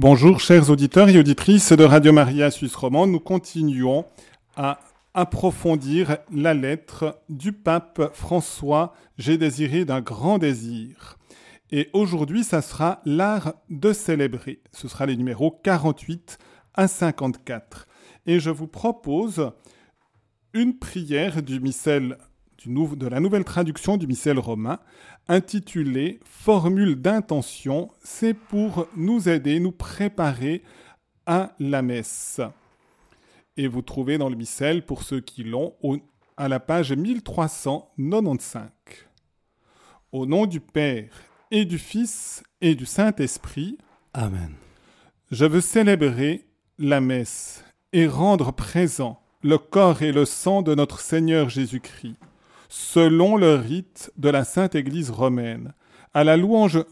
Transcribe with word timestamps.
Bonjour 0.00 0.38
chers 0.38 0.70
auditeurs 0.70 1.08
et 1.08 1.18
auditrices 1.18 1.72
de 1.72 1.82
Radio 1.82 2.12
Maria 2.12 2.52
Suisse 2.52 2.76
Romande, 2.76 3.10
nous 3.10 3.18
continuons 3.18 4.04
à 4.54 4.78
approfondir 5.12 6.18
la 6.32 6.54
lettre 6.54 7.20
du 7.28 7.52
pape 7.52 8.12
François 8.14 8.94
J'ai 9.18 9.38
désiré 9.38 9.84
d'un 9.84 10.00
grand 10.00 10.38
désir. 10.38 11.18
Et 11.72 11.90
aujourd'hui, 11.94 12.44
ça 12.44 12.62
sera 12.62 13.02
l'art 13.04 13.54
de 13.70 13.92
célébrer. 13.92 14.62
Ce 14.70 14.86
sera 14.86 15.04
les 15.04 15.16
numéros 15.16 15.50
48 15.64 16.38
à 16.74 16.86
54. 16.86 17.88
Et 18.26 18.38
je 18.38 18.50
vous 18.50 18.68
propose 18.68 19.50
une 20.54 20.78
prière 20.78 21.42
du 21.42 21.58
missel 21.58 22.18
de 22.66 23.06
la 23.06 23.20
nouvelle 23.20 23.44
traduction 23.44 23.96
du 23.96 24.06
missel 24.06 24.38
romain 24.38 24.80
intitulée 25.28 26.18
Formule 26.24 27.00
d'intention. 27.00 27.90
C'est 28.02 28.34
pour 28.34 28.88
nous 28.96 29.28
aider, 29.28 29.60
nous 29.60 29.72
préparer 29.72 30.62
à 31.26 31.54
la 31.60 31.82
messe. 31.82 32.40
Et 33.56 33.68
vous 33.68 33.82
trouvez 33.82 34.18
dans 34.18 34.28
le 34.28 34.36
missel, 34.36 34.84
pour 34.84 35.02
ceux 35.02 35.20
qui 35.20 35.44
l'ont, 35.44 35.74
à 36.36 36.48
la 36.48 36.58
page 36.58 36.92
1395. 36.92 38.70
Au 40.10 40.26
nom 40.26 40.46
du 40.46 40.60
Père 40.60 41.12
et 41.50 41.64
du 41.64 41.78
Fils 41.78 42.42
et 42.60 42.74
du 42.74 42.86
Saint-Esprit. 42.86 43.78
Amen. 44.14 44.54
Je 45.30 45.44
veux 45.44 45.60
célébrer 45.60 46.46
la 46.78 47.00
messe 47.00 47.64
et 47.92 48.06
rendre 48.06 48.52
présent 48.52 49.20
le 49.42 49.58
corps 49.58 50.02
et 50.02 50.12
le 50.12 50.24
sang 50.24 50.62
de 50.62 50.74
notre 50.74 51.00
Seigneur 51.00 51.48
Jésus-Christ 51.48 52.16
selon 52.68 53.36
le 53.36 53.54
rite 53.54 54.12
de 54.16 54.28
la 54.28 54.44
Sainte 54.44 54.74
Église 54.74 55.10
romaine, 55.10 55.74
à 56.14 56.24
la 56.24 56.36
louange 56.36 56.84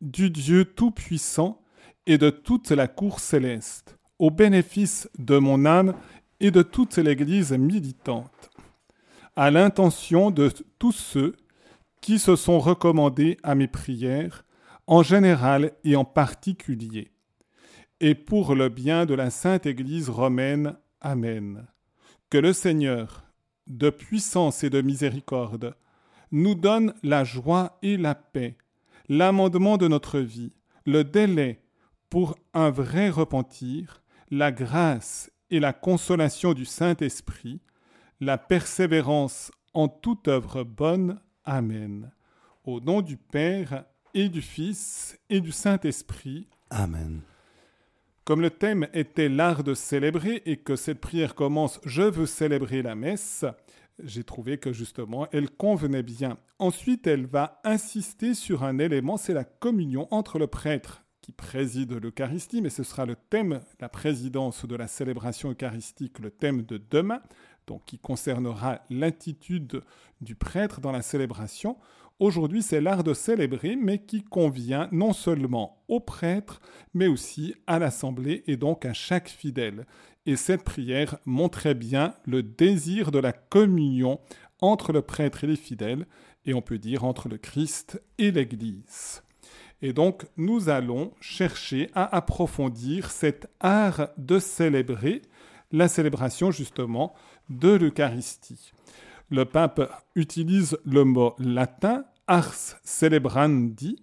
du 0.00 0.30
Dieu 0.30 0.64
Tout-Puissant 0.64 1.60
et 2.06 2.18
de 2.18 2.30
toute 2.30 2.70
la 2.70 2.88
cour 2.88 3.20
céleste, 3.20 3.98
au 4.18 4.30
bénéfice 4.30 5.08
de 5.18 5.38
mon 5.38 5.64
âme 5.64 5.94
et 6.40 6.50
de 6.50 6.62
toute 6.62 6.96
l'Église 6.98 7.52
militante, 7.52 8.50
à 9.36 9.50
l'intention 9.50 10.30
de 10.30 10.52
tous 10.78 10.92
ceux 10.92 11.34
qui 12.00 12.18
se 12.18 12.36
sont 12.36 12.58
recommandés 12.58 13.38
à 13.42 13.54
mes 13.54 13.68
prières, 13.68 14.44
en 14.86 15.02
général 15.02 15.72
et 15.84 15.96
en 15.96 16.04
particulier, 16.04 17.10
et 18.00 18.14
pour 18.14 18.54
le 18.54 18.68
bien 18.68 19.06
de 19.06 19.14
la 19.14 19.30
Sainte 19.30 19.64
Église 19.66 20.10
romaine. 20.10 20.76
Amen. 21.00 21.66
Que 22.28 22.38
le 22.38 22.52
Seigneur, 22.52 23.23
de 23.66 23.90
puissance 23.90 24.64
et 24.64 24.70
de 24.70 24.80
miséricorde, 24.80 25.74
nous 26.30 26.54
donne 26.54 26.94
la 27.02 27.24
joie 27.24 27.78
et 27.82 27.96
la 27.96 28.14
paix, 28.14 28.56
l'amendement 29.08 29.76
de 29.76 29.88
notre 29.88 30.18
vie, 30.20 30.52
le 30.86 31.04
délai 31.04 31.60
pour 32.10 32.36
un 32.52 32.70
vrai 32.70 33.08
repentir, 33.08 34.02
la 34.30 34.52
grâce 34.52 35.30
et 35.50 35.60
la 35.60 35.72
consolation 35.72 36.52
du 36.52 36.64
Saint-Esprit, 36.64 37.60
la 38.20 38.38
persévérance 38.38 39.52
en 39.72 39.88
toute 39.88 40.28
œuvre 40.28 40.64
bonne. 40.64 41.20
Amen. 41.44 42.10
Au 42.64 42.80
nom 42.80 43.02
du 43.02 43.16
Père 43.16 43.84
et 44.14 44.28
du 44.28 44.42
Fils 44.42 45.18
et 45.28 45.40
du 45.40 45.52
Saint-Esprit. 45.52 46.48
Amen. 46.70 47.22
Comme 48.24 48.40
le 48.40 48.48
thème 48.48 48.88
était 48.94 49.28
l'art 49.28 49.64
de 49.64 49.74
célébrer 49.74 50.40
et 50.46 50.56
que 50.56 50.76
cette 50.76 50.98
prière 50.98 51.34
commence 51.34 51.78
Je 51.84 52.00
veux 52.00 52.24
célébrer 52.24 52.80
la 52.80 52.94
messe, 52.94 53.44
j'ai 54.02 54.24
trouvé 54.24 54.56
que 54.56 54.72
justement 54.72 55.28
elle 55.30 55.50
convenait 55.50 56.02
bien. 56.02 56.38
Ensuite, 56.58 57.06
elle 57.06 57.26
va 57.26 57.60
insister 57.64 58.32
sur 58.32 58.64
un 58.64 58.78
élément, 58.78 59.18
c'est 59.18 59.34
la 59.34 59.44
communion 59.44 60.08
entre 60.10 60.38
le 60.38 60.46
prêtre 60.46 61.04
qui 61.20 61.32
préside 61.32 61.92
l'Eucharistie, 61.92 62.62
mais 62.62 62.70
ce 62.70 62.82
sera 62.82 63.04
le 63.04 63.16
thème, 63.16 63.60
la 63.78 63.90
présidence 63.90 64.64
de 64.64 64.74
la 64.74 64.86
célébration 64.86 65.50
eucharistique, 65.50 66.18
le 66.18 66.30
thème 66.30 66.62
de 66.62 66.78
demain, 66.78 67.20
donc 67.66 67.84
qui 67.84 67.98
concernera 67.98 68.80
l'attitude 68.88 69.82
du 70.22 70.34
prêtre 70.34 70.80
dans 70.80 70.92
la 70.92 71.02
célébration. 71.02 71.76
Aujourd'hui, 72.20 72.62
c'est 72.62 72.80
l'art 72.80 73.02
de 73.02 73.12
célébrer, 73.12 73.74
mais 73.74 73.98
qui 73.98 74.22
convient 74.22 74.88
non 74.92 75.12
seulement 75.12 75.82
au 75.88 75.98
prêtre, 75.98 76.60
mais 76.94 77.08
aussi 77.08 77.54
à 77.66 77.80
l'assemblée 77.80 78.44
et 78.46 78.56
donc 78.56 78.84
à 78.84 78.92
chaque 78.92 79.28
fidèle. 79.28 79.84
Et 80.24 80.36
cette 80.36 80.62
prière 80.62 81.18
montrait 81.24 81.74
bien 81.74 82.14
le 82.24 82.44
désir 82.44 83.10
de 83.10 83.18
la 83.18 83.32
communion 83.32 84.20
entre 84.60 84.92
le 84.92 85.02
prêtre 85.02 85.42
et 85.42 85.48
les 85.48 85.56
fidèles, 85.56 86.06
et 86.46 86.54
on 86.54 86.62
peut 86.62 86.78
dire 86.78 87.04
entre 87.04 87.28
le 87.28 87.36
Christ 87.36 88.00
et 88.18 88.30
l'Église. 88.30 89.22
Et 89.82 89.92
donc, 89.92 90.24
nous 90.36 90.68
allons 90.68 91.12
chercher 91.20 91.90
à 91.94 92.14
approfondir 92.16 93.10
cet 93.10 93.48
art 93.58 94.08
de 94.18 94.38
célébrer, 94.38 95.20
la 95.72 95.88
célébration 95.88 96.52
justement 96.52 97.12
de 97.50 97.70
l'Eucharistie. 97.70 98.73
Le 99.30 99.44
pape 99.44 99.90
utilise 100.14 100.78
le 100.84 101.04
mot 101.04 101.34
latin 101.38 102.04
ars 102.26 102.76
celebrandi, 102.84 103.96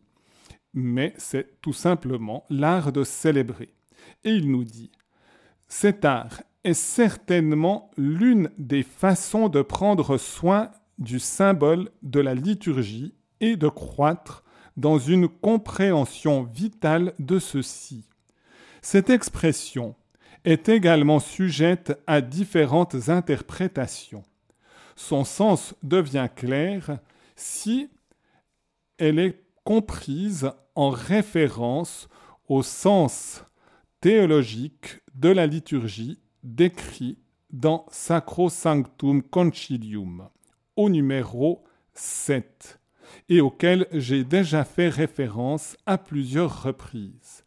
mais 0.73 1.13
c'est 1.17 1.61
tout 1.61 1.73
simplement 1.73 2.45
l'art 2.49 2.91
de 2.91 3.03
célébrer. 3.03 3.73
Et 4.23 4.31
il 4.31 4.51
nous 4.51 4.63
dit, 4.63 4.91
cet 5.67 6.05
art 6.05 6.41
est 6.63 6.73
certainement 6.73 7.91
l'une 7.97 8.49
des 8.57 8.83
façons 8.83 9.49
de 9.49 9.61
prendre 9.61 10.17
soin 10.17 10.71
du 10.97 11.19
symbole 11.19 11.89
de 12.03 12.19
la 12.19 12.35
liturgie 12.35 13.15
et 13.39 13.55
de 13.55 13.67
croître 13.67 14.43
dans 14.77 14.99
une 14.99 15.27
compréhension 15.27 16.43
vitale 16.43 17.13
de 17.19 17.39
ceci. 17.39 18.05
Cette 18.81 19.09
expression 19.09 19.95
est 20.45 20.69
également 20.69 21.19
sujette 21.19 21.99
à 22.07 22.21
différentes 22.21 23.09
interprétations. 23.09 24.23
Son 25.01 25.23
sens 25.23 25.73
devient 25.81 26.29
clair 26.33 26.99
si 27.35 27.89
elle 28.99 29.17
est 29.17 29.43
comprise 29.63 30.51
en 30.75 30.91
référence 30.91 32.07
au 32.47 32.61
sens 32.61 33.43
théologique 33.99 34.99
de 35.15 35.29
la 35.29 35.47
liturgie 35.47 36.19
décrit 36.43 37.17
dans 37.49 37.87
Sacrosanctum 37.89 39.23
Concilium, 39.23 40.29
au 40.75 40.87
numéro 40.87 41.63
7, 41.95 42.79
et 43.27 43.41
auquel 43.41 43.87
j'ai 43.91 44.23
déjà 44.23 44.63
fait 44.63 44.89
référence 44.89 45.75
à 45.87 45.97
plusieurs 45.97 46.61
reprises. 46.61 47.43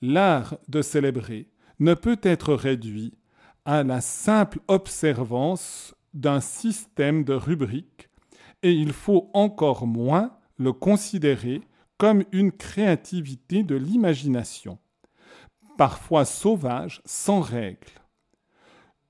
L'art 0.00 0.56
de 0.68 0.80
célébrer 0.80 1.48
ne 1.80 1.94
peut 1.94 2.20
être 2.22 2.54
réduit 2.54 3.14
à 3.64 3.82
la 3.82 4.00
simple 4.00 4.60
observance 4.68 5.94
d'un 6.14 6.40
système 6.40 7.24
de 7.24 7.34
rubriques, 7.34 8.08
et 8.62 8.72
il 8.72 8.92
faut 8.92 9.30
encore 9.34 9.86
moins 9.86 10.36
le 10.56 10.72
considérer 10.72 11.62
comme 11.98 12.24
une 12.32 12.52
créativité 12.52 13.62
de 13.62 13.76
l'imagination, 13.76 14.78
parfois 15.78 16.24
sauvage, 16.24 17.00
sans 17.04 17.40
règles. 17.40 18.00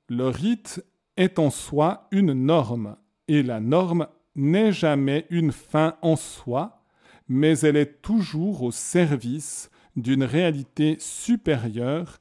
Le 0.08 0.28
rite 0.28 0.84
est 1.16 1.38
en 1.38 1.50
soi 1.50 2.08
une 2.10 2.32
norme, 2.32 2.96
et 3.28 3.42
la 3.42 3.60
norme 3.60 4.08
n'est 4.34 4.72
jamais 4.72 5.26
une 5.30 5.52
fin 5.52 5.96
en 6.02 6.16
soi, 6.16 6.82
mais 7.28 7.58
elle 7.60 7.76
est 7.76 8.02
toujours 8.02 8.62
au 8.62 8.70
service 8.70 9.70
d'une 9.96 10.24
réalité 10.24 10.96
supérieure 10.98 12.20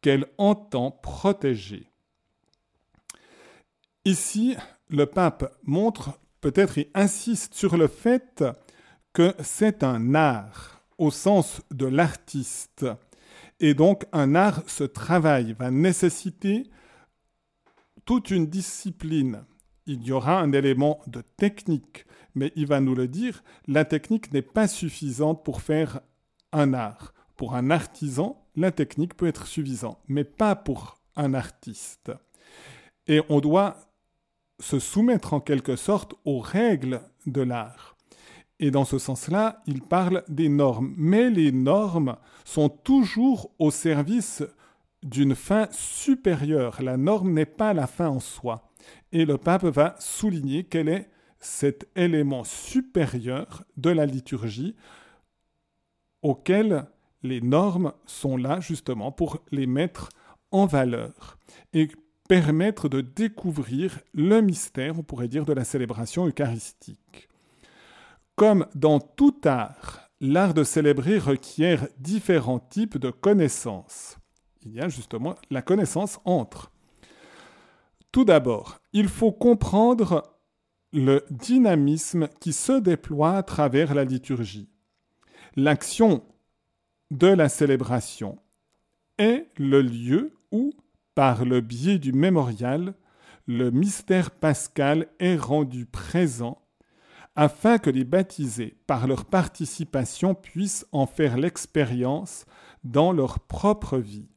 qu'elle 0.00 0.26
entend 0.38 0.90
protéger. 0.90 1.87
Ici, 4.08 4.56
le 4.88 5.04
pape 5.04 5.54
montre 5.64 6.18
peut-être 6.40 6.78
et 6.78 6.90
insiste 6.94 7.52
sur 7.52 7.76
le 7.76 7.88
fait 7.88 8.42
que 9.12 9.34
c'est 9.42 9.82
un 9.82 10.14
art 10.14 10.80
au 10.96 11.10
sens 11.10 11.60
de 11.70 11.84
l'artiste. 11.84 12.86
Et 13.60 13.74
donc 13.74 14.06
un 14.14 14.34
art, 14.34 14.62
ce 14.66 14.84
travail 14.84 15.54
va 15.58 15.70
nécessiter 15.70 16.70
toute 18.06 18.30
une 18.30 18.46
discipline. 18.46 19.44
Il 19.84 20.02
y 20.02 20.12
aura 20.12 20.40
un 20.40 20.52
élément 20.52 21.00
de 21.06 21.20
technique, 21.36 22.06
mais 22.34 22.50
il 22.56 22.66
va 22.66 22.80
nous 22.80 22.94
le 22.94 23.08
dire, 23.08 23.44
la 23.66 23.84
technique 23.84 24.32
n'est 24.32 24.40
pas 24.40 24.68
suffisante 24.68 25.44
pour 25.44 25.60
faire 25.60 26.00
un 26.52 26.72
art. 26.72 27.12
Pour 27.36 27.54
un 27.54 27.70
artisan, 27.70 28.42
la 28.56 28.72
technique 28.72 29.18
peut 29.18 29.26
être 29.26 29.46
suffisante, 29.46 29.98
mais 30.08 30.24
pas 30.24 30.56
pour 30.56 30.98
un 31.14 31.34
artiste. 31.34 32.10
Et 33.06 33.20
on 33.28 33.40
doit 33.40 33.87
se 34.60 34.78
soumettre 34.78 35.34
en 35.34 35.40
quelque 35.40 35.76
sorte 35.76 36.14
aux 36.24 36.40
règles 36.40 37.00
de 37.26 37.42
l'art. 37.42 37.96
Et 38.60 38.70
dans 38.70 38.84
ce 38.84 38.98
sens-là, 38.98 39.62
il 39.66 39.82
parle 39.82 40.24
des 40.28 40.48
normes. 40.48 40.94
Mais 40.96 41.30
les 41.30 41.52
normes 41.52 42.16
sont 42.44 42.68
toujours 42.68 43.52
au 43.58 43.70
service 43.70 44.42
d'une 45.02 45.36
fin 45.36 45.68
supérieure. 45.70 46.82
La 46.82 46.96
norme 46.96 47.32
n'est 47.32 47.46
pas 47.46 47.72
la 47.72 47.86
fin 47.86 48.08
en 48.08 48.20
soi. 48.20 48.72
Et 49.12 49.24
le 49.24 49.38
pape 49.38 49.64
va 49.64 49.94
souligner 50.00 50.64
quel 50.64 50.88
est 50.88 51.08
cet 51.38 51.88
élément 51.94 52.42
supérieur 52.42 53.62
de 53.76 53.90
la 53.90 54.06
liturgie 54.06 54.74
auquel 56.22 56.86
les 57.22 57.40
normes 57.40 57.92
sont 58.06 58.36
là 58.36 58.58
justement 58.60 59.12
pour 59.12 59.44
les 59.52 59.66
mettre 59.66 60.08
en 60.50 60.66
valeur 60.66 61.38
et 61.72 61.88
permettre 62.28 62.88
de 62.88 63.00
découvrir 63.00 63.98
le 64.14 64.40
mystère, 64.40 64.98
on 64.98 65.02
pourrait 65.02 65.28
dire, 65.28 65.46
de 65.46 65.52
la 65.52 65.64
célébration 65.64 66.26
eucharistique. 66.26 67.28
Comme 68.36 68.66
dans 68.74 69.00
tout 69.00 69.40
art, 69.44 70.10
l'art 70.20 70.54
de 70.54 70.62
célébrer 70.62 71.18
requiert 71.18 71.88
différents 71.98 72.60
types 72.60 72.98
de 72.98 73.10
connaissances. 73.10 74.16
Il 74.64 74.74
y 74.74 74.80
a 74.80 74.88
justement 74.88 75.34
la 75.50 75.62
connaissance 75.62 76.20
entre. 76.24 76.70
Tout 78.12 78.24
d'abord, 78.24 78.78
il 78.92 79.08
faut 79.08 79.32
comprendre 79.32 80.22
le 80.92 81.24
dynamisme 81.30 82.28
qui 82.40 82.52
se 82.52 82.72
déploie 82.72 83.36
à 83.36 83.42
travers 83.42 83.94
la 83.94 84.04
liturgie. 84.04 84.68
L'action 85.56 86.22
de 87.10 87.26
la 87.26 87.48
célébration 87.48 88.38
est 89.18 89.46
le 89.56 89.82
lieu 89.82 90.32
où, 90.52 90.72
par 91.18 91.44
le 91.44 91.60
biais 91.60 91.98
du 91.98 92.12
mémorial, 92.12 92.94
le 93.48 93.72
mystère 93.72 94.30
pascal 94.30 95.08
est 95.18 95.34
rendu 95.34 95.84
présent 95.84 96.62
afin 97.34 97.78
que 97.78 97.90
les 97.90 98.04
baptisés, 98.04 98.76
par 98.86 99.08
leur 99.08 99.24
participation, 99.24 100.36
puissent 100.36 100.86
en 100.92 101.06
faire 101.06 101.36
l'expérience 101.36 102.46
dans 102.84 103.10
leur 103.10 103.40
propre 103.40 103.98
vie. 103.98 104.28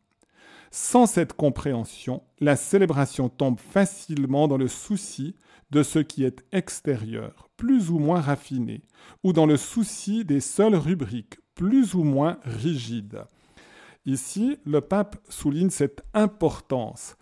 Sans 0.72 1.06
cette 1.06 1.34
compréhension, 1.34 2.24
la 2.40 2.56
célébration 2.56 3.30
tombe 3.30 3.60
facilement 3.60 4.48
dans 4.48 4.58
le 4.58 4.68
souci 4.68 5.36
de 5.70 5.84
ce 5.84 6.00
qui 6.00 6.24
est 6.24 6.44
extérieur, 6.52 7.52
plus 7.58 7.92
ou 7.92 8.00
moins 8.00 8.22
raffiné, 8.22 8.82
ou 9.24 9.34
dans 9.34 9.46
le 9.46 9.58
souci 9.58 10.26
des 10.26 10.40
seules 10.40 10.74
rubriques, 10.74 11.38
plus 11.54 11.94
ou 11.94 12.04
moins 12.04 12.40
rigides. 12.44 13.22
Ici, 14.06 14.58
le 14.66 14.82
pape 14.82 15.18
souligne 15.30 15.70
cette 15.70 16.04
importance 16.14 17.16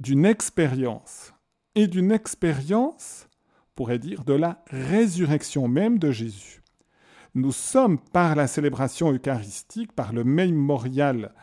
d'une 0.00 0.26
expérience, 0.26 1.32
et 1.74 1.86
d'une 1.86 2.12
expérience, 2.12 3.28
pourrait 3.74 3.98
dire, 3.98 4.24
de 4.24 4.34
la 4.34 4.62
résurrection 4.70 5.68
même 5.68 5.98
de 5.98 6.10
Jésus. 6.10 6.62
Nous 7.34 7.52
sommes, 7.52 7.98
par 7.98 8.36
la 8.36 8.46
célébration 8.46 9.12
eucharistique, 9.12 9.92
par 9.92 10.12
le 10.12 10.22
mémorial 10.22 11.34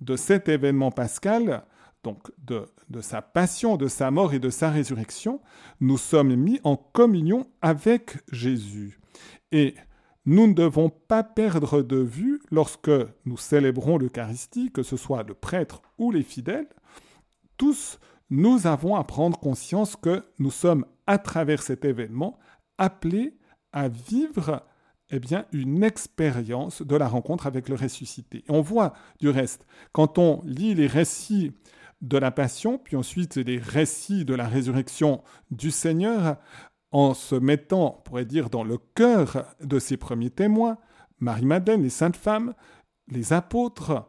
de 0.00 0.16
cet 0.16 0.48
événement 0.48 0.90
pascal, 0.90 1.64
donc 2.04 2.30
de, 2.38 2.66
sa 3.00 3.22
passion, 3.22 3.76
de 3.76 3.88
sa 3.88 4.10
mort 4.10 4.34
et 4.34 4.38
de 4.38 4.50
sa 4.50 4.70
résurrection, 4.70 5.40
nous 5.80 5.98
sommes 5.98 6.34
mis 6.36 6.60
en 6.64 6.76
communion 6.76 7.46
avec 7.62 8.18
Jésus. 8.30 9.00
Et 9.50 9.74
nous 10.26 10.46
ne 10.46 10.52
devons 10.52 10.90
pas 10.90 11.24
perdre 11.24 11.82
de 11.82 11.96
vue, 11.96 12.37
lorsque 12.50 12.90
nous 13.24 13.36
célébrons 13.36 13.98
l'Eucharistie, 13.98 14.70
que 14.72 14.82
ce 14.82 14.96
soit 14.96 15.22
le 15.22 15.34
prêtre 15.34 15.82
ou 15.98 16.10
les 16.10 16.22
fidèles, 16.22 16.68
tous 17.56 17.98
nous 18.30 18.66
avons 18.66 18.94
à 18.94 19.04
prendre 19.04 19.38
conscience 19.38 19.96
que 19.96 20.22
nous 20.38 20.50
sommes, 20.50 20.84
à 21.06 21.18
travers 21.18 21.62
cet 21.62 21.84
événement, 21.84 22.38
appelés 22.76 23.38
à 23.72 23.88
vivre 23.88 24.62
eh 25.10 25.18
bien, 25.18 25.46
une 25.52 25.82
expérience 25.82 26.82
de 26.82 26.96
la 26.96 27.08
rencontre 27.08 27.46
avec 27.46 27.68
le 27.68 27.76
ressuscité. 27.76 28.44
on 28.48 28.60
voit 28.60 28.92
du 29.20 29.30
reste, 29.30 29.66
quand 29.92 30.18
on 30.18 30.42
lit 30.44 30.74
les 30.74 30.86
récits 30.86 31.52
de 32.02 32.18
la 32.18 32.30
passion, 32.30 32.78
puis 32.78 32.96
ensuite 32.96 33.36
les 33.36 33.58
récits 33.58 34.24
de 34.24 34.34
la 34.34 34.46
résurrection 34.46 35.22
du 35.50 35.70
Seigneur, 35.70 36.36
en 36.90 37.14
se 37.14 37.34
mettant, 37.34 37.96
on 37.98 38.02
pourrait 38.02 38.24
dire, 38.24 38.50
dans 38.50 38.64
le 38.64 38.78
cœur 38.94 39.46
de 39.60 39.78
ses 39.78 39.96
premiers 39.96 40.30
témoins, 40.30 40.78
Marie-Madeleine, 41.20 41.82
les 41.82 41.90
saintes 41.90 42.16
femmes, 42.16 42.54
les 43.08 43.32
apôtres, 43.32 44.08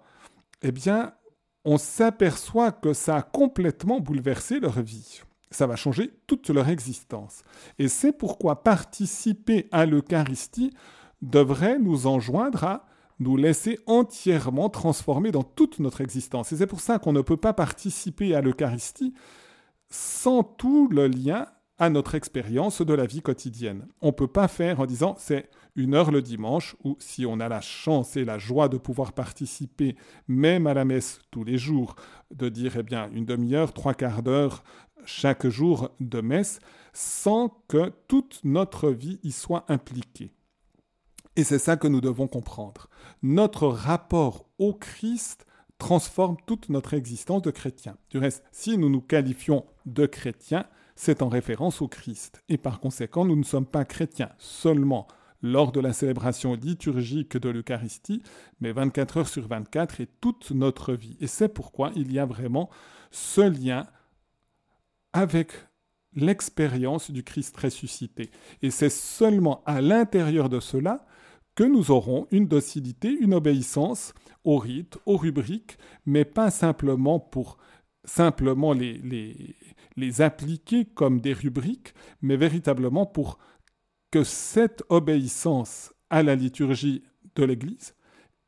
eh 0.62 0.72
bien, 0.72 1.14
on 1.66 1.78
s'aperçoit 1.78 2.72
que 2.72 2.94
ça 2.94 3.18
a 3.18 3.22
complètement 3.22 4.00
bouleversé 4.00 4.60
leur 4.60 4.82
vie. 4.82 5.22
Ça 5.52 5.68
va 5.68 5.76
changer 5.76 6.12
toute 6.28 6.50
leur 6.50 6.70
existence. 6.70 7.44
Et 7.80 7.88
c'est 7.88 8.12
pourquoi 8.12 8.64
participer 8.64 9.68
à 9.72 9.86
l'Eucharistie 9.86 10.74
devrait 11.22 11.80
nous 11.80 12.08
enjoindre 12.08 12.64
à 12.64 12.86
nous 13.20 13.36
laisser 13.36 13.80
entièrement 13.86 14.70
transformer 14.70 15.32
dans 15.32 15.44
toute 15.44 15.80
notre 15.80 16.02
existence. 16.02 16.54
Et 16.54 16.58
c'est 16.58 16.68
pour 16.68 16.80
ça 16.80 17.00
qu'on 17.00 17.12
ne 17.12 17.22
peut 17.22 17.38
pas 17.38 17.54
participer 17.54 18.34
à 18.34 18.42
l'Eucharistie 18.42 19.14
sans 19.90 20.44
tout 20.44 20.88
le 20.88 21.08
lien 21.08 21.48
à 21.80 21.90
notre 21.90 22.14
expérience 22.16 22.81
de 22.81 22.94
la 22.94 23.06
vie 23.06 23.22
quotidienne. 23.22 23.88
On 24.02 24.08
ne 24.08 24.12
peut 24.12 24.28
pas 24.28 24.48
faire 24.48 24.81
en 24.81 24.86
disant 24.86 25.16
c'est 25.18 25.50
une 25.76 25.96
heure 25.96 26.12
le 26.12 26.22
dimanche 26.22 26.76
ou 26.84 26.98
si 27.00 27.26
on 27.26 27.40
a 27.40 27.48
la 27.48 27.62
chance 27.62 28.18
et 28.18 28.26
la 28.26 28.38
joie 28.38 28.68
de 28.68 28.78
pouvoir 28.78 29.14
participer 29.14 29.96
même 30.28 30.68
à 30.68 30.74
la 30.74 30.84
messe 30.84 31.22
tous 31.31 31.46
les 31.46 31.58
jours, 31.58 31.96
de 32.36 32.50
dire 32.50 32.76
eh 32.78 32.84
bien 32.84 33.10
une 33.14 33.26
demi-heure, 33.26 33.74
trois 33.74 33.94
quarts 33.94 34.22
d'heure 34.22 34.64
chaque 35.06 35.48
jour 35.48 35.92
de 36.02 36.20
messe 36.20 36.60
sans 36.92 37.50
que 37.70 37.94
toute 38.08 38.42
notre 38.44 38.90
vie 38.90 39.20
y 39.24 39.32
soit 39.32 39.64
impliquée. 39.70 40.34
Et 41.38 41.46
c'est 41.46 41.60
ça 41.60 41.78
que 41.78 41.88
nous 41.88 42.02
devons 42.02 42.28
comprendre. 42.28 42.90
Notre 43.24 43.68
rapport 43.68 44.50
au 44.58 44.74
Christ 44.74 45.46
transforme 45.78 46.36
toute 46.46 46.68
notre 46.68 46.94
existence 46.94 47.42
de 47.42 47.52
chrétien. 47.52 47.96
Du 48.10 48.18
reste, 48.18 48.44
si 48.52 48.78
nous 48.78 48.90
nous 48.90 49.00
qualifions 49.00 49.66
de 49.86 50.06
chrétiens, 50.06 50.66
c'est 51.00 51.22
en 51.22 51.30
référence 51.30 51.81
au 51.81 51.88
Christ. 51.88 52.44
Et 52.50 52.57
par 52.57 52.81
conséquent, 52.81 53.24
nous 53.24 53.38
ne 53.38 53.44
sommes 53.44 53.66
pas 53.66 53.86
chrétiens 53.86 54.31
seulement 54.38 55.07
lors 55.42 55.72
de 55.72 55.80
la 55.80 55.94
célébration 55.94 56.56
liturgique 56.56 57.38
de 57.38 57.48
l'Eucharistie, 57.48 58.22
mais 58.60 58.74
24 58.74 59.18
heures 59.18 59.28
sur 59.30 59.48
24 59.48 60.01
et 60.01 60.10
toute 60.19 60.51
notre 60.51 60.94
vie. 60.94 61.16
Et 61.22 61.28
c'est 61.28 61.48
pourquoi 61.48 61.94
il 61.96 62.12
y 62.12 62.19
a 62.19 62.25
vraiment 62.25 62.69
ce 63.12 63.40
lien 63.40 63.88
avec 65.13 65.54
l'expérience 66.16 67.12
du 67.12 67.24
Christ 67.24 67.56
ressuscité. 67.56 68.30
Et 68.62 68.69
c'est 68.69 68.90
seulement 68.90 69.63
à 69.66 69.80
l'intérieur 69.80 70.50
de 70.50 70.60
cela 70.60 71.06
que 71.56 71.63
nous 71.63 71.92
aurons 71.92 72.28
une 72.31 72.50
docilité, 72.50 73.07
une 73.07 73.36
obéissance 73.36 74.13
aux 74.44 74.57
rites, 74.57 74.98
aux 75.06 75.16
rubriques, 75.16 75.78
mais 76.06 76.25
pas 76.25 76.51
simplement 76.51 77.22
pour 77.22 77.57
simplement 78.04 78.74
les, 78.74 78.98
les, 78.98 79.56
les 79.95 80.21
appliquer 80.21 80.86
comme 80.86 81.21
des 81.21 81.33
rubriques, 81.33 81.94
mais 82.21 82.38
véritablement 82.38 83.06
pour 83.06 83.39
que 84.12 84.24
cette 84.24 84.83
obéissance 84.89 85.94
à 86.09 86.24
la 86.24 86.36
liturgie 86.36 87.03
de 87.36 87.44
l'Église, 87.44 87.95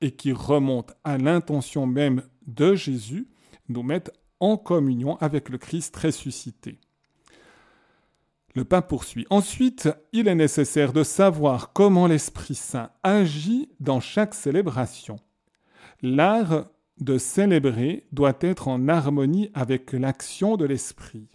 et 0.01 0.11
qui 0.11 0.31
remonte 0.31 0.93
à 1.03 1.17
l'intention 1.17 1.85
même 1.85 2.23
de 2.47 2.73
Jésus, 2.75 3.27
nous 3.69 3.83
mette 3.83 4.11
en 4.39 4.57
communion 4.57 5.17
avec 5.17 5.49
le 5.49 5.57
Christ 5.57 5.95
ressuscité. 5.95 6.79
Le 8.53 8.65
pape 8.65 8.89
poursuit. 8.89 9.25
Ensuite, 9.29 9.89
il 10.11 10.27
est 10.27 10.35
nécessaire 10.35 10.91
de 10.91 11.03
savoir 11.03 11.71
comment 11.71 12.07
l'Esprit 12.07 12.55
Saint 12.55 12.89
agit 13.03 13.69
dans 13.79 14.01
chaque 14.01 14.33
célébration. 14.33 15.17
L'art 16.01 16.65
de 17.01 17.17
célébrer 17.17 18.05
doit 18.11 18.37
être 18.39 18.67
en 18.67 18.87
harmonie 18.87 19.49
avec 19.53 19.91
l'action 19.91 20.55
de 20.55 20.65
l'Esprit. 20.65 21.27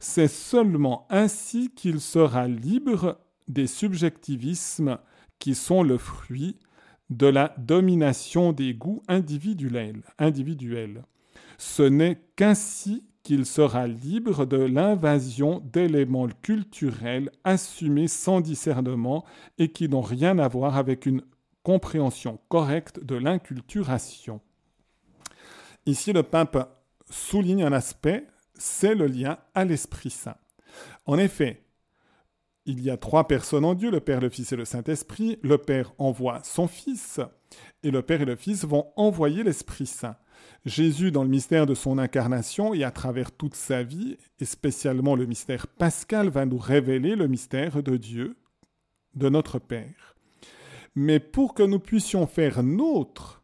C'est 0.00 0.28
seulement 0.28 1.06
ainsi 1.10 1.70
qu'il 1.74 2.00
sera 2.00 2.48
libre 2.48 3.18
des 3.46 3.66
subjectivismes 3.66 4.98
qui 5.38 5.54
sont 5.54 5.82
le 5.82 5.98
fruit 5.98 6.56
de 7.10 7.26
la 7.26 7.54
domination 7.58 8.52
des 8.52 8.74
goûts 8.74 9.02
individuels. 9.06 10.02
Ce 11.58 11.82
n'est 11.82 12.22
qu'ainsi 12.36 13.04
qu'il 13.22 13.44
sera 13.44 13.86
libre 13.86 14.46
de 14.46 14.56
l'invasion 14.56 15.60
d'éléments 15.72 16.28
culturels 16.40 17.30
assumés 17.44 18.08
sans 18.08 18.40
discernement 18.40 19.24
et 19.58 19.68
qui 19.68 19.88
n'ont 19.88 20.00
rien 20.00 20.38
à 20.38 20.48
voir 20.48 20.76
avec 20.76 21.06
une 21.06 21.22
compréhension 21.62 22.40
correcte 22.48 23.04
de 23.04 23.14
l'inculturation. 23.14 24.40
Ici, 25.86 26.12
le 26.12 26.22
pape 26.22 26.78
souligne 27.10 27.64
un 27.64 27.72
aspect 27.72 28.26
c'est 28.62 28.94
le 28.94 29.06
lien 29.06 29.38
à 29.54 29.64
l'Esprit 29.64 30.10
Saint. 30.10 30.36
En 31.04 31.18
effet, 31.18 31.64
il 32.64 32.80
y 32.80 32.90
a 32.90 32.96
trois 32.96 33.26
personnes 33.26 33.64
en 33.64 33.74
Dieu, 33.74 33.90
le 33.90 33.98
Père, 33.98 34.20
le 34.20 34.28
Fils 34.28 34.52
et 34.52 34.56
le 34.56 34.64
Saint-Esprit. 34.64 35.38
Le 35.42 35.58
Père 35.58 35.92
envoie 35.98 36.40
son 36.44 36.68
Fils 36.68 37.20
et 37.82 37.90
le 37.90 38.02
Père 38.02 38.22
et 38.22 38.24
le 38.24 38.36
Fils 38.36 38.64
vont 38.64 38.92
envoyer 38.96 39.42
l'Esprit 39.42 39.86
Saint. 39.86 40.16
Jésus, 40.64 41.10
dans 41.10 41.24
le 41.24 41.28
mystère 41.28 41.66
de 41.66 41.74
son 41.74 41.98
incarnation 41.98 42.72
et 42.72 42.84
à 42.84 42.92
travers 42.92 43.32
toute 43.32 43.56
sa 43.56 43.82
vie, 43.82 44.16
et 44.38 44.44
spécialement 44.44 45.16
le 45.16 45.26
mystère 45.26 45.66
pascal, 45.66 46.28
va 46.28 46.46
nous 46.46 46.58
révéler 46.58 47.16
le 47.16 47.26
mystère 47.26 47.82
de 47.82 47.96
Dieu, 47.96 48.36
de 49.14 49.28
notre 49.28 49.58
Père. 49.58 50.14
Mais 50.94 51.18
pour 51.18 51.54
que 51.54 51.64
nous 51.64 51.80
puissions 51.80 52.28
faire 52.28 52.62
nôtre 52.62 53.42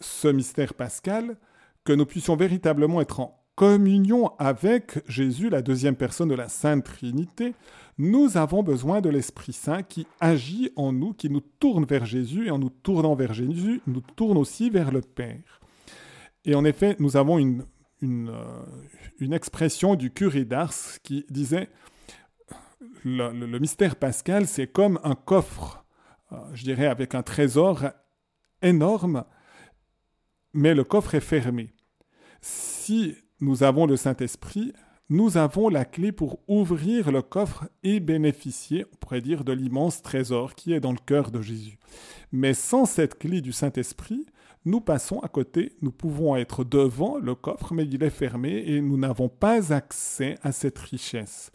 ce 0.00 0.26
mystère 0.26 0.74
pascal, 0.74 1.36
que 1.88 1.94
nous 1.94 2.04
puissions 2.04 2.36
véritablement 2.36 3.00
être 3.00 3.20
en 3.20 3.42
communion 3.54 4.36
avec 4.38 5.00
Jésus, 5.08 5.48
la 5.48 5.62
deuxième 5.62 5.96
personne 5.96 6.28
de 6.28 6.34
la 6.34 6.50
Sainte 6.50 6.84
Trinité, 6.84 7.54
nous 7.96 8.36
avons 8.36 8.62
besoin 8.62 9.00
de 9.00 9.08
l'Esprit 9.08 9.54
Saint 9.54 9.82
qui 9.82 10.06
agit 10.20 10.70
en 10.76 10.92
nous, 10.92 11.14
qui 11.14 11.30
nous 11.30 11.40
tourne 11.40 11.86
vers 11.86 12.04
Jésus, 12.04 12.48
et 12.48 12.50
en 12.50 12.58
nous 12.58 12.68
tournant 12.68 13.14
vers 13.14 13.32
Jésus, 13.32 13.80
nous 13.86 14.02
tourne 14.02 14.36
aussi 14.36 14.68
vers 14.68 14.92
le 14.92 15.00
Père. 15.00 15.60
Et 16.44 16.54
en 16.54 16.66
effet, 16.66 16.94
nous 16.98 17.16
avons 17.16 17.38
une, 17.38 17.64
une, 18.02 18.28
euh, 18.28 19.32
expression 19.34 19.94
du 19.94 20.10
curé 20.10 20.44
d'Ars 20.44 21.00
qui 21.02 21.24
disait 21.30 21.70
le, 23.02 23.58
mystère 23.58 23.96
pascal, 23.96 24.46
c'est 24.46 24.66
comme 24.66 25.00
un 25.04 25.14
coffre, 25.14 25.86
euh, 26.32 26.36
je 26.52 26.64
dirais, 26.64 26.86
avec 26.86 27.14
un 27.14 27.22
trésor 27.22 27.84
énorme, 28.60 29.24
mais 30.52 30.74
le 30.74 30.84
coffre 30.84 31.14
est 31.14 31.20
fermé. 31.20 31.72
Si 32.40 33.16
nous 33.40 33.62
avons 33.62 33.86
le 33.86 33.96
Saint-Esprit, 33.96 34.72
nous 35.10 35.38
avons 35.38 35.68
la 35.68 35.84
clé 35.84 36.12
pour 36.12 36.40
ouvrir 36.48 37.10
le 37.10 37.22
coffre 37.22 37.68
et 37.82 37.98
bénéficier, 37.98 38.84
on 38.92 38.96
pourrait 38.96 39.22
dire, 39.22 39.42
de 39.42 39.52
l'immense 39.52 40.02
trésor 40.02 40.54
qui 40.54 40.74
est 40.74 40.80
dans 40.80 40.92
le 40.92 40.98
cœur 40.98 41.30
de 41.30 41.40
Jésus. 41.40 41.78
Mais 42.30 42.52
sans 42.52 42.84
cette 42.84 43.18
clé 43.18 43.40
du 43.40 43.52
Saint-Esprit, 43.52 44.26
nous 44.66 44.82
passons 44.82 45.20
à 45.20 45.28
côté, 45.28 45.72
nous 45.80 45.92
pouvons 45.92 46.36
être 46.36 46.62
devant 46.62 47.16
le 47.16 47.34
coffre, 47.34 47.72
mais 47.72 47.86
il 47.86 48.02
est 48.02 48.10
fermé 48.10 48.64
et 48.66 48.82
nous 48.82 48.98
n'avons 48.98 49.30
pas 49.30 49.72
accès 49.72 50.36
à 50.42 50.52
cette 50.52 50.78
richesse. 50.78 51.52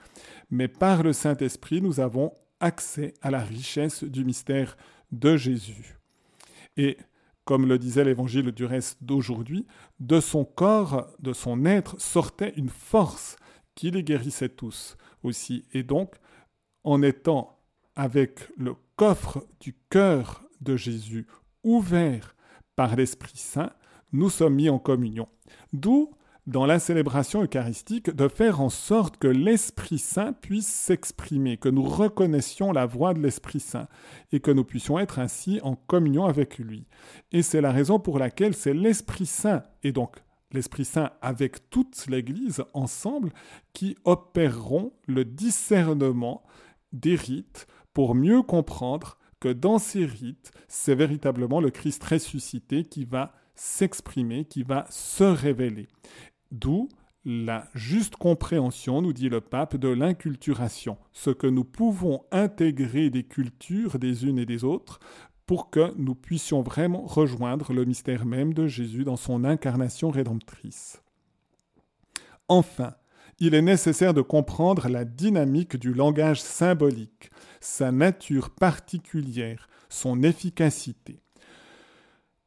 Mais 0.50 0.68
par 0.68 1.04
le 1.04 1.14
Saint-Esprit, 1.14 1.82
nous 1.82 2.00
avons 2.00 2.34
accès 2.60 3.14
à 3.22 3.30
la 3.30 3.40
richesse 3.40 4.04
du 4.04 4.26
mystère 4.26 4.78
de 5.12 5.38
Jésus. 5.38 6.00
Et 6.76 6.98
comme 7.46 7.68
le 7.68 7.78
disait 7.78 8.04
l'évangile 8.04 8.52
du 8.52 8.66
reste 8.66 9.04
d'aujourd'hui, 9.04 9.66
de 10.00 10.20
son 10.20 10.46
corps, 10.46 11.08
de 11.20 11.34
son 11.34 11.66
être 11.66 12.00
sortait 12.00 12.54
une 12.56 12.70
force 12.70 13.36
qui 13.76 13.92
les 13.92 14.04
guérissait 14.04 14.50
tous 14.50 14.98
aussi. 15.24 15.66
Et 15.74 15.84
donc, 15.84 16.16
en 16.84 17.02
étant 17.02 17.60
avec 17.96 18.40
le 18.58 18.76
coffre 18.96 19.46
du 19.60 19.76
cœur 19.90 20.44
de 20.62 20.76
Jésus 20.76 21.28
ouvert 21.64 22.36
par 22.76 22.96
l'Esprit 22.96 23.38
Saint, 23.38 23.72
nous 24.12 24.30
sommes 24.30 24.56
mis 24.56 24.70
en 24.70 24.80
communion. 24.80 25.28
D'où 25.74 26.12
dans 26.46 26.66
la 26.66 26.80
célébration 26.80 27.42
eucharistique 27.42 28.10
de 28.10 28.28
faire 28.28 28.60
en 28.60 28.70
sorte 28.70 29.18
que 29.18 29.28
l'Esprit 29.28 29.98
Saint 29.98 30.34
puisse 30.34 30.68
s'exprimer, 30.68 31.58
que 31.58 31.70
nous 31.70 31.84
reconnaissions 31.84 32.74
la 32.74 32.86
voix 32.86 33.14
de 33.14 33.20
l'Esprit 33.20 33.62
Saint 33.62 33.88
et 34.32 34.42
que 34.42 34.52
nous 34.52 34.66
puissions 34.66 35.00
être 35.00 35.20
ainsi 35.20 35.60
en 35.64 35.76
communion 35.76 36.26
avec 36.26 36.58
lui. 36.58 36.86
Et 37.32 37.44
c'est 37.44 37.62
la 37.62 37.72
raison 37.72 38.00
pour 38.00 38.20
laquelle 38.20 38.54
c'est 38.54 38.74
l'Esprit 38.74 39.26
Saint 39.26 39.64
et 39.84 39.94
donc 39.94 40.18
l'Esprit 40.52 40.86
Saint 40.86 41.12
avec 41.22 41.70
toute 41.70 42.08
l'Église 42.08 42.64
ensemble 42.74 43.32
qui 43.72 43.96
opéreront 44.04 44.92
le 45.08 45.26
discernement 45.26 46.44
des 46.92 47.16
rites 47.16 47.68
pour 47.94 48.16
mieux 48.16 48.42
comprendre 48.42 49.18
que 49.40 49.50
dans 49.50 49.80
ces 49.80 50.06
rites, 50.06 50.52
c'est 50.68 50.96
véritablement 50.96 51.60
le 51.60 51.70
Christ 51.70 52.04
ressuscité 52.04 52.84
qui 52.84 53.06
va 53.06 53.34
s'exprimer, 53.56 54.46
qui 54.46 54.64
va 54.64 54.86
se 54.90 55.24
révéler. 55.24 55.88
D'où 56.54 56.88
la 57.26 57.68
juste 57.74 58.16
compréhension, 58.16 59.02
nous 59.02 59.12
dit 59.12 59.28
le 59.28 59.42
pape, 59.42 59.76
de 59.76 59.88
l'inculturation, 59.88 60.98
ce 61.12 61.32
que 61.32 61.48
nous 61.48 61.64
pouvons 61.64 62.24
intégrer 62.32 63.10
des 63.10 63.24
cultures 63.24 63.98
des 63.98 64.26
unes 64.26 64.38
et 64.38 64.46
des 64.46 64.64
autres 64.64 65.00
pour 65.48 65.72
que 65.72 65.94
nous 65.98 66.14
puissions 66.14 66.62
vraiment 66.62 67.02
rejoindre 67.02 67.74
le 67.74 67.86
mystère 67.86 68.26
même 68.26 68.54
de 68.54 68.68
Jésus 68.68 69.04
dans 69.04 69.16
son 69.16 69.46
incarnation 69.46 70.12
rédemptrice. 70.12 71.02
Enfin, 72.48 72.94
il 73.40 73.56
est 73.56 73.64
nécessaire 73.64 74.14
de 74.14 74.22
comprendre 74.22 74.90
la 74.90 75.06
dynamique 75.06 75.76
du 75.76 75.92
langage 75.92 76.40
symbolique, 76.40 77.32
sa 77.62 77.92
nature 77.92 78.52
particulière, 78.52 79.70
son 79.90 80.22
efficacité. 80.22 81.20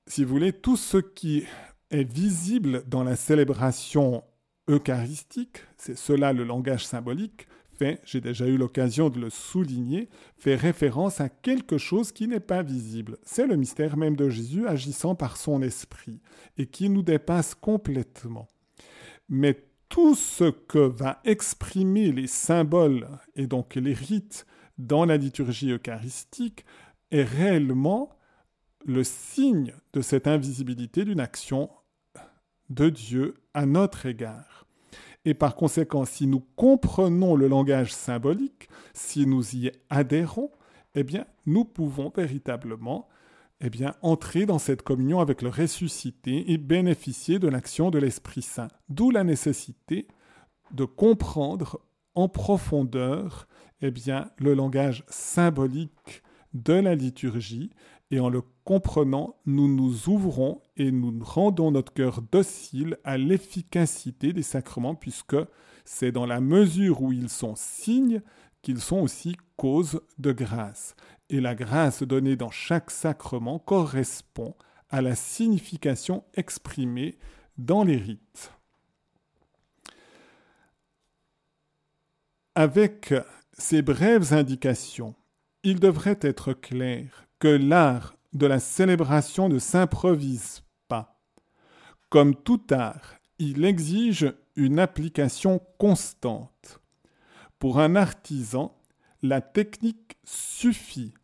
Si 0.07 0.23
vous 0.23 0.31
voulez, 0.31 0.53
tout 0.53 0.77
ce 0.77 0.99
qui 0.99 1.45
est 1.91 2.11
visible 2.11 2.85
dans 2.87 3.05
la 3.05 3.17
célébration 3.17 4.25
eucharistique, 4.69 5.59
c'est 5.77 5.97
cela 5.97 6.33
le 6.33 6.45
langage 6.45 6.85
symbolique, 6.85 7.47
fait, 7.77 8.01
j'ai 8.05 8.21
déjà 8.21 8.47
eu 8.47 8.57
l'occasion 8.57 9.11
de 9.11 9.21
le 9.21 9.31
souligner, 9.31 10.09
fait 10.39 10.57
référence 10.57 11.21
à 11.21 11.29
quelque 11.29 11.79
chose 11.79 12.11
qui 12.11 12.27
n'est 12.27 12.41
pas 12.41 12.63
visible. 12.63 13.19
C'est 13.23 13.47
le 13.47 13.57
mystère 13.57 13.97
même 13.97 14.17
de 14.17 14.29
Jésus 14.29 14.67
agissant 14.67 15.15
par 15.15 15.37
son 15.37 15.63
esprit 15.63 16.21
et 16.57 16.67
qui 16.67 16.89
nous 16.89 17.03
dépasse 17.03 17.55
complètement. 17.55 18.49
Mais 19.29 19.63
tout 19.89 20.15
ce 20.15 20.51
que 20.51 20.79
va 20.79 21.21
exprimer 21.25 22.11
les 22.13 22.27
symboles 22.27 23.09
et 23.37 23.47
donc 23.47 23.75
les 23.75 23.95
rites 23.95 24.47
dans 24.79 25.05
la 25.05 25.17
liturgie 25.17 25.71
eucharistique 25.71 26.65
est 27.11 27.23
réellement 27.23 28.11
le 28.87 29.03
signe 29.03 29.75
de 29.93 30.01
cette 30.01 30.29
invisibilité 30.29 31.05
d'une 31.05 31.21
action 31.21 31.69
de 32.71 32.89
Dieu 32.89 33.35
à 33.53 33.67
notre 33.67 34.07
égard. 34.07 34.67
Et 35.25 35.35
par 35.35 35.57
conséquent, 35.57 36.05
si 36.05 36.29
nous 36.29 36.41
comprenons 36.55 37.35
le 37.35 37.49
langage 37.49 37.93
symbolique, 37.93 38.69
si 38.95 39.27
nous 39.27 39.57
y 39.57 39.73
adhérons, 39.91 40.53
eh 40.95 41.03
bien, 41.03 41.27
nous 41.47 41.65
pouvons 41.65 42.13
véritablement 42.15 43.09
eh 43.61 43.71
bien, 43.71 43.95
entrer 44.03 44.47
dans 44.47 44.59
cette 44.61 44.83
communion 44.83 45.19
avec 45.19 45.43
le 45.43 45.49
ressuscité 45.49 46.53
et 46.53 46.59
bénéficier 46.59 47.39
de 47.39 47.49
l'action 47.49 47.91
de 47.91 47.99
l'Esprit 47.99 48.43
Saint. 48.43 48.69
D'où 48.89 49.11
la 49.11 49.25
nécessité 49.25 50.07
de 50.73 50.85
comprendre 50.85 51.81
en 52.15 52.29
profondeur 52.29 53.49
eh 53.81 53.91
bien, 53.91 54.31
le 54.39 54.55
langage 54.55 55.05
symbolique 55.09 56.23
de 56.55 56.75
la 56.75 56.95
liturgie 56.95 57.71
et 58.11 58.21
en 58.21 58.29
le 58.29 58.43
comprenant, 58.67 59.37
nous 59.47 59.69
nous 59.73 60.09
ouvrons 60.09 60.61
et 60.77 60.91
nous 60.91 61.21
rendons 61.23 61.71
notre 61.71 61.93
cœur 61.93 62.21
docile 62.21 62.99
à 63.05 63.17
l'efficacité 63.17 64.33
des 64.33 64.43
sacrements, 64.43 64.97
puisque 64.97 65.37
c'est 65.85 66.11
dans 66.11 66.27
la 66.27 66.41
mesure 66.41 67.01
où 67.01 67.13
ils 67.13 67.29
sont 67.29 67.55
signes 67.55 68.23
qu'ils 68.63 68.81
sont 68.81 68.99
aussi 68.99 69.37
cause 69.57 70.01
de 70.19 70.33
grâce. 70.33 70.97
Et 71.31 71.41
la 71.41 71.55
grâce 71.55 72.03
donnée 72.03 72.35
dans 72.35 72.51
chaque 72.51 72.91
sacrement 72.91 73.61
correspond 73.61 74.57
à 74.91 75.01
la 75.01 75.15
signification 75.15 76.25
exprimée 76.35 77.19
dans 77.59 77.85
les 77.85 77.97
rites. 77.97 78.51
Avec 82.57 83.15
ces 83.53 83.83
brèves 83.83 84.33
indications, 84.33 85.15
il 85.63 85.79
devrait 85.79 86.19
être 86.21 86.53
clair 86.53 87.29
que 87.39 87.49
l'art 87.49 88.16
de 88.37 88.47
la 88.47 88.61
célébration 88.61 89.49
ne 89.49 89.59
s'improvise 89.59 90.63
pas. 90.89 91.21
Comme 92.11 92.35
tout 92.35 92.63
art, 92.71 93.15
il 93.39 93.65
exige 93.65 94.33
une 94.57 94.79
application 94.79 95.61
constante. 95.79 96.81
Pour 97.59 97.81
un 97.81 97.97
artisan, 97.97 98.77
la 99.23 99.41
technique 99.41 100.19
suffit, 100.25 101.15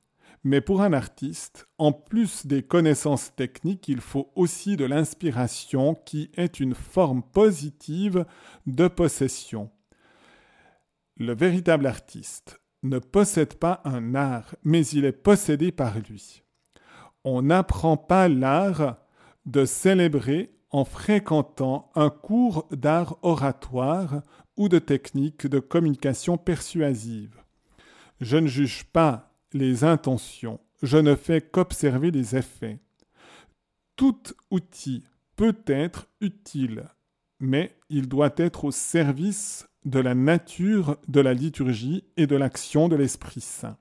mais 0.45 0.61
pour 0.61 0.83
un 0.83 0.93
artiste, 0.93 1.69
en 1.79 1.93
plus 1.93 2.47
des 2.47 2.63
connaissances 2.63 3.35
techniques, 3.37 3.89
il 3.89 4.01
faut 4.01 4.33
aussi 4.35 4.77
de 4.77 4.85
l'inspiration 4.85 5.95
qui 5.95 6.31
est 6.37 6.61
une 6.61 6.75
forme 6.75 7.23
positive 7.23 8.25
de 8.67 8.89
possession. 8.89 9.71
Le 11.19 11.35
véritable 11.35 11.87
artiste 11.87 12.61
ne 12.83 12.99
possède 12.99 13.55
pas 13.55 13.83
un 13.85 14.15
art, 14.15 14.57
mais 14.65 14.85
il 14.87 15.05
est 15.05 15.13
possédé 15.13 15.71
par 15.71 15.99
lui. 15.99 16.42
On 17.25 17.43
n'apprend 17.43 17.97
pas 17.97 18.29
l'art 18.29 18.99
de 19.47 19.65
célébrer 19.65 20.55
en 20.71 20.85
fréquentant 20.85 21.91
un 21.95 22.11
cours 22.11 22.67
d'art 22.71 23.17
oratoire 23.23 24.23
ou 24.57 24.69
de 24.69 24.79
technique 24.79 25.47
de 25.47 25.59
communication 25.59 26.39
persuasive. 26.39 27.37
Je 28.21 28.37
ne 28.37 28.47
juge 28.47 28.85
pas 28.85 29.35
les 29.53 29.85
intentions, 29.85 30.61
je 30.83 30.99
ne 30.99 31.15
fais 31.15 31.41
qu'observer 31.41 32.11
les 32.11 32.37
effets. 32.37 32.79
Tout 33.97 34.23
outil 34.51 35.05
peut 35.37 35.57
être 35.67 36.09
utile, 36.21 36.89
mais 37.39 37.77
il 37.91 38.09
doit 38.09 38.33
être 38.37 38.65
au 38.65 38.71
service 38.71 39.67
de 39.85 39.99
la 39.99 40.15
nature 40.15 40.97
de 41.09 41.21
la 41.21 41.35
liturgie 41.35 42.05
et 42.17 42.27
de 42.27 42.37
l'action 42.37 42.89
de 42.89 42.97
l'Esprit 42.97 43.41
Saint. 43.41 43.77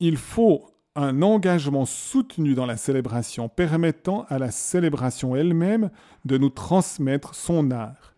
Il 0.00 0.16
faut 0.16 0.70
un 0.96 1.22
engagement 1.22 1.84
soutenu 1.84 2.54
dans 2.54 2.66
la 2.66 2.76
célébration 2.76 3.48
permettant 3.48 4.24
à 4.28 4.38
la 4.38 4.50
célébration 4.50 5.36
elle-même 5.36 5.90
de 6.24 6.36
nous 6.36 6.50
transmettre 6.50 7.34
son 7.34 7.70
art. 7.70 8.14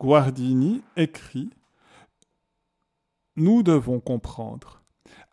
Guardini 0.00 0.82
écrit 0.96 1.50
Nous 3.36 3.62
devons 3.62 4.00
comprendre 4.00 4.82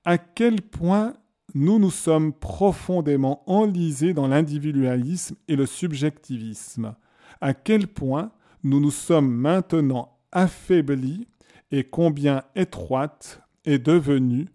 à 0.06 0.18
quel 0.18 0.62
point 0.62 1.14
nous 1.56 1.80
nous 1.80 1.92
sommes 1.92 2.34
profondément 2.34 3.44
enlisés 3.48 4.14
dans 4.14 4.28
l'individualisme 4.28 5.36
et 5.48 5.56
le 5.56 5.66
subjectivisme, 5.66 6.96
à 7.42 7.54
quel 7.54 7.88
point 7.88 8.32
nous 8.64 8.80
nous 8.80 8.92
sommes 8.92 9.32
maintenant 9.32 10.18
affaiblis 10.32 11.28
et 11.72 11.84
combien 11.84 12.44
étroite 12.56 13.42
est 13.66 13.80
devenue 13.80 14.48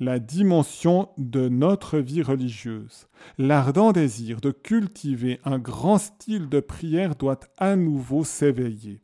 la 0.00 0.20
dimension 0.20 1.08
de 1.18 1.48
notre 1.48 1.98
vie 1.98 2.22
religieuse. 2.22 3.08
L'ardent 3.36 3.92
désir 3.92 4.40
de 4.40 4.52
cultiver 4.52 5.40
un 5.44 5.58
grand 5.58 5.98
style 5.98 6.48
de 6.48 6.60
prière 6.60 7.16
doit 7.16 7.40
à 7.56 7.74
nouveau 7.74 8.24
s'éveiller. 8.24 9.02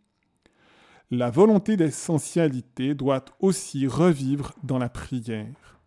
La 1.11 1.31
volonté 1.31 1.77
d'essentialité 1.77 2.95
doit 2.95 3.25
aussi 3.41 3.87
revivre 3.87 4.55
dans 4.63 4.79
la 4.79 4.89
prière. 4.89 5.81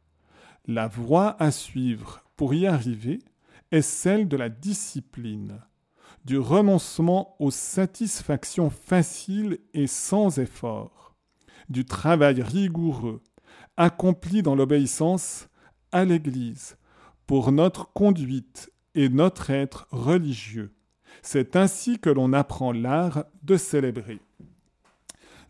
La 0.68 0.88
voie 0.88 1.42
à 1.42 1.52
suivre 1.52 2.24
pour 2.36 2.54
y 2.54 2.68
arriver 2.68 3.20
est 3.72 3.82
celle 3.82 4.28
de 4.28 4.38
la 4.38 4.50
discipline, 4.50 5.62
du 6.26 6.38
renoncement 6.38 7.36
aux 7.40 7.52
satisfactions 7.52 8.70
faciles 8.70 9.60
et 9.74 9.88
sans 9.88 10.40
effort, 10.40 11.16
du 11.70 11.86
travail 11.86 12.42
rigoureux, 12.42 13.22
accompli 13.78 14.42
dans 14.42 14.56
l'obéissance 14.56 15.48
à 15.92 16.06
l'Église, 16.06 16.78
pour 17.26 17.52
notre 17.52 17.92
conduite 17.94 18.72
et 18.96 19.10
notre 19.10 19.50
être 19.50 19.88
religieux. 19.92 20.74
C'est 21.22 21.56
ainsi 21.56 22.00
que 22.00 22.10
l'on 22.10 22.34
apprend 22.34 22.72
l'art 22.72 23.26
de 23.44 23.58
célébrer. 23.58 24.20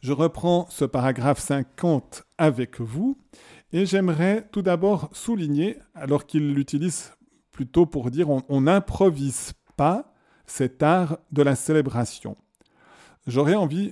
Je 0.02 0.14
reprends 0.14 0.68
ce 0.70 0.86
paragraphe 0.86 1.40
50 1.40 2.24
avec 2.38 2.80
vous 2.80 3.18
et 3.74 3.86
j'aimerais 3.86 4.48
tout 4.52 4.62
d'abord 4.62 5.10
souligner, 5.12 5.78
alors 5.96 6.26
qu'il 6.26 6.54
l'utilise 6.54 7.14
plutôt 7.52 7.86
pour 7.86 8.12
dire 8.12 8.30
on 8.30 8.62
n'improvise 8.62 9.54
pas 9.76 10.14
cet 10.46 10.82
art 10.84 11.18
de 11.32 11.42
la 11.42 11.56
célébration. 11.56 12.38
J'aurais 13.28 13.56
envie, 13.56 13.92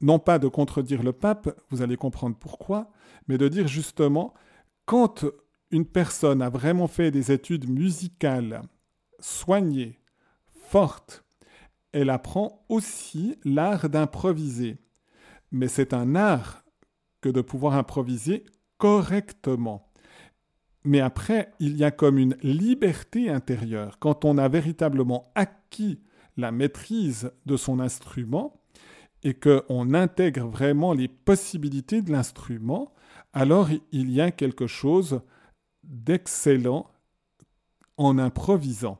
non 0.00 0.18
pas 0.18 0.38
de 0.38 0.48
contredire 0.48 1.02
le 1.02 1.12
pape, 1.12 1.58
vous 1.70 1.82
allez 1.82 1.96
comprendre 1.96 2.36
pourquoi, 2.38 2.90
mais 3.28 3.38
de 3.38 3.48
dire 3.48 3.68
justement, 3.68 4.34
quand 4.86 5.24
une 5.70 5.86
personne 5.86 6.42
a 6.42 6.48
vraiment 6.48 6.86
fait 6.86 7.10
des 7.10 7.30
études 7.30 7.68
musicales 7.68 8.62
soignées, 9.20 9.98
fortes, 10.46 11.24
elle 11.92 12.10
apprend 12.10 12.64
aussi 12.68 13.36
l'art 13.44 13.88
d'improviser. 13.88 14.78
Mais 15.50 15.68
c'est 15.68 15.94
un 15.94 16.14
art 16.14 16.62
que 17.20 17.28
de 17.28 17.40
pouvoir 17.40 17.74
improviser 17.74 18.44
correctement. 18.76 19.90
Mais 20.84 21.00
après, 21.00 21.52
il 21.58 21.76
y 21.76 21.84
a 21.84 21.90
comme 21.90 22.18
une 22.18 22.36
liberté 22.42 23.30
intérieure. 23.30 23.98
Quand 23.98 24.24
on 24.24 24.38
a 24.38 24.48
véritablement 24.48 25.32
acquis 25.34 26.00
la 26.36 26.52
maîtrise 26.52 27.32
de 27.46 27.56
son 27.56 27.80
instrument 27.80 28.60
et 29.24 29.34
qu'on 29.34 29.94
intègre 29.94 30.46
vraiment 30.46 30.92
les 30.92 31.08
possibilités 31.08 32.02
de 32.02 32.12
l'instrument, 32.12 32.92
alors 33.32 33.68
il 33.92 34.10
y 34.10 34.20
a 34.20 34.30
quelque 34.30 34.66
chose 34.66 35.20
d'excellent 35.82 36.90
en 37.96 38.18
improvisant. 38.18 38.98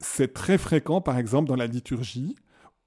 C'est 0.00 0.34
très 0.34 0.58
fréquent, 0.58 1.00
par 1.00 1.18
exemple, 1.18 1.48
dans 1.48 1.56
la 1.56 1.66
liturgie, 1.66 2.36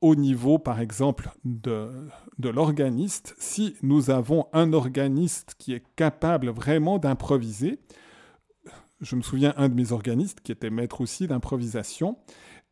au 0.01 0.15
niveau, 0.15 0.59
par 0.59 0.79
exemple, 0.79 1.29
de, 1.43 2.07
de 2.37 2.49
l'organiste, 2.49 3.35
si 3.37 3.75
nous 3.81 4.09
avons 4.09 4.47
un 4.53 4.73
organiste 4.73 5.55
qui 5.57 5.73
est 5.73 5.83
capable 5.95 6.49
vraiment 6.49 6.99
d'improviser, 6.99 7.79
je 9.01 9.15
me 9.15 9.21
souviens 9.21 9.53
un 9.57 9.69
de 9.69 9.73
mes 9.73 9.91
organistes 9.91 10.41
qui 10.41 10.51
était 10.51 10.69
maître 10.69 11.01
aussi 11.01 11.27
d'improvisation, 11.27 12.17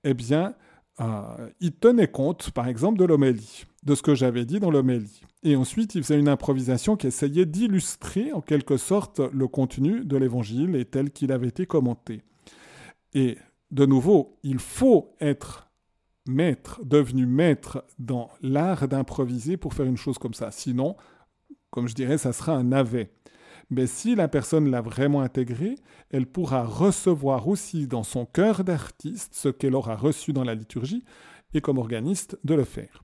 eh 0.04 0.14
bien, 0.14 0.56
euh, 1.00 1.50
il 1.60 1.74
tenait 1.74 2.08
compte, 2.08 2.52
par 2.52 2.68
exemple, 2.68 2.98
de 2.98 3.06
l'homélie, 3.06 3.66
de 3.84 3.96
ce 3.96 4.02
que 4.02 4.16
j'avais 4.16 4.46
dit 4.46 4.60
dans 4.60 4.72
l'homélie. 4.72 5.22
Et 5.44 5.56
ensuite, 5.56 5.96
il 5.96 6.04
faisait 6.04 6.20
une 6.20 6.28
improvisation 6.28 6.96
qui 6.96 7.08
essayait 7.08 7.46
d'illustrer 7.46 8.34
en 8.34 8.42
quelque 8.42 8.78
sorte 8.78 9.20
le 9.20 9.48
contenu 9.48 10.04
de 10.04 10.18
l'évangile 10.18 10.76
et 10.76 10.86
tel 10.86 11.12
qu'il 11.12 11.32
avait 11.32 11.48
été 11.48 11.66
commenté. 11.66 12.24
Et 13.14 13.38
de 13.72 13.86
nouveau, 13.86 14.38
il 14.44 14.60
faut 14.60 15.16
être 15.20 15.70
maître, 16.28 16.82
devenu 16.84 17.26
maître 17.26 17.86
dans 18.00 18.30
l'art 18.42 18.88
d'improviser 18.88 19.56
pour 19.58 19.74
faire 19.74 19.86
une 19.86 19.98
chose 19.98 20.18
comme 20.18 20.34
ça. 20.34 20.52
Sinon, 20.52 20.96
comme 21.70 21.88
je 21.88 21.96
dirais, 21.96 22.18
ça 22.18 22.34
sera 22.34 22.54
un 22.54 22.64
navet. 22.64 23.12
Mais 23.70 23.88
si 23.88 24.16
la 24.16 24.28
personne 24.28 24.72
l'a 24.72 24.82
vraiment 24.82 25.22
intégré, 25.22 25.76
elle 26.10 26.26
pourra 26.26 26.64
recevoir 26.64 27.48
aussi 27.48 27.88
dans 27.88 28.04
son 28.04 28.26
cœur 28.26 28.64
d'artiste 28.64 29.34
ce 29.36 29.50
qu'elle 29.50 29.76
aura 29.76 29.96
reçu 29.96 30.32
dans 30.32 30.46
la 30.46 30.56
liturgie 30.56 31.04
et 31.54 31.62
comme 31.62 31.78
organiste 31.78 32.38
de 32.44 32.54
le 32.54 32.64
faire. 32.64 33.04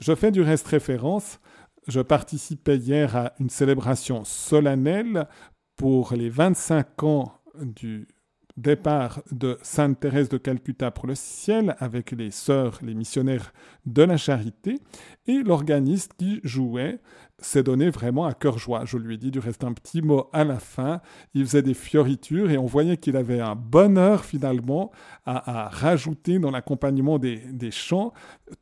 Je 0.00 0.14
fais 0.14 0.32
du 0.32 0.42
reste 0.42 0.66
référence. 0.66 1.38
Je 1.86 2.00
participais 2.00 2.76
hier 2.76 3.16
à 3.16 3.32
une 3.38 3.50
célébration 3.50 4.24
solennelle 4.24 5.28
pour 5.76 6.14
les 6.14 6.30
25 6.30 7.02
ans 7.04 7.40
du 7.60 8.08
départ 8.56 9.22
de 9.30 9.58
Sainte 9.62 10.00
Thérèse 10.00 10.28
de 10.28 10.36
Calcutta 10.38 10.90
pour 10.90 11.06
le 11.06 11.14
ciel 11.14 11.74
avec 11.78 12.10
les 12.12 12.30
sœurs, 12.30 12.78
les 12.82 12.94
missionnaires 12.94 13.52
de 13.86 14.02
la 14.02 14.16
charité, 14.16 14.78
et 15.26 15.42
l'organiste 15.42 16.12
qui 16.18 16.40
jouait 16.44 16.98
s'est 17.42 17.62
donné 17.62 17.90
vraiment 17.90 18.24
à 18.24 18.34
cœur 18.34 18.58
joie. 18.58 18.84
Je 18.84 18.96
lui 18.96 19.14
ai 19.14 19.18
dit 19.18 19.30
du 19.30 19.38
reste 19.38 19.64
un 19.64 19.72
petit 19.72 20.02
mot 20.02 20.28
à 20.32 20.44
la 20.44 20.58
fin. 20.58 21.00
Il 21.34 21.44
faisait 21.44 21.62
des 21.62 21.74
fioritures 21.74 22.50
et 22.50 22.58
on 22.58 22.66
voyait 22.66 22.96
qu'il 22.96 23.16
avait 23.16 23.40
un 23.40 23.54
bonheur 23.54 24.24
finalement 24.24 24.90
à, 25.26 25.68
rajouter 25.68 26.38
dans 26.38 26.50
l'accompagnement 26.50 27.18
des, 27.18 27.70
chants 27.70 28.12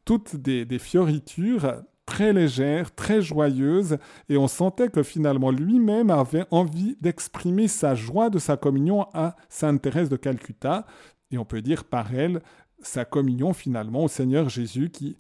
toutes 0.05 0.37
des, 0.37 0.65
des 0.65 0.79
fioritures 0.79 1.83
très 2.07 2.33
légère, 2.33 2.93
très 2.93 3.23
joyeuse, 3.23 3.99
et 4.29 4.37
on 4.37 4.49
sentait 4.49 4.89
que 4.89 5.05
finalement 5.05 5.53
lui-même 5.53 6.11
avait 6.11 6.45
envie 6.51 6.97
d'exprimer 7.01 7.69
sa 7.69 7.95
joie 7.95 8.31
de 8.31 8.41
sa 8.41 8.57
communion 8.57 9.07
à 9.15 9.37
Sainte 9.49 9.81
Thérèse 9.81 10.09
de 10.09 10.17
Calcutta, 10.17 10.87
et 11.31 11.39
on 11.39 11.45
peut 11.45 11.63
dire 11.63 11.85
par 11.85 12.13
elle 12.13 12.43
sa 12.83 13.05
communion 13.05 13.53
finalement 13.53 14.05
au 14.05 14.09
Seigneur 14.09 14.49
Jésus 14.49 14.91
qui 14.91 15.19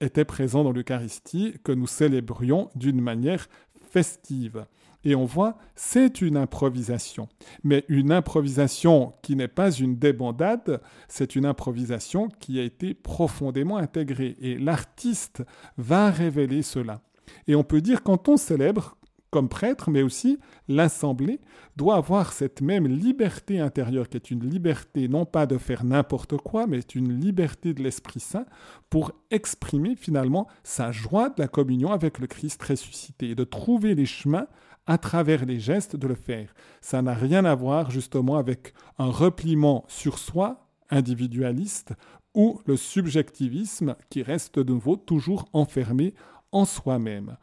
était 0.00 0.24
présent 0.24 0.64
dans 0.64 0.72
l'Eucharistie, 0.72 1.54
que 1.64 1.72
nous 1.72 1.86
célébrions 1.86 2.70
d'une 2.74 3.00
manière 3.00 3.48
festive. 3.90 4.66
Et 5.04 5.14
on 5.14 5.24
voit, 5.24 5.56
c'est 5.74 6.20
une 6.20 6.36
improvisation. 6.36 7.28
Mais 7.64 7.84
une 7.88 8.12
improvisation 8.12 9.14
qui 9.22 9.34
n'est 9.34 9.48
pas 9.48 9.70
une 9.70 9.96
débandade, 9.96 10.82
c'est 11.08 11.36
une 11.36 11.46
improvisation 11.46 12.28
qui 12.38 12.60
a 12.60 12.62
été 12.62 12.92
profondément 12.92 13.78
intégrée. 13.78 14.36
Et 14.40 14.58
l'artiste 14.58 15.42
va 15.78 16.10
révéler 16.10 16.62
cela. 16.62 17.00
Et 17.46 17.54
on 17.54 17.64
peut 17.64 17.80
dire, 17.80 18.02
quand 18.02 18.28
on 18.28 18.36
célèbre, 18.36 18.96
comme 19.30 19.48
prêtre, 19.48 19.90
mais 19.90 20.02
aussi 20.02 20.38
l'Assemblée 20.68 21.40
doit 21.76 21.96
avoir 21.96 22.32
cette 22.32 22.60
même 22.60 22.86
liberté 22.86 23.60
intérieure 23.60 24.08
qui 24.08 24.16
est 24.16 24.30
une 24.30 24.48
liberté 24.48 25.08
non 25.08 25.24
pas 25.24 25.46
de 25.46 25.58
faire 25.58 25.84
n'importe 25.84 26.36
quoi, 26.38 26.66
mais 26.66 26.80
une 26.94 27.18
liberté 27.18 27.72
de 27.72 27.82
l'Esprit 27.82 28.20
Saint 28.20 28.46
pour 28.88 29.12
exprimer 29.30 29.96
finalement 29.96 30.48
sa 30.64 30.92
joie 30.92 31.28
de 31.28 31.40
la 31.40 31.48
communion 31.48 31.92
avec 31.92 32.18
le 32.18 32.26
Christ 32.26 32.62
ressuscité 32.62 33.30
et 33.30 33.34
de 33.34 33.44
trouver 33.44 33.94
les 33.94 34.06
chemins 34.06 34.46
à 34.86 34.98
travers 34.98 35.44
les 35.46 35.60
gestes 35.60 35.96
de 35.96 36.08
le 36.08 36.14
faire. 36.14 36.52
Ça 36.80 37.02
n'a 37.02 37.14
rien 37.14 37.44
à 37.44 37.54
voir 37.54 37.90
justement 37.90 38.36
avec 38.36 38.74
un 38.98 39.10
repliement 39.10 39.84
sur 39.88 40.18
soi 40.18 40.66
individualiste 40.90 41.92
ou 42.34 42.60
le 42.66 42.76
subjectivisme 42.76 43.94
qui 44.08 44.22
reste 44.22 44.58
de 44.58 44.72
nouveau 44.72 44.96
toujours 44.96 45.48
enfermé 45.52 46.14
en 46.52 46.64
soi-même 46.64 47.36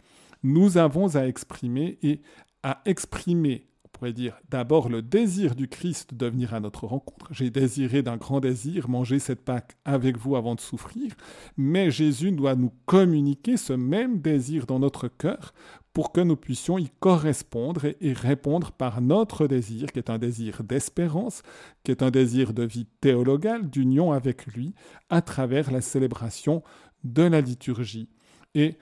nous 0.47 0.77
avons 0.77 1.15
à 1.15 1.27
exprimer 1.27 1.99
et 2.01 2.21
à 2.63 2.81
exprimer, 2.85 3.67
on 3.83 3.89
pourrait 3.89 4.13
dire 4.13 4.39
d'abord 4.49 4.87
le 4.87 5.01
désir 5.01 5.55
du 5.55 5.67
Christ 5.67 6.13
de 6.13 6.25
venir 6.25 6.53
à 6.53 6.61
notre 6.61 6.87
rencontre. 6.87 7.27
J'ai 7.31 7.49
désiré 7.49 8.01
d'un 8.01 8.15
grand 8.15 8.39
désir 8.39 8.87
manger 8.87 9.19
cette 9.19 9.43
Pâque 9.43 9.77
avec 9.83 10.17
vous 10.17 10.37
avant 10.37 10.55
de 10.55 10.61
souffrir, 10.61 11.13
mais 11.57 11.91
Jésus 11.91 12.31
doit 12.31 12.55
nous 12.55 12.71
communiquer 12.85 13.57
ce 13.57 13.73
même 13.73 14.21
désir 14.21 14.65
dans 14.67 14.79
notre 14.79 15.09
cœur 15.09 15.53
pour 15.91 16.13
que 16.13 16.21
nous 16.21 16.37
puissions 16.37 16.77
y 16.77 16.89
correspondre 17.01 17.87
et, 17.99 18.13
répondre 18.13 18.71
par 18.71 19.01
notre 19.01 19.47
désir, 19.47 19.91
qui 19.91 19.99
est 19.99 20.09
un 20.09 20.17
désir 20.17 20.63
d'espérance, 20.63 21.41
qui 21.83 21.91
est 21.91 22.03
un 22.03 22.11
désir 22.11 22.53
de 22.53 22.63
vie 22.63 22.87
théologale, 23.01 23.69
d'union 23.69 24.13
avec 24.13 24.45
lui, 24.45 24.75
à 25.09 25.21
travers 25.21 25.71
la 25.71 25.81
célébration 25.81 26.63
de 27.03 27.23
la 27.23 27.41
liturgie. 27.41 28.09
Et 28.55 28.77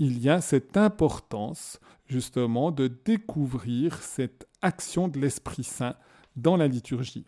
il 0.00 0.18
y 0.18 0.30
a 0.30 0.40
cette 0.40 0.78
importance 0.78 1.78
justement 2.06 2.72
de 2.72 2.88
découvrir 2.88 4.02
cette 4.02 4.48
action 4.62 5.08
de 5.08 5.20
l'Esprit 5.20 5.62
Saint 5.62 5.94
dans 6.36 6.56
la 6.56 6.66
liturgie. 6.66 7.26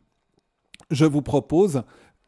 Je 0.90 1.04
vous 1.04 1.20
propose, 1.20 1.82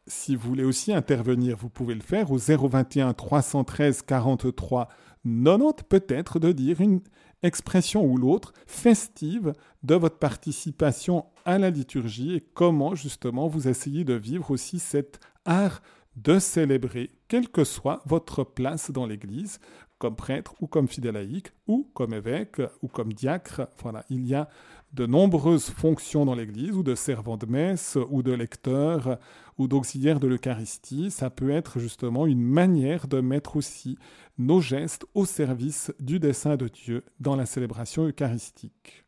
si 0.05 0.35
vous 0.35 0.47
voulez 0.47 0.63
aussi 0.63 0.93
intervenir, 0.93 1.57
vous 1.57 1.69
pouvez 1.69 1.95
le 1.95 2.01
faire 2.01 2.31
au 2.31 2.37
021 2.37 3.13
313 3.13 4.03
43 4.03 4.87
90, 5.25 5.83
peut-être 5.89 6.37
de 6.37 6.51
dire 6.51 6.79
une 6.79 7.01
expression 7.41 8.05
ou 8.05 8.15
l'autre 8.15 8.53
festive 8.67 9.53
de 9.81 9.95
votre 9.95 10.19
participation 10.19 11.25
à 11.45 11.57
la 11.57 11.71
liturgie 11.71 12.35
et 12.35 12.41
comment 12.41 12.93
justement 12.93 13.47
vous 13.47 13.67
essayez 13.67 14.03
de 14.03 14.13
vivre 14.13 14.51
aussi 14.51 14.77
cet 14.77 15.19
art 15.45 15.81
de 16.15 16.39
célébrer, 16.39 17.11
quelle 17.27 17.49
que 17.49 17.63
soit 17.63 18.01
votre 18.05 18.43
place 18.43 18.91
dans 18.91 19.05
l'Église, 19.05 19.59
comme 19.97 20.15
prêtre 20.15 20.55
ou 20.61 20.67
comme 20.67 20.87
fidèle 20.87 21.13
laïque, 21.15 21.51
ou 21.67 21.89
comme 21.93 22.13
évêque 22.13 22.61
ou 22.81 22.87
comme 22.87 23.13
diacre. 23.13 23.67
Voilà, 23.81 24.05
il 24.09 24.25
y 24.25 24.35
a 24.35 24.49
de 24.93 25.05
nombreuses 25.05 25.69
fonctions 25.69 26.25
dans 26.25 26.35
l'Église, 26.35 26.71
ou 26.71 26.83
de 26.83 26.95
servant 26.95 27.37
de 27.37 27.45
messe, 27.45 27.97
ou 28.09 28.23
de 28.23 28.31
lecteur, 28.31 29.19
ou 29.57 29.67
d'auxiliaire 29.67 30.19
de 30.19 30.27
l'Eucharistie. 30.27 31.11
Ça 31.11 31.29
peut 31.29 31.49
être 31.49 31.79
justement 31.79 32.25
une 32.25 32.41
manière 32.41 33.07
de 33.07 33.19
mettre 33.19 33.57
aussi 33.57 33.97
nos 34.37 34.61
gestes 34.61 35.05
au 35.13 35.25
service 35.25 35.93
du 35.99 36.19
dessein 36.19 36.55
de 36.55 36.67
Dieu 36.67 37.03
dans 37.19 37.35
la 37.35 37.45
célébration 37.45 38.07
eucharistique. 38.07 39.05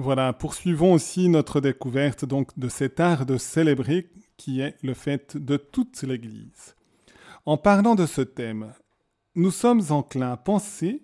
Voilà, 0.00 0.32
poursuivons 0.32 0.92
aussi 0.92 1.28
notre 1.28 1.60
découverte 1.60 2.24
donc 2.24 2.56
de 2.56 2.68
cet 2.68 3.00
art 3.00 3.26
de 3.26 3.36
célébrer 3.36 4.08
qui 4.36 4.60
est 4.60 4.76
le 4.84 4.94
fait 4.94 5.36
de 5.36 5.56
toute 5.56 6.00
l'Église. 6.04 6.76
En 7.44 7.56
parlant 7.56 7.96
de 7.96 8.06
ce 8.06 8.20
thème, 8.20 8.72
nous 9.34 9.50
sommes 9.50 9.82
enclins 9.90 10.30
à 10.30 10.36
penser 10.36 11.02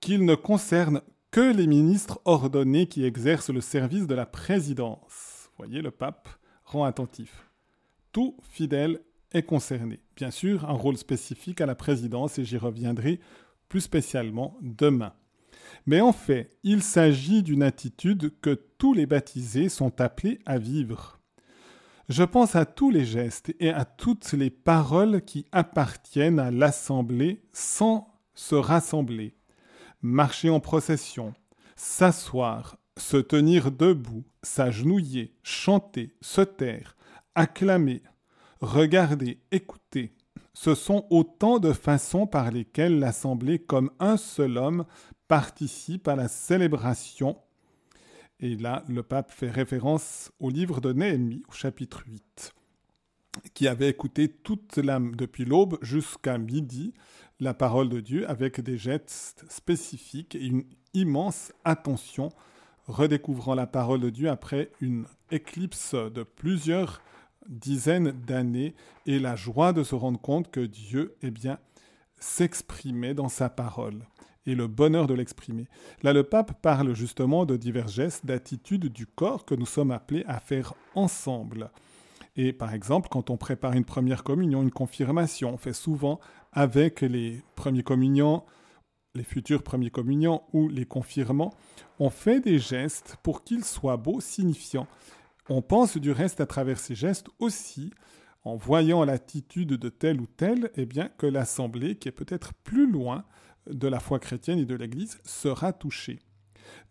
qu'il 0.00 0.26
ne 0.26 0.34
concerne 0.34 1.00
que 1.30 1.40
les 1.40 1.66
ministres 1.66 2.20
ordonnés 2.26 2.86
qui 2.86 3.02
exercent 3.02 3.48
le 3.48 3.62
service 3.62 4.06
de 4.06 4.14
la 4.14 4.26
présidence. 4.26 5.48
Voyez, 5.56 5.80
le 5.80 5.90
pape 5.90 6.28
rend 6.66 6.84
attentif. 6.84 7.50
Tout 8.12 8.36
fidèle 8.42 9.00
est 9.32 9.44
concerné. 9.44 10.00
Bien 10.16 10.30
sûr, 10.30 10.68
un 10.68 10.74
rôle 10.74 10.98
spécifique 10.98 11.62
à 11.62 11.66
la 11.66 11.74
présidence 11.74 12.38
et 12.38 12.44
j'y 12.44 12.58
reviendrai 12.58 13.20
plus 13.70 13.80
spécialement 13.80 14.58
demain. 14.60 15.14
Mais 15.86 16.00
en 16.00 16.12
fait, 16.12 16.50
il 16.62 16.82
s'agit 16.82 17.42
d'une 17.42 17.62
attitude 17.62 18.32
que 18.40 18.54
tous 18.78 18.94
les 18.94 19.06
baptisés 19.06 19.68
sont 19.68 20.00
appelés 20.00 20.38
à 20.46 20.58
vivre. 20.58 21.18
Je 22.08 22.22
pense 22.22 22.56
à 22.56 22.64
tous 22.64 22.90
les 22.90 23.04
gestes 23.04 23.54
et 23.60 23.70
à 23.70 23.84
toutes 23.84 24.32
les 24.32 24.50
paroles 24.50 25.22
qui 25.22 25.44
appartiennent 25.52 26.38
à 26.38 26.50
l'assemblée 26.50 27.42
sans 27.52 28.14
se 28.34 28.54
rassembler. 28.54 29.34
Marcher 30.00 30.48
en 30.48 30.60
procession, 30.60 31.34
s'asseoir, 31.76 32.78
se 32.96 33.18
tenir 33.18 33.70
debout, 33.70 34.24
s'agenouiller, 34.42 35.34
chanter, 35.42 36.14
se 36.20 36.40
taire, 36.40 36.96
acclamer, 37.34 38.02
regarder, 38.60 39.40
écouter. 39.50 40.14
Ce 40.54 40.74
sont 40.74 41.06
autant 41.10 41.58
de 41.58 41.72
façons 41.72 42.26
par 42.26 42.50
lesquelles 42.50 42.98
l'Assemblée, 42.98 43.58
comme 43.58 43.90
un 44.00 44.16
seul 44.16 44.56
homme, 44.58 44.86
participe 45.28 46.08
à 46.08 46.16
la 46.16 46.26
célébration. 46.26 47.36
Et 48.40 48.56
là, 48.56 48.84
le 48.88 49.02
pape 49.02 49.30
fait 49.30 49.50
référence 49.50 50.32
au 50.40 50.50
livre 50.50 50.80
de 50.80 50.92
Néhémie, 50.92 51.42
au 51.48 51.52
chapitre 51.52 52.02
8, 52.06 52.54
qui 53.54 53.68
avait 53.68 53.90
écouté 53.90 54.28
toute 54.28 54.78
l'âme 54.78 55.14
depuis 55.14 55.44
l'aube 55.44 55.78
jusqu'à 55.82 56.38
midi 56.38 56.94
la 57.40 57.54
parole 57.54 57.88
de 57.88 58.00
Dieu 58.00 58.28
avec 58.28 58.60
des 58.60 58.78
gestes 58.78 59.44
spécifiques 59.48 60.34
et 60.34 60.46
une 60.46 60.64
immense 60.94 61.52
attention, 61.64 62.30
redécouvrant 62.86 63.54
la 63.54 63.66
parole 63.66 64.00
de 64.00 64.10
Dieu 64.10 64.30
après 64.30 64.70
une 64.80 65.04
éclipse 65.30 65.94
de 65.94 66.22
plusieurs 66.22 67.02
dizaines 67.48 68.12
d'années 68.12 68.74
et 69.06 69.18
la 69.18 69.36
joie 69.36 69.72
de 69.72 69.82
se 69.82 69.94
rendre 69.94 70.20
compte 70.20 70.50
que 70.50 70.60
Dieu, 70.60 71.16
eh 71.22 71.30
bien, 71.30 71.58
s'exprimait 72.18 73.14
dans 73.14 73.28
sa 73.28 73.48
parole 73.48 74.04
et 74.48 74.54
le 74.54 74.66
bonheur 74.66 75.06
de 75.06 75.14
l'exprimer. 75.14 75.66
Là, 76.02 76.12
le 76.12 76.24
pape 76.24 76.60
parle 76.62 76.94
justement 76.94 77.44
de 77.44 77.56
divers 77.56 77.88
gestes, 77.88 78.24
d'attitudes 78.24 78.86
du 78.86 79.06
corps 79.06 79.44
que 79.44 79.54
nous 79.54 79.66
sommes 79.66 79.90
appelés 79.90 80.24
à 80.26 80.40
faire 80.40 80.74
ensemble. 80.94 81.70
Et 82.34 82.52
par 82.52 82.72
exemple, 82.72 83.08
quand 83.10 83.30
on 83.30 83.36
prépare 83.36 83.74
une 83.74 83.84
première 83.84 84.24
communion, 84.24 84.62
une 84.62 84.70
confirmation, 84.70 85.54
on 85.54 85.58
fait 85.58 85.72
souvent 85.74 86.18
avec 86.52 87.02
les 87.02 87.42
premiers 87.56 87.82
communions, 87.82 88.42
les 89.14 89.24
futurs 89.24 89.62
premiers 89.62 89.90
communions 89.90 90.42
ou 90.52 90.68
les 90.68 90.86
confirmants, 90.86 91.52
on 91.98 92.08
fait 92.08 92.40
des 92.40 92.58
gestes 92.58 93.16
pour 93.22 93.44
qu'ils 93.44 93.64
soient 93.64 93.96
beaux, 93.98 94.20
signifiants. 94.20 94.86
On 95.50 95.60
pense 95.60 95.98
du 95.98 96.10
reste 96.10 96.40
à 96.40 96.46
travers 96.46 96.78
ces 96.78 96.94
gestes 96.94 97.28
aussi, 97.38 97.92
en 98.44 98.56
voyant 98.56 99.04
l'attitude 99.04 99.74
de 99.74 99.88
tel 99.90 100.20
ou 100.20 100.26
tel, 100.26 100.70
eh 100.76 100.86
bien 100.86 101.10
que 101.18 101.26
l'assemblée, 101.26 101.96
qui 101.96 102.08
est 102.08 102.12
peut-être 102.12 102.54
plus 102.54 102.90
loin, 102.90 103.24
de 103.70 103.88
la 103.88 104.00
foi 104.00 104.18
chrétienne 104.18 104.58
et 104.58 104.64
de 104.64 104.74
l'Église 104.74 105.18
sera 105.24 105.72
touché. 105.72 106.18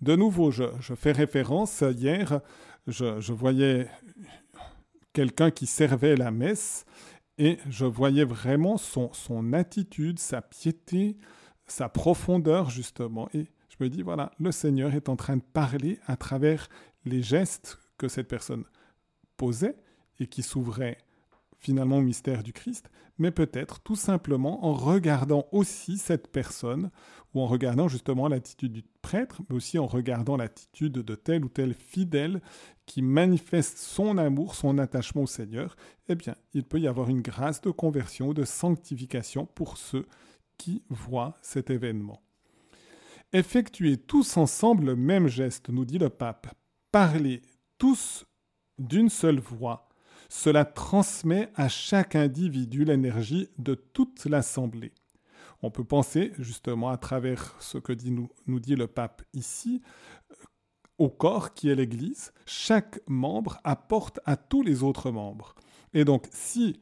De 0.02 0.16
nouveau, 0.16 0.52
je, 0.52 0.66
fais 0.96 1.12
référence, 1.12 1.82
hier, 1.82 2.42
je, 2.88 3.32
voyais 3.32 3.88
quelqu'un 5.13 5.52
qui 5.52 5.66
servait 5.66 6.16
la 6.16 6.32
messe 6.32 6.86
Et 7.38 7.58
je 7.70 7.86
voyais 7.86 8.24
vraiment 8.24 8.78
son, 8.78 9.12
son 9.13 9.54
attitude, 9.54 10.20
sa 10.20 10.42
piété, 10.42 11.18
sa 11.68 11.90
profondeur 11.90 12.70
justement. 12.70 13.30
Et 13.34 13.48
je 13.70 13.84
me 13.84 13.90
dis, 13.90 14.02
voilà, 14.02 14.32
le 14.40 14.52
Seigneur 14.52 14.94
est 14.94 15.10
en 15.10 15.16
train 15.16 15.38
de 15.38 15.44
parler 15.54 16.00
à 16.08 16.16
travers 16.16 16.70
les 17.06 17.22
gestes 17.22 17.80
que 17.98 18.08
cette 18.08 18.28
personne 18.28 18.63
posait 19.38 19.76
et 20.20 20.28
qui 20.28 20.44
s'ouvraient 20.44 20.98
finalement 21.60 21.98
au 21.98 22.02
mystère 22.02 22.43
du 22.43 22.54
Christ, 22.54 22.89
mais 23.17 23.32
peut-être 23.32 23.80
tout 23.80 23.96
simplement 23.96 24.65
en 24.65 24.74
regardant 24.74 25.48
aussi 25.52 25.98
cette 25.98 26.28
personne, 26.28 26.91
ou 27.34 27.41
en 27.41 27.48
regardant 27.48 27.88
justement 27.88 28.28
l'attitude 28.28 28.74
du 28.74 28.84
prêtre, 29.02 29.41
mais 29.50 29.56
aussi 29.56 29.80
en 29.80 29.88
regardant 29.88 30.38
l'attitude 30.38 30.93
de 30.93 31.15
tel 31.15 31.43
ou 31.46 31.50
tel 31.50 31.74
fidèle 31.74 32.41
qui 32.86 33.02
manifeste 33.02 33.78
son 33.78 34.17
amour, 34.17 34.56
son 34.56 34.78
attachement 34.78 35.24
au 35.24 35.28
Seigneur, 35.28 35.76
eh 36.08 36.15
bien, 36.15 36.36
il 36.54 36.63
peut 36.63 36.80
y 36.80 36.88
avoir 36.88 37.10
une 37.10 37.22
grâce 37.22 37.62
de 37.62 37.72
conversion, 37.72 38.34
de 38.34 38.46
sanctification 38.46 39.46
pour 39.46 39.78
ceux 39.78 40.06
qui 40.58 40.84
voient 40.89 41.36
cet 41.41 41.70
événement. 41.70 42.22
Effectuez 43.34 43.98
tous 43.98 44.38
ensemble 44.38 44.86
le 44.86 44.96
même 44.96 45.28
geste, 45.28 45.70
nous 45.70 45.86
dit 45.86 46.00
le 46.00 46.10
pape. 46.10 46.48
Parlez 46.91 47.41
tous 47.78 48.26
d'une 48.80 49.10
seule 49.10 49.39
voix. 49.39 49.87
Cela 50.30 50.66
transmet 50.66 51.50
à 51.56 51.70
chaque 51.70 52.16
individu 52.16 52.84
l'énergie 52.86 53.50
de 53.58 53.76
toute 53.76 54.26
l'assemblée. 54.26 54.94
On 55.62 55.72
peut 55.72 55.84
penser, 55.84 56.34
justement, 56.38 56.90
à 56.90 56.98
travers 56.98 57.56
ce 57.60 57.78
que 57.78 57.94
nous, 58.10 58.30
nous 58.46 58.60
dit 58.60 58.76
le 58.76 58.88
pape 58.88 59.24
ici, 59.34 59.82
au 60.98 61.10
corps 61.10 61.54
qui 61.54 61.70
est 61.70 61.76
l'Église. 61.76 62.34
Chaque 62.46 63.00
membre 63.08 63.60
apporte 63.63 64.20
à 64.26 64.36
tous 64.36 64.62
les 64.62 64.84
autres 64.84 65.12
membres. 65.12 65.56
Et 65.94 66.06
donc, 66.06 66.28
si 66.32 66.80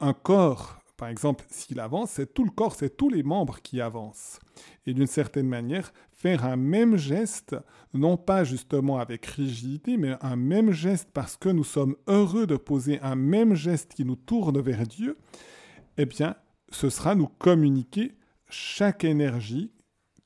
un 0.00 0.12
corps 0.12 0.80
par 1.00 1.08
exemple, 1.08 1.46
s'il 1.48 1.80
avance, 1.80 2.10
c'est 2.10 2.34
tout 2.34 2.44
le 2.44 2.50
corps, 2.50 2.74
c'est 2.74 2.94
tous 2.94 3.08
les 3.08 3.22
membres 3.22 3.62
qui 3.62 3.80
avancent. 3.80 4.38
Et 4.84 4.92
d'une 4.92 5.06
certaine 5.06 5.48
manière, 5.48 5.94
faire 6.12 6.44
un 6.44 6.56
même 6.56 6.98
geste, 6.98 7.56
non 7.94 8.18
pas 8.18 8.44
justement 8.44 8.98
avec 8.98 9.24
rigidité, 9.24 9.96
mais 9.96 10.16
un 10.20 10.36
même 10.36 10.72
geste 10.72 11.08
parce 11.14 11.38
que 11.38 11.48
nous 11.48 11.64
sommes 11.64 11.96
heureux 12.06 12.46
de 12.46 12.56
poser 12.56 13.00
un 13.00 13.16
même 13.16 13.54
geste 13.54 13.94
qui 13.94 14.04
nous 14.04 14.14
tourne 14.14 14.60
vers 14.60 14.86
Dieu, 14.86 15.16
eh 15.96 16.04
bien, 16.04 16.36
ce 16.70 16.90
sera 16.90 17.14
nous 17.14 17.28
communiquer 17.28 18.12
chaque 18.50 19.02
énergie 19.02 19.72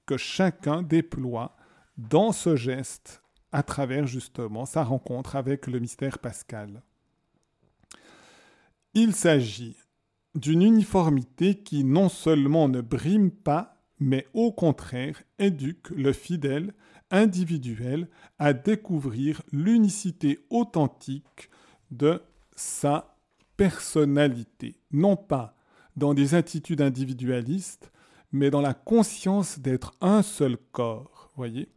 que 0.06 0.16
chacun 0.16 0.82
déploie 0.82 1.54
dans 1.98 2.32
ce 2.32 2.56
geste 2.56 3.22
à 3.52 3.62
travers 3.62 4.08
justement 4.08 4.66
sa 4.66 4.82
rencontre 4.82 5.36
avec 5.36 5.68
le 5.68 5.78
mystère 5.78 6.18
pascal. 6.18 6.82
Il 8.92 9.14
s'agit 9.14 9.76
d'une 10.34 10.62
uniformité 10.62 11.54
qui 11.56 11.84
non 11.84 12.08
seulement 12.08 12.68
ne 12.68 12.80
brime 12.80 13.30
pas, 13.30 13.80
mais 14.00 14.26
au 14.34 14.52
contraire 14.52 15.22
éduque 15.38 15.90
le 15.90 16.12
fidèle 16.12 16.74
individuel 17.10 18.08
à 18.38 18.52
découvrir 18.52 19.42
l'unicité 19.52 20.44
authentique 20.50 21.50
de 21.90 22.20
sa 22.56 23.16
personnalité, 23.56 24.76
non 24.90 25.16
pas 25.16 25.56
dans 25.96 26.14
des 26.14 26.34
attitudes 26.34 26.80
individualistes, 26.80 27.92
mais 28.32 28.50
dans 28.50 28.60
la 28.60 28.74
conscience 28.74 29.60
d'être 29.60 29.94
un 30.00 30.22
seul 30.22 30.56
corps. 30.72 31.30
Voyez, 31.36 31.68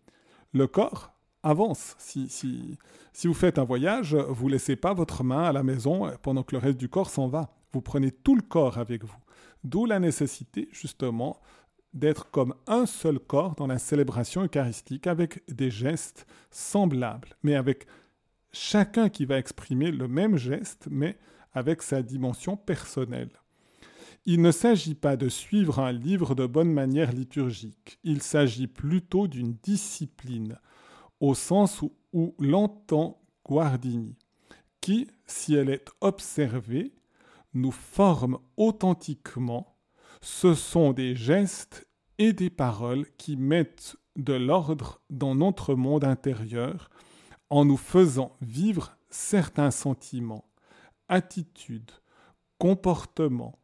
le 0.53 0.65
corps 0.65 1.13
avance. 1.43 1.95
Si, 1.99 2.27
si, 2.29 2.77
si 3.13 3.27
vous 3.27 3.35
faites 3.35 3.59
un 3.59 3.63
voyage, 3.63 4.15
vous 4.15 4.47
laissez 4.47 4.75
pas 4.75 4.95
votre 4.95 5.23
main 5.23 5.43
à 5.43 5.51
la 5.51 5.61
maison 5.61 6.11
pendant 6.23 6.41
que 6.41 6.55
le 6.55 6.61
reste 6.61 6.77
du 6.77 6.89
corps 6.89 7.11
s'en 7.11 7.27
va. 7.27 7.56
Vous 7.71 7.81
prenez 7.81 8.11
tout 8.11 8.35
le 8.35 8.41
corps 8.41 8.77
avec 8.77 9.03
vous. 9.03 9.17
D'où 9.63 9.85
la 9.85 9.99
nécessité, 9.99 10.69
justement, 10.71 11.39
d'être 11.93 12.29
comme 12.31 12.53
un 12.67 12.85
seul 12.85 13.19
corps 13.19 13.55
dans 13.55 13.67
la 13.67 13.79
célébration 13.79 14.43
eucharistique 14.43 15.07
avec 15.07 15.43
des 15.51 15.71
gestes 15.71 16.27
semblables, 16.51 17.35
mais 17.43 17.55
avec 17.55 17.87
chacun 18.51 19.09
qui 19.09 19.25
va 19.25 19.37
exprimer 19.37 19.91
le 19.91 20.07
même 20.07 20.37
geste, 20.37 20.87
mais 20.89 21.17
avec 21.53 21.81
sa 21.81 22.01
dimension 22.01 22.55
personnelle. 22.55 23.31
Il 24.25 24.41
ne 24.41 24.51
s'agit 24.51 24.95
pas 24.95 25.15
de 25.15 25.29
suivre 25.29 25.79
un 25.79 25.91
livre 25.91 26.35
de 26.35 26.45
bonne 26.45 26.71
manière 26.71 27.11
liturgique, 27.11 27.99
il 28.03 28.21
s'agit 28.21 28.67
plutôt 28.67 29.27
d'une 29.27 29.53
discipline, 29.63 30.59
au 31.19 31.33
sens 31.33 31.81
où, 31.81 32.35
l'entend 32.39 33.21
Guardini, 33.45 34.17
qui, 34.81 35.07
si 35.25 35.55
elle 35.55 35.69
est 35.69 35.85
observée, 36.01 36.93
nous 37.61 37.71
forment 37.71 38.37
authentiquement, 38.55 39.77
ce 40.21 40.53
sont 40.53 40.93
des 40.93 41.15
gestes 41.15 41.87
et 42.17 42.33
des 42.33 42.49
paroles 42.49 43.05
qui 43.17 43.37
mettent 43.37 43.97
de 44.15 44.33
l'ordre 44.33 45.01
dans 45.09 45.35
notre 45.35 45.75
monde 45.75 46.03
intérieur 46.03 46.89
en 47.49 47.65
nous 47.65 47.77
faisant 47.77 48.35
vivre 48.41 48.97
certains 49.09 49.71
sentiments, 49.71 50.45
attitudes, 51.07 51.91
comportements. 52.57 53.59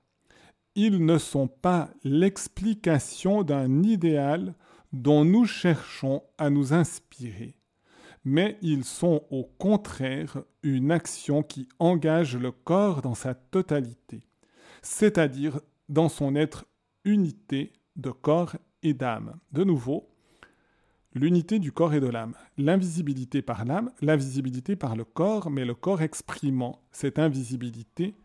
Ils 0.76 1.06
ne 1.06 1.18
sont 1.18 1.48
pas 1.48 1.90
l'explication 2.04 3.44
d'un 3.44 3.84
idéal 3.84 4.56
dont 4.92 5.26
nous 5.26 5.46
cherchons 5.46 6.24
à 6.38 6.50
nous 6.50 6.74
inspirer 6.74 7.58
mais 8.26 8.58
ils 8.62 8.86
sont 8.86 9.24
au 9.30 9.44
contraire 9.58 10.44
une 10.62 10.92
action 10.92 11.44
qui 11.44 11.68
engage 11.80 12.38
le 12.38 12.52
corps 12.52 13.02
dans 13.02 13.16
sa 13.16 13.34
totalité, 13.34 14.22
c'est-à-dire 14.82 15.60
dans 15.90 16.10
son 16.10 16.36
être 16.36 16.66
unité 17.06 17.74
de 17.96 18.12
corps 18.12 18.56
et 18.82 18.94
d'âme. 18.94 19.38
De 19.52 19.64
nouveau, 19.64 20.10
l'unité 21.14 21.60
du 21.60 21.72
corps 21.72 21.94
et 21.94 22.00
de 22.00 22.08
l'âme, 22.08 22.34
l'invisibilité 22.58 23.42
par 23.42 23.66
l'âme, 23.66 23.92
l'invisibilité 24.02 24.76
par 24.76 24.96
le 24.96 25.04
corps, 25.04 25.50
mais 25.50 25.66
le 25.66 25.76
corps 25.76 26.02
exprimant 26.02 26.82
cette 26.92 27.20
invisibilité 27.20 28.16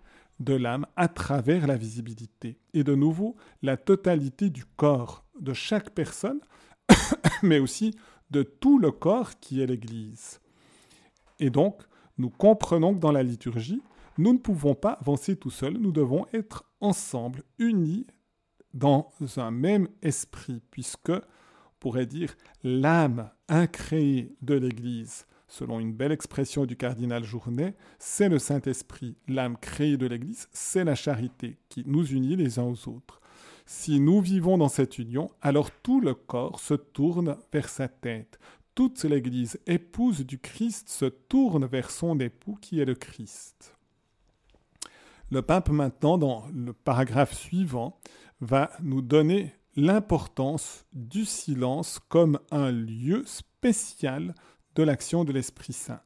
de 0.41 0.55
l'âme 0.55 0.87
à 0.97 1.09
travers 1.09 1.67
la 1.67 1.77
visibilité. 1.77 2.59
Et 2.73 2.85
de 2.85 2.95
nouveau, 2.95 3.37
la 3.63 3.77
totalité 3.77 4.51
du 4.51 4.65
corps 4.65 5.25
de 5.41 5.53
chaque 5.53 5.91
personne, 5.91 6.41
mais 7.43 7.59
aussi 7.59 7.97
de 8.31 8.43
tout 8.43 8.79
le 8.79 8.91
corps 8.91 9.39
qui 9.41 9.61
est 9.61 9.67
l'Église. 9.67 10.41
Et 11.39 11.51
donc, 11.51 11.83
nous 12.19 12.31
comprenons 12.31 12.95
que 12.95 13.01
dans 13.01 13.13
la 13.13 13.23
liturgie, 13.23 13.83
nous 14.19 14.33
ne 14.33 14.39
pouvons 14.39 14.75
pas 14.75 14.93
avancer 14.93 15.37
tout 15.37 15.51
seuls, 15.51 15.79
nous 15.79 15.93
devons 15.93 16.27
être 16.33 16.65
ensemble, 16.81 17.45
unis 17.59 18.07
dans 18.75 19.13
un 19.37 19.51
même 19.51 19.89
esprit, 20.03 20.61
puisque, 20.71 21.11
on 21.11 21.79
pourrait 21.79 22.07
dire, 22.07 22.37
l'âme 22.65 23.31
incréée 23.49 24.37
de 24.43 24.55
l'Église, 24.55 25.27
selon 25.47 25.81
une 25.81 25.95
belle 25.95 26.13
expression 26.13 26.67
du 26.67 26.77
cardinal 26.77 27.25
Journet, 27.25 27.75
c'est 27.99 28.29
le 28.29 28.39
Saint-Esprit. 28.39 29.17
L'âme 29.29 29.57
créée 29.57 29.97
de 29.97 30.07
l'Église, 30.07 30.49
c'est 30.53 30.85
la 30.85 30.95
charité 30.95 31.59
qui 31.69 31.85
nous 31.87 32.07
unit 32.07 32.37
les 32.37 32.59
uns 32.59 32.65
aux 32.65 32.89
autres. 32.89 33.21
Si 33.71 34.01
nous 34.01 34.23
vivons 34.23 34.57
dans 34.57 34.71
cette 34.71 34.99
union, 34.99 35.31
alors 35.43 35.71
tout 35.71 36.01
le 36.01 36.15
corps 36.15 36.59
se 36.59 36.73
tourne 36.73 37.37
vers 37.53 37.69
sa 37.69 37.87
tête. 37.87 38.39
Toute 38.75 39.05
l'Église 39.05 39.61
épouse 39.67 40.25
du 40.25 40.39
Christ 40.39 40.89
se 40.89 41.05
tourne 41.05 41.67
vers 41.67 41.91
son 41.91 42.19
époux 42.19 42.57
qui 42.63 42.81
est 42.81 42.87
le 42.87 42.95
Christ. 42.95 43.75
Le 45.31 45.43
pape 45.43 45.69
maintenant, 45.69 46.17
dans 46.17 46.47
le 46.55 46.73
paragraphe 46.73 47.35
suivant, 47.35 48.01
va 48.41 48.71
nous 48.81 49.03
donner 49.03 49.53
l'importance 49.77 50.87
du 50.95 51.27
silence 51.27 52.01
comme 52.09 52.41
un 52.51 52.71
lieu 52.71 53.23
spécial 53.27 54.35
de 54.77 54.83
l'action 54.83 55.25
de 55.25 55.33
l'Esprit 55.35 55.75
Saint. 55.75 56.01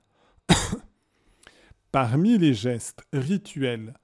Parmi 1.92 2.38
les 2.38 2.54
gestes 2.54 3.04
rituels 3.12 3.94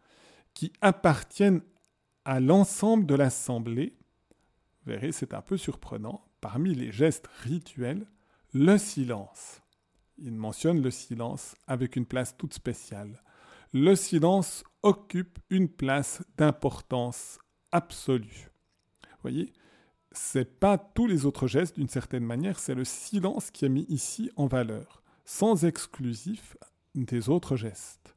qui 0.54 0.72
appartiennent 0.80 1.62
à 2.24 2.40
l'ensemble 2.40 3.06
de 3.06 3.14
l'assemblée, 3.14 3.96
vous 4.82 4.92
verrez, 4.92 5.12
c'est 5.12 5.34
un 5.34 5.42
peu 5.42 5.56
surprenant, 5.56 6.24
parmi 6.40 6.74
les 6.74 6.92
gestes 6.92 7.28
rituels, 7.42 8.06
le 8.52 8.78
silence. 8.78 9.60
Il 10.18 10.34
mentionne 10.34 10.82
le 10.82 10.90
silence 10.90 11.54
avec 11.66 11.96
une 11.96 12.06
place 12.06 12.36
toute 12.36 12.54
spéciale. 12.54 13.22
Le 13.72 13.94
silence 13.94 14.64
occupe 14.82 15.38
une 15.50 15.68
place 15.68 16.22
d'importance 16.36 17.38
absolue. 17.72 18.50
Vous 19.02 19.22
voyez, 19.22 19.52
c'est 20.12 20.58
pas 20.58 20.78
tous 20.78 21.06
les 21.06 21.26
autres 21.26 21.46
gestes 21.46 21.76
d'une 21.76 21.88
certaine 21.88 22.24
manière, 22.24 22.58
c'est 22.58 22.74
le 22.74 22.84
silence 22.84 23.50
qui 23.50 23.64
est 23.64 23.68
mis 23.68 23.86
ici 23.88 24.30
en 24.36 24.46
valeur, 24.46 25.02
sans 25.24 25.64
exclusif 25.64 26.56
des 26.94 27.28
autres 27.28 27.56
gestes. 27.56 28.16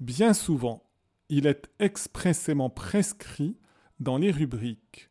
Bien 0.00 0.34
souvent, 0.34 0.87
il 1.28 1.46
est 1.46 1.68
expressément 1.78 2.70
prescrit 2.70 3.56
dans 4.00 4.18
les 4.18 4.30
rubriques. 4.30 5.10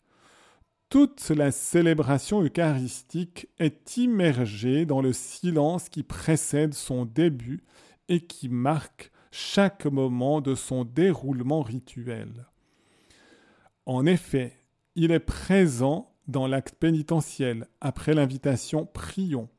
Toute 0.90 1.30
la 1.30 1.52
célébration 1.52 2.42
eucharistique 2.42 3.50
est 3.60 3.98
immergée 3.98 4.86
dans 4.86 5.02
le 5.02 5.12
silence 5.12 5.90
qui 5.90 6.04
précède 6.04 6.74
son 6.74 7.06
début 7.06 7.64
et 8.08 8.22
qui 8.22 8.48
marque 8.48 9.12
chaque 9.32 9.86
moment 9.86 10.40
de 10.40 10.56
son 10.56 10.86
déroulement 10.86 11.62
rituel. 11.62 12.48
En 13.86 14.06
effet, 14.06 14.58
il 14.96 15.12
est 15.12 15.20
présent 15.20 16.14
dans 16.28 16.48
l'acte 16.48 16.76
pénitentiel, 16.76 17.68
après 17.82 18.14
l'invitation 18.14 18.86
prions, 18.86 19.50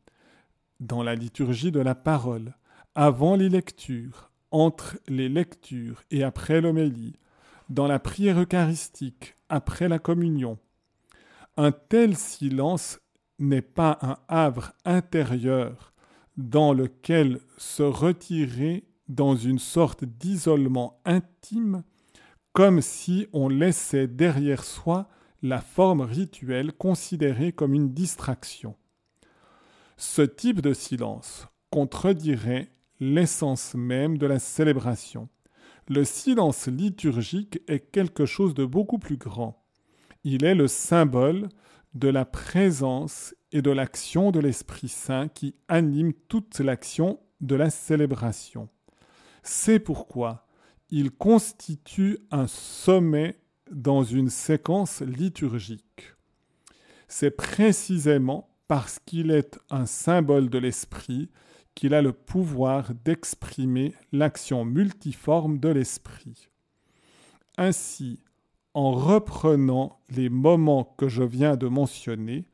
dans 0.81 1.03
la 1.03 1.15
liturgie 1.15 1.73
de 1.73 1.81
la 1.81 1.95
parole, 1.95 2.55
avant 2.95 3.37
les 3.37 3.49
lectures, 3.49 4.31
entre 4.51 4.99
les 5.09 5.29
lectures 5.29 6.03
et 6.11 6.23
après 6.23 6.61
l'homélie, 6.61 7.17
dans 7.69 7.87
la 7.87 7.99
prière 7.99 8.41
eucharistique, 8.41 9.35
après 9.49 9.89
la 9.89 9.99
communion. 9.99 10.59
Un 11.57 11.73
tel 11.73 12.17
silence 12.17 12.99
n'est 13.39 13.63
pas 13.63 13.99
un 14.03 14.19
havre 14.29 14.73
intérieur 14.85 15.93
dans 16.37 16.73
lequel 16.73 17.41
se 17.57 17.83
retirer 17.83 18.85
dans 19.09 19.37
une 19.37 19.59
sorte 19.59 20.05
d'isolement 20.05 21.01
intime, 21.05 21.83
comme 22.53 22.81
si 22.81 23.27
on 23.33 23.49
laissait 23.49 24.07
derrière 24.07 24.65
soi 24.65 25.09
la 25.43 25.61
forme 25.61 26.01
rituelle 26.01 26.73
considérée 26.73 27.53
comme 27.53 27.75
une 27.75 27.93
distraction. 27.93 28.75
Ce 29.97 30.23
type 30.23 30.61
de 30.61 30.75
silence 30.75 31.49
contredirait 31.71 32.71
l'essence 33.01 33.75
même 33.75 34.19
de 34.19 34.27
la 34.27 34.39
célébration. 34.39 35.29
Le 35.89 36.05
silence 36.05 36.67
liturgique 36.67 37.61
est 37.67 37.91
quelque 37.91 38.27
chose 38.27 38.55
de 38.55 38.65
beaucoup 38.65 38.99
plus 38.99 39.17
grand. 39.17 39.65
Il 40.25 40.45
est 40.45 40.55
le 40.55 40.69
symbole 40.69 41.49
de 41.95 42.09
la 42.09 42.25
présence 42.25 43.35
et 43.53 43.63
de 43.63 43.71
l'action 43.71 44.31
de 44.31 44.41
l'Esprit 44.41 44.89
Saint 44.89 45.29
qui 45.29 45.55
anime 45.69 46.13
toute 46.29 46.61
l'action 46.61 47.21
de 47.41 47.55
la 47.55 47.71
célébration. 47.71 48.69
C'est 49.43 49.79
pourquoi 49.79 50.47
il 50.91 51.11
constitue 51.11 52.19
un 52.31 52.47
sommet 52.47 53.41
dans 53.71 54.03
une 54.03 54.31
séquence 54.31 55.01
liturgique. 55.03 56.15
C'est 57.09 57.31
précisément 57.31 58.51
parce 58.67 58.99
qu'il 58.99 59.31
est 59.31 59.59
un 59.71 59.87
symbole 59.87 60.51
de 60.51 60.59
l'Esprit 60.59 61.31
qu'il 61.79 61.95
a 61.95 62.03
le 62.03 62.13
pouvoir 62.13 62.93
d'exprimer 63.05 63.95
l'action 64.11 64.65
multiforme 64.65 65.61
de 65.61 65.69
l'Esprit. 65.69 66.49
Ainsi, 67.57 68.19
en 68.75 68.91
reprenant 68.91 70.01
les 70.11 70.29
moments 70.29 70.93
que 70.99 71.09
je 71.09 71.23
viens 71.23 71.57
de 71.57 71.69
mentionner, 71.69 72.47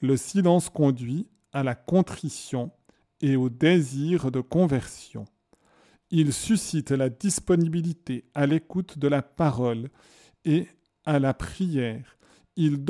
le 0.00 0.16
silence 0.16 0.70
conduit 0.70 1.26
à 1.52 1.64
la 1.64 1.74
contrition 1.74 2.70
et 3.20 3.34
au 3.34 3.48
désir 3.48 4.30
de 4.30 4.40
conversion. 4.40 5.24
Il 6.12 6.32
suscite 6.32 6.92
la 6.92 7.08
disponibilité 7.08 8.26
à 8.32 8.46
l'écoute 8.46 8.96
de 8.96 9.08
la 9.08 9.22
parole 9.22 9.88
et 10.44 10.68
à 11.04 11.18
la 11.18 11.34
prière. 11.34 12.16
Il, 12.54 12.84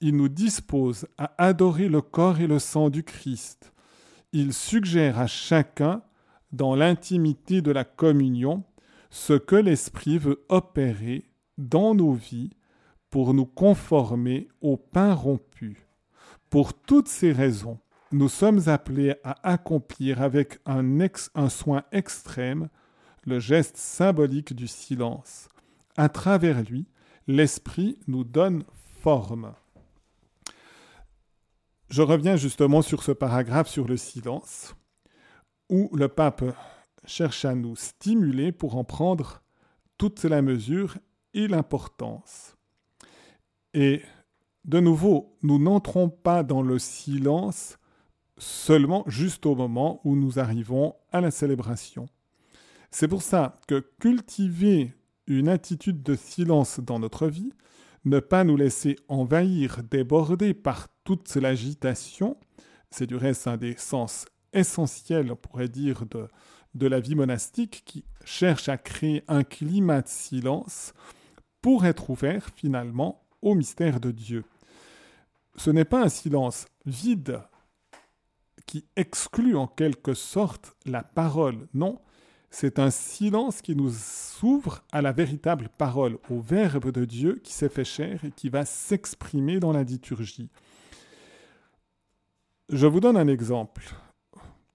il 0.00 0.16
nous 0.16 0.28
dispose 0.28 1.06
à 1.16 1.32
adorer 1.38 1.88
le 1.88 2.00
corps 2.00 2.40
et 2.40 2.48
le 2.48 2.58
sang 2.58 2.90
du 2.90 3.04
Christ. 3.04 3.72
Il 4.32 4.52
suggère 4.52 5.18
à 5.18 5.26
chacun, 5.26 6.02
dans 6.52 6.74
l'intimité 6.74 7.62
de 7.62 7.70
la 7.70 7.84
communion, 7.84 8.64
ce 9.10 9.32
que 9.32 9.56
l'Esprit 9.56 10.18
veut 10.18 10.44
opérer 10.48 11.30
dans 11.56 11.94
nos 11.94 12.12
vies 12.12 12.50
pour 13.10 13.32
nous 13.32 13.46
conformer 13.46 14.48
au 14.60 14.76
pain 14.76 15.14
rompu. 15.14 15.86
Pour 16.50 16.74
toutes 16.74 17.08
ces 17.08 17.32
raisons, 17.32 17.78
nous 18.12 18.28
sommes 18.28 18.68
appelés 18.68 19.14
à 19.24 19.36
accomplir 19.50 20.22
avec 20.22 20.58
un, 20.66 21.48
soin 21.48 21.84
extrême 21.92 22.68
le 23.24 23.38
geste 23.38 23.76
symbolique 23.76 24.54
du 24.54 24.66
silence. 24.66 25.48
À 25.96 26.08
travers 26.08 26.62
lui, 26.62 26.86
l'Esprit 27.26 27.98
nous 28.06 28.24
donne 28.24 28.64
forme. 29.02 29.52
Je 31.88 32.02
reviens 32.02 32.36
justement 32.36 32.82
sur 32.82 33.02
ce 33.02 33.12
paragraphe 33.12 33.68
sur 33.68 33.88
le 33.88 33.96
silence, 33.96 34.74
où 35.70 35.88
le 35.94 36.08
pape 36.08 36.44
cherche 37.06 37.44
à 37.44 37.54
nous 37.54 37.76
stimuler 37.76 38.52
pour 38.52 38.76
en 38.76 38.84
prendre 38.84 39.42
toute 39.96 40.24
la 40.24 40.42
mesure 40.42 40.98
et 41.32 41.48
l'importance. 41.48 42.56
Et 43.72 44.02
de 44.66 44.80
nouveau, 44.80 45.38
nous 45.42 45.58
n'entrons 45.58 46.10
pas 46.10 46.42
dans 46.42 46.60
le 46.60 46.78
silence 46.78 47.78
seulement 48.36 49.02
juste 49.06 49.46
au 49.46 49.54
moment 49.54 50.00
où 50.04 50.14
nous 50.14 50.38
arrivons 50.38 50.94
à 51.10 51.22
la 51.22 51.30
célébration. 51.30 52.06
C'est 52.90 53.08
pour 53.08 53.22
ça 53.22 53.60
que 53.66 53.80
cultiver 53.98 54.94
une 55.26 55.48
attitude 55.48 56.02
de 56.02 56.14
silence 56.14 56.80
dans 56.80 56.98
notre 56.98 57.28
vie, 57.28 57.52
ne 58.08 58.20
pas 58.20 58.44
nous 58.44 58.56
laisser 58.56 58.96
envahir, 59.08 59.82
déborder 59.82 60.54
par 60.54 60.88
toute 61.04 61.34
l'agitation, 61.36 62.36
c'est 62.90 63.06
du 63.06 63.16
reste 63.16 63.46
un 63.46 63.56
des 63.56 63.76
sens 63.76 64.26
essentiels, 64.52 65.30
on 65.32 65.36
pourrait 65.36 65.68
dire, 65.68 66.06
de, 66.06 66.28
de 66.74 66.86
la 66.86 67.00
vie 67.00 67.14
monastique 67.14 67.82
qui 67.84 68.04
cherche 68.24 68.68
à 68.68 68.78
créer 68.78 69.24
un 69.28 69.44
climat 69.44 70.02
de 70.02 70.08
silence 70.08 70.92
pour 71.60 71.86
être 71.86 72.10
ouvert 72.10 72.48
finalement 72.54 73.24
au 73.42 73.54
mystère 73.54 74.00
de 74.00 74.10
Dieu. 74.10 74.44
Ce 75.56 75.70
n'est 75.70 75.84
pas 75.84 76.02
un 76.04 76.08
silence 76.08 76.66
vide 76.86 77.42
qui 78.66 78.86
exclut 78.96 79.56
en 79.56 79.66
quelque 79.66 80.14
sorte 80.14 80.76
la 80.84 81.02
parole, 81.02 81.68
non, 81.74 82.00
c'est 82.50 82.78
un 82.78 82.90
silence 82.90 83.60
qui 83.60 83.76
nous 83.76 83.90
s'ouvre 83.90 84.82
à 84.92 85.02
la 85.02 85.12
véritable 85.12 85.68
parole, 85.76 86.18
au 86.30 86.40
Verbe 86.40 86.90
de 86.90 87.04
Dieu 87.04 87.40
qui 87.42 87.52
s'est 87.52 87.68
fait 87.68 87.84
chair 87.84 88.24
et 88.24 88.30
qui 88.30 88.48
va 88.48 88.64
s'exprimer 88.64 89.60
dans 89.60 89.72
la 89.72 89.82
liturgie. 89.82 90.50
Je 92.70 92.86
vous 92.86 93.00
donne 93.00 93.16
un 93.16 93.28
exemple. 93.28 93.94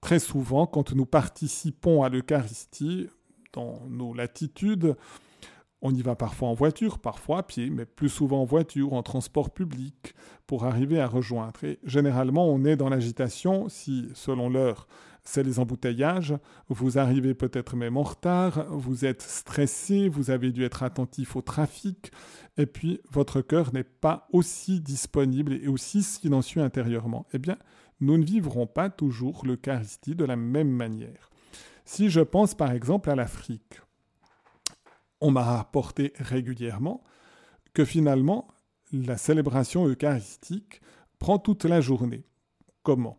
Très 0.00 0.18
souvent, 0.18 0.66
quand 0.66 0.92
nous 0.92 1.06
participons 1.06 2.02
à 2.02 2.08
l'Eucharistie, 2.08 3.08
dans 3.52 3.80
nos 3.88 4.12
latitudes, 4.12 4.96
on 5.80 5.94
y 5.94 6.02
va 6.02 6.16
parfois 6.16 6.48
en 6.48 6.54
voiture, 6.54 6.98
parfois 6.98 7.38
à 7.38 7.42
pied, 7.42 7.70
mais 7.70 7.84
plus 7.84 8.08
souvent 8.08 8.40
en 8.40 8.44
voiture 8.44 8.94
en 8.94 9.02
transport 9.02 9.50
public 9.50 10.14
pour 10.46 10.64
arriver 10.64 10.98
à 10.98 11.06
rejoindre. 11.06 11.62
Et 11.62 11.78
généralement, 11.84 12.48
on 12.48 12.64
est 12.64 12.76
dans 12.76 12.88
l'agitation 12.88 13.68
si, 13.68 14.08
selon 14.14 14.48
l'heure, 14.48 14.88
c'est 15.24 15.42
les 15.42 15.58
embouteillages, 15.58 16.34
vous 16.68 16.98
arrivez 16.98 17.34
peut-être 17.34 17.76
même 17.76 17.96
en 17.96 18.02
retard, 18.02 18.66
vous 18.68 19.04
êtes 19.04 19.22
stressé, 19.22 20.08
vous 20.08 20.30
avez 20.30 20.52
dû 20.52 20.64
être 20.64 20.82
attentif 20.82 21.34
au 21.34 21.42
trafic, 21.42 22.12
et 22.58 22.66
puis 22.66 23.00
votre 23.10 23.40
cœur 23.40 23.72
n'est 23.72 23.84
pas 23.84 24.28
aussi 24.32 24.80
disponible 24.80 25.54
et 25.54 25.66
aussi 25.66 26.02
silencieux 26.02 26.62
intérieurement. 26.62 27.26
Eh 27.32 27.38
bien, 27.38 27.56
nous 28.00 28.18
ne 28.18 28.24
vivrons 28.24 28.66
pas 28.66 28.90
toujours 28.90 29.46
l'Eucharistie 29.46 30.14
de 30.14 30.24
la 30.24 30.36
même 30.36 30.70
manière. 30.70 31.30
Si 31.86 32.10
je 32.10 32.20
pense 32.20 32.54
par 32.54 32.72
exemple 32.72 33.10
à 33.10 33.14
l'Afrique, 33.14 33.80
on 35.20 35.30
m'a 35.30 35.42
rapporté 35.42 36.12
régulièrement 36.16 37.02
que 37.72 37.84
finalement, 37.84 38.48
la 38.92 39.16
célébration 39.16 39.88
eucharistique 39.88 40.80
prend 41.18 41.38
toute 41.38 41.64
la 41.64 41.80
journée. 41.80 42.26
Comment? 42.82 43.18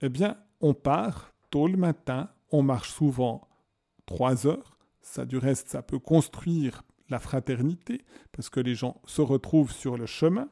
Eh 0.00 0.08
bien, 0.08 0.36
on 0.60 0.74
part 0.74 1.32
tôt 1.50 1.66
le 1.66 1.76
matin, 1.76 2.28
on 2.50 2.62
marche 2.62 2.90
souvent 2.90 3.48
trois 4.06 4.46
heures. 4.46 4.78
Ça, 5.00 5.24
du 5.24 5.38
reste, 5.38 5.68
ça 5.68 5.82
peut 5.82 5.98
construire 5.98 6.82
la 7.08 7.18
fraternité 7.18 8.04
parce 8.32 8.50
que 8.50 8.60
les 8.60 8.74
gens 8.74 9.00
se 9.06 9.22
retrouvent 9.22 9.72
sur 9.72 9.96
le 9.96 10.06
chemin. 10.06 10.48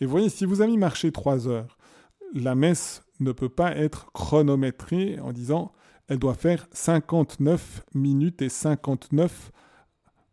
Et 0.00 0.06
voyez, 0.06 0.28
si 0.28 0.44
vous 0.44 0.60
avez 0.60 0.76
marché 0.76 1.12
trois 1.12 1.48
heures, 1.48 1.78
la 2.34 2.54
messe 2.54 3.02
ne 3.20 3.32
peut 3.32 3.48
pas 3.48 3.74
être 3.76 4.12
chronométrée 4.12 5.18
en 5.20 5.32
disant 5.32 5.72
elle 6.08 6.18
doit 6.18 6.34
faire 6.34 6.68
59 6.72 7.84
minutes 7.94 8.42
et 8.42 8.48
59 8.48 9.50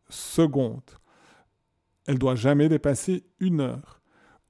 secondes. 0.10 0.82
Elle 2.06 2.19
doit 2.19 2.36
jamais 2.36 2.69
dépasser 2.69 3.26
une 3.39 3.62
heure. 3.62 4.02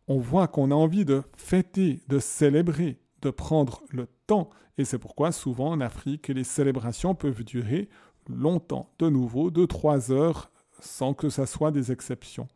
On 0.08 0.20
voit 0.20 0.48
qu'on 0.48 0.72
a 0.72 0.76
envie 0.76 1.06
de 1.06 1.24
fêter, 1.38 2.02
de 2.10 2.20
célébrer, 2.20 3.00
de 3.24 3.32
prendre 3.32 3.84
le 3.90 4.08
temps. 4.28 4.50
Et 4.78 4.86
c'est 4.86 5.00
pourquoi 5.00 5.32
souvent 5.32 5.72
en 5.72 5.82
Afrique, 5.82 6.28
les 6.28 6.44
célébrations 6.44 7.16
peuvent 7.16 7.44
durer 7.44 7.90
longtemps, 8.30 8.90
de 9.00 9.10
nouveau, 9.10 9.52
de 9.52 9.66
trois 9.66 10.12
heures, 10.12 10.52
sans 10.80 11.14
que 11.14 11.30
ça 11.30 11.46
soit 11.46 11.72
des 11.72 11.92
exceptions. 11.92 12.48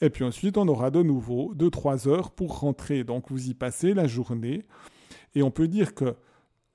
Et 0.00 0.10
puis 0.10 0.24
ensuite, 0.24 0.58
on 0.58 0.68
aura 0.68 0.90
de 0.90 1.02
nouveau 1.02 1.54
deux, 1.54 1.70
trois 1.70 2.06
heures 2.08 2.30
pour 2.30 2.60
rentrer. 2.60 3.04
Donc 3.04 3.30
vous 3.30 3.48
y 3.48 3.54
passez 3.54 3.94
la 3.94 4.06
journée. 4.06 4.64
Et 5.34 5.42
on 5.42 5.50
peut 5.50 5.68
dire 5.68 5.94
que 5.94 6.16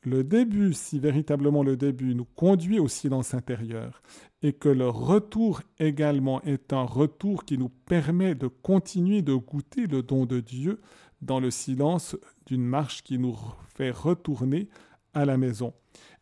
le 0.03 0.23
début, 0.23 0.73
si 0.73 0.99
véritablement 0.99 1.63
le 1.63 1.77
début 1.77 2.15
nous 2.15 2.25
conduit 2.25 2.79
au 2.79 2.87
silence 2.87 3.35
intérieur, 3.35 4.01
et 4.41 4.53
que 4.53 4.69
le 4.69 4.89
retour 4.89 5.61
également 5.79 6.41
est 6.41 6.73
un 6.73 6.83
retour 6.83 7.45
qui 7.45 7.59
nous 7.59 7.69
permet 7.69 8.33
de 8.33 8.47
continuer 8.47 9.21
de 9.21 9.35
goûter 9.35 9.85
le 9.85 10.01
don 10.01 10.25
de 10.25 10.39
Dieu 10.39 10.81
dans 11.21 11.39
le 11.39 11.51
silence 11.51 12.15
d'une 12.45 12.65
marche 12.65 13.03
qui 13.03 13.17
nous 13.17 13.37
fait 13.67 13.91
retourner 13.91 14.69
à 15.13 15.25
la 15.25 15.37
maison. 15.37 15.73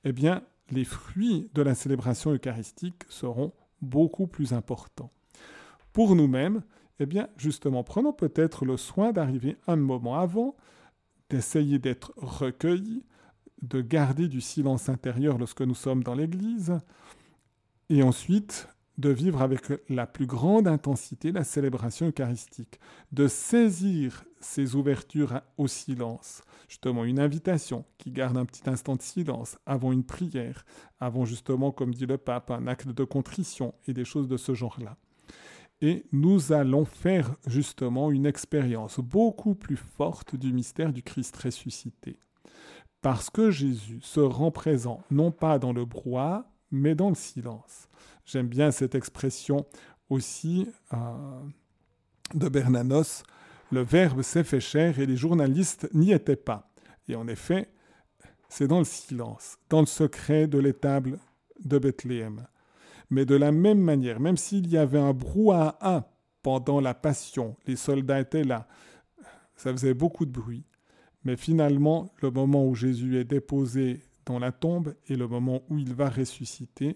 Eh 0.03 0.11
bien, 0.11 0.43
les 0.71 0.85
fruits 0.85 1.49
de 1.53 1.61
la 1.61 1.75
célébration 1.75 2.31
eucharistique 2.31 3.03
seront 3.09 3.53
beaucoup 3.81 4.27
plus 4.27 4.53
importants. 4.53 5.11
Pour 5.93 6.15
nous-mêmes, 6.15 6.61
eh 6.99 7.05
bien, 7.05 7.29
justement, 7.37 7.83
prenons 7.83 8.13
peut-être 8.13 8.65
le 8.65 8.77
soin 8.77 9.11
d'arriver 9.11 9.57
un 9.67 9.77
moment 9.77 10.19
avant, 10.19 10.55
d'essayer 11.29 11.79
d'être 11.79 12.13
recueillis, 12.17 13.05
de 13.61 13.81
garder 13.81 14.27
du 14.27 14.41
silence 14.41 14.89
intérieur 14.89 15.37
lorsque 15.37 15.61
nous 15.61 15.75
sommes 15.75 16.03
dans 16.03 16.15
l'Église, 16.15 16.77
et 17.89 18.03
ensuite 18.03 18.67
de 18.97 19.09
vivre 19.09 19.41
avec 19.41 19.61
la 19.87 20.05
plus 20.05 20.25
grande 20.25 20.67
intensité 20.67 21.31
la 21.31 21.45
célébration 21.45 22.07
eucharistique, 22.07 22.79
de 23.13 23.27
saisir 23.27 24.25
ces 24.39 24.75
ouvertures 24.75 25.41
au 25.57 25.67
silence, 25.67 26.41
justement 26.67 27.03
une 27.03 27.19
invitation 27.19 27.85
qui 27.97 28.11
garde 28.11 28.37
un 28.37 28.45
petit 28.45 28.69
instant 28.69 28.95
de 28.95 29.01
silence 29.01 29.57
avant 29.65 29.91
une 29.91 30.03
prière, 30.03 30.65
avant 30.99 31.25
justement, 31.25 31.71
comme 31.71 31.93
dit 31.93 32.05
le 32.05 32.17
pape, 32.17 32.51
un 32.51 32.67
acte 32.67 32.87
de 32.87 33.03
contrition 33.03 33.73
et 33.87 33.93
des 33.93 34.05
choses 34.05 34.27
de 34.27 34.37
ce 34.37 34.53
genre-là. 34.53 34.97
Et 35.81 36.05
nous 36.11 36.51
allons 36.51 36.83
faire 36.83 37.35
justement 37.47 38.11
une 38.11 38.25
expérience 38.25 38.99
beaucoup 38.99 39.55
plus 39.55 39.77
forte 39.77 40.35
du 40.35 40.51
mystère 40.51 40.91
du 40.91 41.03
Christ 41.03 41.35
ressuscité. 41.37 42.17
Parce 43.01 43.29
que 43.29 43.49
Jésus 43.49 43.99
se 44.01 44.19
rend 44.19 44.51
présent 44.51 45.01
non 45.09 45.31
pas 45.31 45.57
dans 45.57 45.71
le 45.71 45.85
brouhaha, 45.85 46.51
mais 46.71 46.95
dans 46.95 47.09
le 47.09 47.15
silence. 47.15 47.87
J'aime 48.25 48.47
bien 48.47 48.71
cette 48.71 48.93
expression 48.93 49.65
aussi 50.09 50.67
euh, 50.93 51.39
de 52.33 52.49
Bernanos. 52.49 53.23
Le 53.71 53.81
Verbe 53.81 54.23
s'est 54.23 54.43
fait 54.43 54.59
chair 54.59 54.99
et 54.99 55.05
les 55.05 55.15
journalistes 55.15 55.87
n'y 55.93 56.11
étaient 56.11 56.35
pas. 56.35 56.71
Et 57.07 57.15
en 57.15 57.27
effet, 57.27 57.69
c'est 58.49 58.67
dans 58.67 58.79
le 58.79 58.85
silence, 58.85 59.59
dans 59.69 59.81
le 59.81 59.85
secret 59.85 60.47
de 60.47 60.57
l'étable 60.57 61.19
de 61.63 61.77
Bethléem. 61.77 62.47
Mais 63.11 63.25
de 63.25 63.35
la 63.35 63.51
même 63.51 63.79
manière, 63.79 64.19
même 64.19 64.37
s'il 64.37 64.67
y 64.67 64.77
avait 64.77 64.99
un 64.99 65.13
brouhaha 65.13 66.11
pendant 66.41 66.79
la 66.79 66.93
Passion, 66.93 67.55
les 67.67 67.75
soldats 67.75 68.19
étaient 68.19 68.43
là, 68.43 68.67
ça 69.55 69.71
faisait 69.71 69.93
beaucoup 69.93 70.25
de 70.25 70.31
bruit. 70.31 70.65
Mais 71.23 71.35
finalement, 71.35 72.11
le 72.21 72.31
moment 72.31 72.65
où 72.65 72.75
Jésus 72.75 73.19
est 73.19 73.25
déposé 73.25 74.01
dans 74.25 74.39
la 74.39 74.51
tombe 74.51 74.95
et 75.07 75.15
le 75.15 75.27
moment 75.27 75.63
où 75.69 75.77
il 75.77 75.93
va 75.93 76.09
ressusciter, 76.09 76.95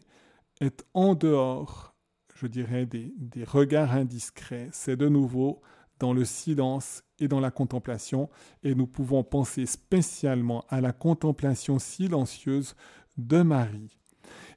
est 0.61 0.85
en 0.93 1.15
dehors, 1.15 1.95
je 2.35 2.47
dirais, 2.47 2.85
des, 2.85 3.13
des 3.17 3.43
regards 3.43 3.91
indiscrets. 3.91 4.69
C'est 4.71 4.95
de 4.95 5.09
nouveau 5.09 5.61
dans 6.03 6.11
le 6.11 6.25
silence 6.25 7.01
et 7.19 7.29
dans 7.29 7.39
la 7.39 7.49
contemplation, 7.49 8.29
et 8.61 8.75
nous 8.75 8.87
pouvons 8.87 9.23
penser 9.23 9.65
spécialement 9.65 10.65
à 10.67 10.81
la 10.81 10.91
contemplation 10.91 11.79
silencieuse 11.79 12.75
de 13.17 13.41
Marie. 13.41 13.97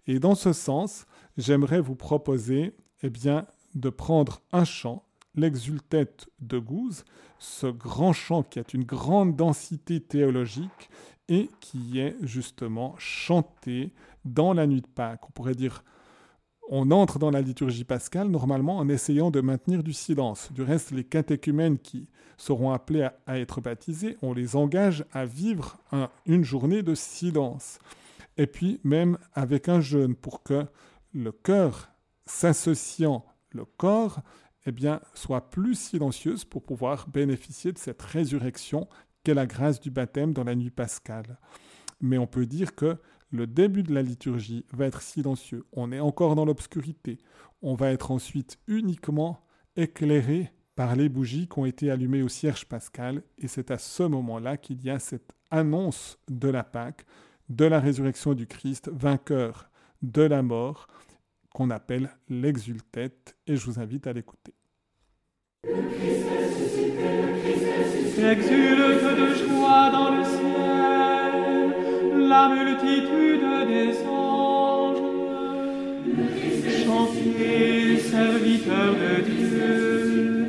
Et 0.08 0.18
dans 0.18 0.34
ce 0.34 0.52
sens, 0.52 1.06
j'aimerais 1.38 1.78
vous 1.78 1.94
proposer 1.94 2.74
eh 3.04 3.10
bien, 3.10 3.46
de 3.76 3.90
prendre 3.90 4.42
un 4.50 4.64
chant, 4.64 5.04
l'exultète 5.36 6.26
de 6.40 6.58
Gouze, 6.58 7.04
ce 7.38 7.68
grand 7.68 8.12
chant 8.12 8.42
qui 8.42 8.58
a 8.58 8.64
une 8.74 8.82
grande 8.82 9.36
densité 9.36 10.00
théologique 10.00 10.90
et 11.28 11.48
qui 11.60 12.00
est 12.00 12.16
justement 12.22 12.96
chanté 12.98 13.92
dans 14.24 14.52
la 14.52 14.66
nuit 14.66 14.80
de 14.80 14.88
Pâques. 14.88 15.28
On 15.28 15.30
pourrait 15.30 15.54
dire, 15.54 15.84
on 16.68 16.90
entre 16.90 17.18
dans 17.18 17.30
la 17.30 17.40
liturgie 17.40 17.84
pascale 17.84 18.28
normalement 18.28 18.78
en 18.78 18.88
essayant 18.88 19.30
de 19.30 19.40
maintenir 19.40 19.82
du 19.82 19.92
silence. 19.92 20.52
Du 20.52 20.62
reste, 20.62 20.90
les 20.90 21.04
catéchumènes 21.04 21.78
qui 21.78 22.08
seront 22.36 22.72
appelés 22.72 23.08
à, 23.26 23.38
être 23.38 23.60
baptisés, 23.60 24.16
on 24.22 24.32
les 24.32 24.56
engage 24.56 25.04
à 25.12 25.24
vivre 25.24 25.78
une 26.26 26.44
journée 26.44 26.82
de 26.82 26.94
silence. 26.94 27.78
Et 28.36 28.46
puis 28.46 28.80
même 28.84 29.18
avec 29.32 29.68
un 29.68 29.80
jeûne 29.80 30.14
pour 30.14 30.42
que 30.42 30.66
le 31.14 31.32
cœur 31.32 31.88
s'associant 32.26 33.24
le 33.50 33.64
corps 33.64 34.20
eh 34.66 34.72
bien, 34.72 35.00
soit 35.14 35.48
plus 35.48 35.76
silencieuse 35.76 36.44
pour 36.44 36.62
pouvoir 36.62 37.08
bénéficier 37.08 37.72
de 37.72 37.78
cette 37.78 38.02
résurrection 38.02 38.88
qu'est 39.22 39.34
la 39.34 39.46
grâce 39.46 39.80
du 39.80 39.90
baptême 39.90 40.32
dans 40.32 40.44
la 40.44 40.56
nuit 40.56 40.70
pascale. 40.70 41.38
Mais 42.00 42.18
on 42.18 42.26
peut 42.26 42.46
dire 42.46 42.74
que 42.74 42.98
le 43.30 43.46
début 43.46 43.82
de 43.82 43.94
la 43.94 44.02
liturgie 44.02 44.64
va 44.72 44.86
être 44.86 45.02
silencieux. 45.02 45.64
On 45.72 45.92
est 45.92 46.00
encore 46.00 46.34
dans 46.34 46.44
l'obscurité. 46.44 47.18
On 47.62 47.74
va 47.74 47.90
être 47.90 48.10
ensuite 48.10 48.58
uniquement 48.66 49.40
éclairé 49.76 50.52
par 50.74 50.94
les 50.94 51.08
bougies 51.08 51.48
qui 51.48 51.58
ont 51.58 51.66
été 51.66 51.90
allumées 51.90 52.22
au 52.22 52.28
cierge 52.28 52.66
pascal. 52.66 53.22
Et 53.38 53.48
c'est 53.48 53.70
à 53.70 53.78
ce 53.78 54.02
moment-là 54.02 54.56
qu'il 54.56 54.82
y 54.82 54.90
a 54.90 54.98
cette 54.98 55.32
annonce 55.50 56.18
de 56.28 56.48
la 56.48 56.64
Pâque, 56.64 57.04
de 57.48 57.64
la 57.64 57.80
résurrection 57.80 58.34
du 58.34 58.46
Christ, 58.46 58.90
vainqueur 58.92 59.70
de 60.02 60.22
la 60.22 60.42
mort, 60.42 60.86
qu'on 61.50 61.70
appelle 61.70 62.10
l'exultète. 62.28 63.36
Et 63.46 63.56
je 63.56 63.64
vous 63.64 63.80
invite 63.80 64.06
à 64.06 64.12
l'écouter. 64.12 64.54
La 72.28 72.48
multitude 72.48 73.46
des 73.68 73.92
anges. 74.08 74.96
Chantez, 76.84 77.98
serviteurs 77.98 78.94
de 79.02 79.14
Dieu, 79.30 80.46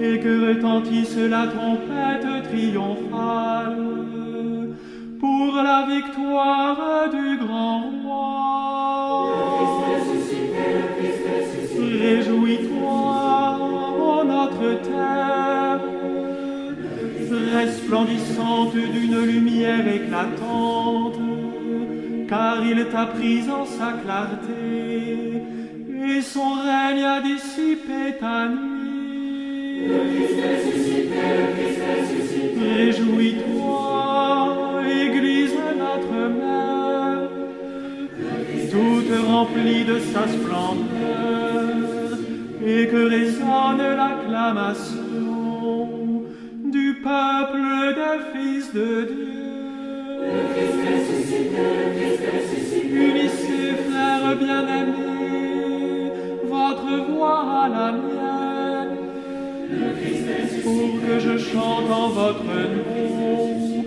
et 0.00 0.18
que 0.20 0.48
retentisse 0.48 1.16
la 1.16 1.46
trompette 1.46 2.50
triomphale 2.50 3.76
pour 5.18 5.54
la 5.56 5.86
victoire 5.88 7.08
du 7.10 7.38
grand 7.38 7.90
resplendissante 17.56 18.74
d'une 18.74 19.18
lumière 19.32 19.86
éclatante, 19.88 21.20
car 22.28 22.56
il 22.64 22.84
t'a 22.92 23.06
pris 23.06 23.42
en 23.50 23.64
sa 23.64 23.92
clarté, 24.02 25.42
et 26.08 26.20
son 26.20 26.52
règne 26.68 27.04
a 27.16 27.20
dissipé 27.20 28.00
ta 28.20 28.48
nuit. 28.48 29.86
Réjouis-toi, 32.76 33.92
Église 35.06 35.56
notre 35.84 36.18
mère, 36.38 37.28
toute 38.70 39.12
remplie 39.26 39.84
de 39.84 39.98
sa 40.12 40.24
splendeur, 40.34 42.18
et 42.66 42.82
que 42.88 43.02
résonne 43.16 43.84
l'acclamation 44.00 45.05
peuple 47.06 47.94
des 47.98 48.18
fils 48.32 48.66
de 48.72 48.90
Dieu. 49.10 49.36
Le 50.22 50.40
Christ 50.52 50.78
ressuscité, 50.88 51.64
le 51.78 51.86
Christ 51.96 52.22
ressuscité. 52.34 52.94
Unissez, 53.08 53.68
frères 53.86 54.34
bien-aimés, 54.44 56.10
votre 56.54 56.90
voix 57.08 57.42
à 57.62 57.68
la 57.68 57.88
mienne. 57.92 58.94
Pour 60.64 60.86
que 61.02 61.14
je 61.20 61.34
chante 61.38 61.88
en 61.90 62.08
votre 62.08 62.54
nom 62.74 63.84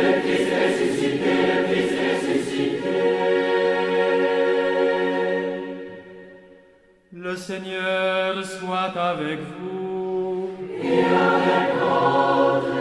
Le 7.34 7.40
Seigneur 7.40 8.46
soit 8.46 8.94
avec 8.96 9.40
vous. 9.40 10.50
Et 10.84 11.00
avec 11.00 11.70
votre 11.82 12.78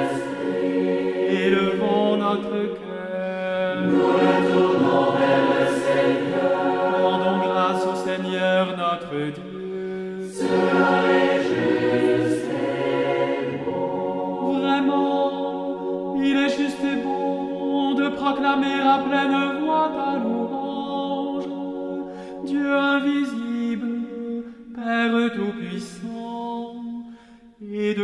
esprit. 0.00 1.36
Élevons 1.44 2.16
notre 2.16 2.56
cœur. 2.80 3.82
Nous 3.84 4.06
retournons 4.06 5.10
vers 5.18 5.44
le 5.52 5.64
Seigneur. 5.84 7.02
Rendons 7.02 7.38
grâce 7.46 7.84
au 7.84 7.94
Seigneur 7.94 8.62
notre 8.78 9.14
Dieu. 9.36 10.30
Cela 10.38 10.92
est 11.12 11.42
juste 11.42 12.46
et 12.50 13.58
bon. 13.66 14.58
Vraiment, 14.58 16.16
il 16.16 16.34
est 16.34 16.56
juste 16.56 16.82
et 16.82 16.96
bon 17.04 17.92
de 17.92 18.08
proclamer 18.08 18.80
à 18.80 19.02
pleine 19.06 19.51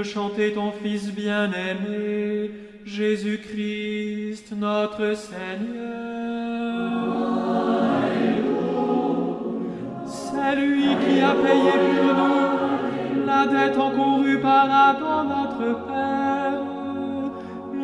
chanter 0.08 0.52
ton 0.52 0.72
Fils 0.72 1.12
bien-aimé, 1.12 2.50
Jésus-Christ, 2.84 4.52
notre 4.56 5.14
Seigneur. 5.14 6.08
C'est 10.06 10.56
lui 10.56 10.86
qui 11.04 11.20
a 11.20 11.34
payé 11.34 11.72
pour 11.94 12.14
nous 12.20 13.26
la 13.26 13.46
dette 13.46 13.78
encourue 13.78 14.40
par 14.40 14.66
Adam 14.90 15.24
notre 15.24 15.86
Père, 15.86 16.62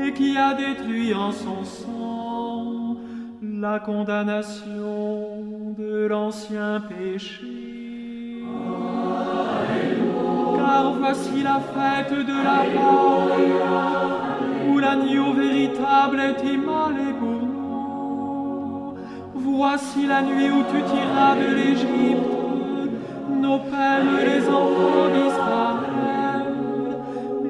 et 0.03 0.13
qui 0.15 0.37
a 0.39 0.55
détruit 0.55 1.13
en 1.13 1.31
son 1.31 1.63
sang 1.63 2.97
la 3.43 3.79
condamnation 3.81 5.75
de 5.79 6.07
l'ancien 6.07 6.81
péché. 6.81 7.64
Voici 10.99 11.43
la 11.43 11.61
fête 11.61 12.13
de 12.13 12.33
la 12.33 12.61
Pâque, 12.75 13.53
où 14.69 14.79
l'agneau 14.79 15.33
véritable 15.33 16.19
est 16.21 16.43
immolé 16.43 17.13
pour 17.21 17.43
nous. 17.47 18.95
Voici 19.35 20.07
la 20.07 20.23
nuit 20.23 20.51
où 20.51 20.63
tu 20.73 20.83
tiras 20.83 21.37
de 21.37 21.55
l'Égypte 21.55 22.35
nos 23.45 23.59
pères 23.59 24.25
les 24.25 24.49
enfants 24.49 25.11
d'Israël, 25.15 26.47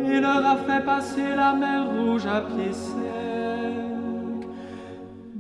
et 0.05 0.21
leur 0.21 0.45
a 0.45 0.57
fait 0.57 0.85
passer 0.85 1.35
la 1.37 1.55
mer 1.55 1.87
rouge 1.91 2.27
à 2.27 2.41
pied 2.41 2.73
sec. 2.73 4.49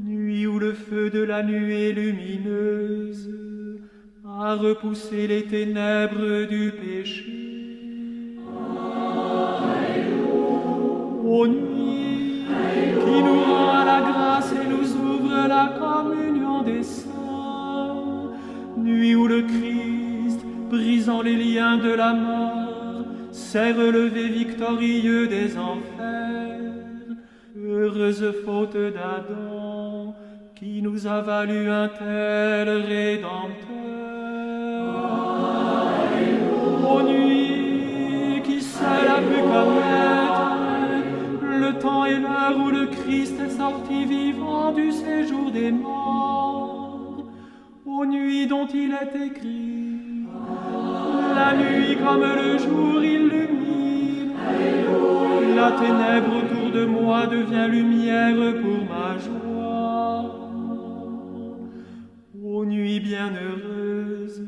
Nuit 0.04 0.46
où 0.46 0.58
le 0.58 0.72
feu 0.72 1.10
de 1.10 1.22
la 1.22 1.42
nuée 1.42 1.92
lumineuse 1.92 3.30
a 4.26 4.54
repoussé 4.54 5.26
les 5.26 5.44
ténèbres 5.44 6.46
du 6.48 6.70
péché. 6.70 7.43
Nuit 11.42 12.44
qui 12.46 13.22
nous 13.24 13.40
rend 13.42 13.84
la 13.84 14.00
grâce 14.00 14.52
et 14.52 14.68
nous 14.68 14.94
ouvre 14.94 15.48
la 15.48 15.74
communion 15.78 16.62
des 16.62 16.84
saints, 16.84 18.30
nuit 18.76 19.16
où 19.16 19.26
le 19.26 19.42
Christ, 19.42 20.40
brisant 20.70 21.22
les 21.22 21.34
liens 21.34 21.76
de 21.76 21.90
la 21.90 22.12
mort, 22.14 23.06
s'est 23.32 23.72
relevé 23.72 24.28
victorieux 24.28 25.26
des 25.26 25.58
enfers. 25.58 26.60
Heureuse 27.56 28.32
faute 28.44 28.76
d'Adam 28.76 30.14
qui 30.54 30.82
nous 30.82 31.04
a 31.04 31.20
valu 31.20 31.68
un 31.68 31.88
tel 31.88 32.68
rédempteur. 32.68 34.13
Christ 43.64 43.70
est 43.70 43.70
sorti 43.70 44.04
vivant 44.04 44.72
du 44.72 44.92
séjour 44.92 45.50
des 45.50 45.70
morts, 45.72 47.24
aux 47.86 48.06
nuits 48.06 48.46
dont 48.46 48.66
il 48.66 48.92
est 48.92 49.26
écrit, 49.26 50.26
la 51.34 51.54
nuit 51.56 51.96
comme 51.96 52.22
le 52.22 52.58
jour 52.58 53.02
illumine, 53.02 54.32
la 55.56 55.72
ténèbre 55.72 56.36
autour 56.36 56.70
de 56.72 56.84
moi 56.84 57.26
devient 57.26 57.68
lumière 57.70 58.54
pour 58.60 58.84
ma 58.84 59.18
joie. 59.18 60.34
Ô 62.44 62.64
nuit 62.64 63.00
bienheureuse, 63.00 64.42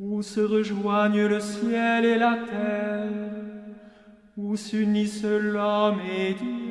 où 0.00 0.22
se 0.22 0.40
rejoignent 0.40 1.26
le 1.26 1.40
ciel 1.40 2.04
et 2.04 2.18
la 2.18 2.36
terre, 2.48 3.08
où 4.36 4.56
s'unissent 4.56 5.24
l'homme 5.24 6.00
et 6.00 6.34
Dieu. 6.34 6.65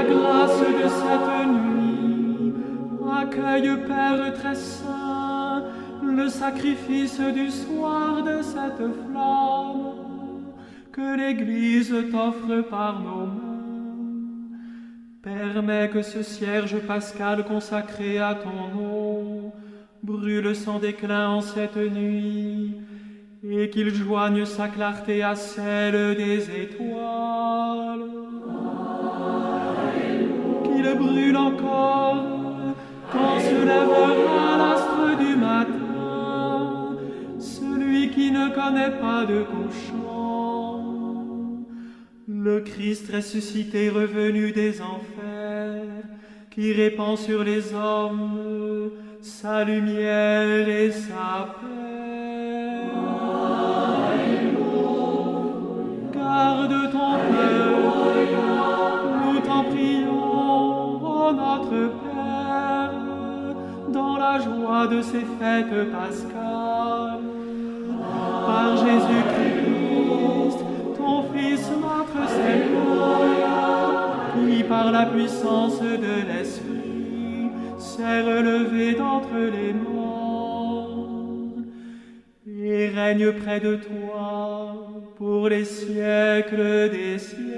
La 0.00 0.06
grâce 0.06 0.60
de 0.60 0.88
cette 0.88 1.48
nuit, 1.48 2.54
accueille 3.12 3.76
Père 3.86 4.32
très 4.34 4.54
saint 4.54 5.64
le 6.02 6.28
sacrifice 6.28 7.20
du 7.20 7.50
soir 7.50 8.22
de 8.22 8.42
cette 8.42 8.76
flamme 8.76 10.52
que 10.92 11.16
l'Église 11.16 11.94
t'offre 12.10 12.62
par 12.68 13.00
nos 13.00 13.26
mains. 13.26 13.60
Permets 15.22 15.90
que 15.90 16.02
ce 16.02 16.22
cierge 16.22 16.78
pascal 16.86 17.44
consacré 17.44 18.18
à 18.18 18.34
ton 18.34 18.74
nom 18.74 19.52
brûle 20.02 20.54
sans 20.56 20.78
déclin 20.78 21.28
en 21.28 21.42
cette 21.42 21.76
nuit, 21.76 22.74
et 23.42 23.68
qu'il 23.68 23.94
joigne 23.94 24.46
sa 24.46 24.68
clarté 24.68 25.22
à 25.22 25.34
celle 25.34 26.16
des 26.16 26.50
étoiles. 26.62 28.39
Qu'il 30.80 30.94
brûle 30.94 31.36
encore 31.36 32.24
quand 33.12 33.38
se 33.38 33.66
lèvera 33.66 34.56
l'astre 34.56 35.18
du 35.18 35.36
matin, 35.36 36.96
celui 37.38 38.10
qui 38.10 38.30
ne 38.30 38.48
connaît 38.48 38.98
pas 38.98 39.26
de 39.26 39.42
couchant. 39.42 40.82
Le 42.26 42.60
Christ 42.60 43.12
ressuscité 43.12 43.90
revenu 43.90 44.52
des 44.52 44.80
enfers, 44.80 46.04
qui 46.50 46.72
répand 46.72 47.18
sur 47.18 47.44
les 47.44 47.74
hommes 47.74 48.90
sa 49.20 49.64
lumière 49.64 50.66
et 50.66 50.90
sa 50.92 51.56
paix. 51.60 52.86
Garde 56.14 56.90
ton 56.90 57.18
peuple, 57.32 58.79
Père, 61.70 62.92
dans 63.92 64.16
la 64.16 64.38
joie 64.40 64.86
de 64.88 65.00
ces 65.02 65.24
fêtes 65.38 65.90
pascales. 65.92 67.20
Par 68.46 68.76
Jésus-Christ, 68.76 70.58
ton 70.96 71.22
Fils 71.32 71.70
notre 71.70 72.28
Seigneur, 72.28 74.16
qui 74.34 74.62
par 74.64 74.90
la 74.90 75.06
puissance 75.06 75.80
de 75.80 76.14
l'Esprit 76.28 77.50
s'est 77.78 78.22
relevé 78.22 78.94
d'entre 78.94 79.36
les 79.36 79.72
morts 79.72 81.06
et 82.62 82.88
règne 82.88 83.32
près 83.32 83.60
de 83.60 83.76
toi 83.76 84.76
pour 85.16 85.48
les 85.48 85.64
siècles 85.64 86.90
des 86.90 87.18
siècles. 87.18 87.49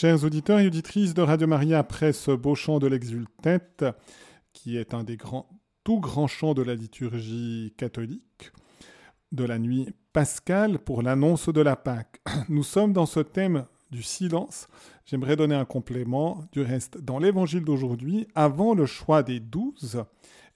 Chers 0.00 0.22
auditeurs 0.22 0.60
et 0.60 0.66
auditrices 0.68 1.12
de 1.12 1.22
Radio 1.22 1.48
Maria, 1.48 1.80
après 1.80 2.12
ce 2.12 2.30
beau 2.30 2.54
chant 2.54 2.78
de 2.78 2.86
l'exultète, 2.86 3.84
qui 4.52 4.76
est 4.76 4.94
un 4.94 5.02
des 5.02 5.16
grands, 5.16 5.48
tout 5.82 5.98
grands 5.98 6.28
chants 6.28 6.54
de 6.54 6.62
la 6.62 6.76
liturgie 6.76 7.74
catholique, 7.76 8.52
de 9.32 9.42
la 9.42 9.58
nuit 9.58 9.88
pascale 10.12 10.78
pour 10.78 11.02
l'annonce 11.02 11.48
de 11.48 11.60
la 11.60 11.74
Pâque. 11.74 12.20
Nous 12.48 12.62
sommes 12.62 12.92
dans 12.92 13.06
ce 13.06 13.18
thème 13.18 13.66
du 13.90 14.04
silence. 14.04 14.68
J'aimerais 15.04 15.34
donner 15.34 15.56
un 15.56 15.64
complément. 15.64 16.44
Du 16.52 16.60
reste, 16.60 16.98
dans 16.98 17.18
l'évangile 17.18 17.64
d'aujourd'hui, 17.64 18.28
avant 18.36 18.74
le 18.74 18.86
choix 18.86 19.24
des 19.24 19.40
douze, 19.40 20.04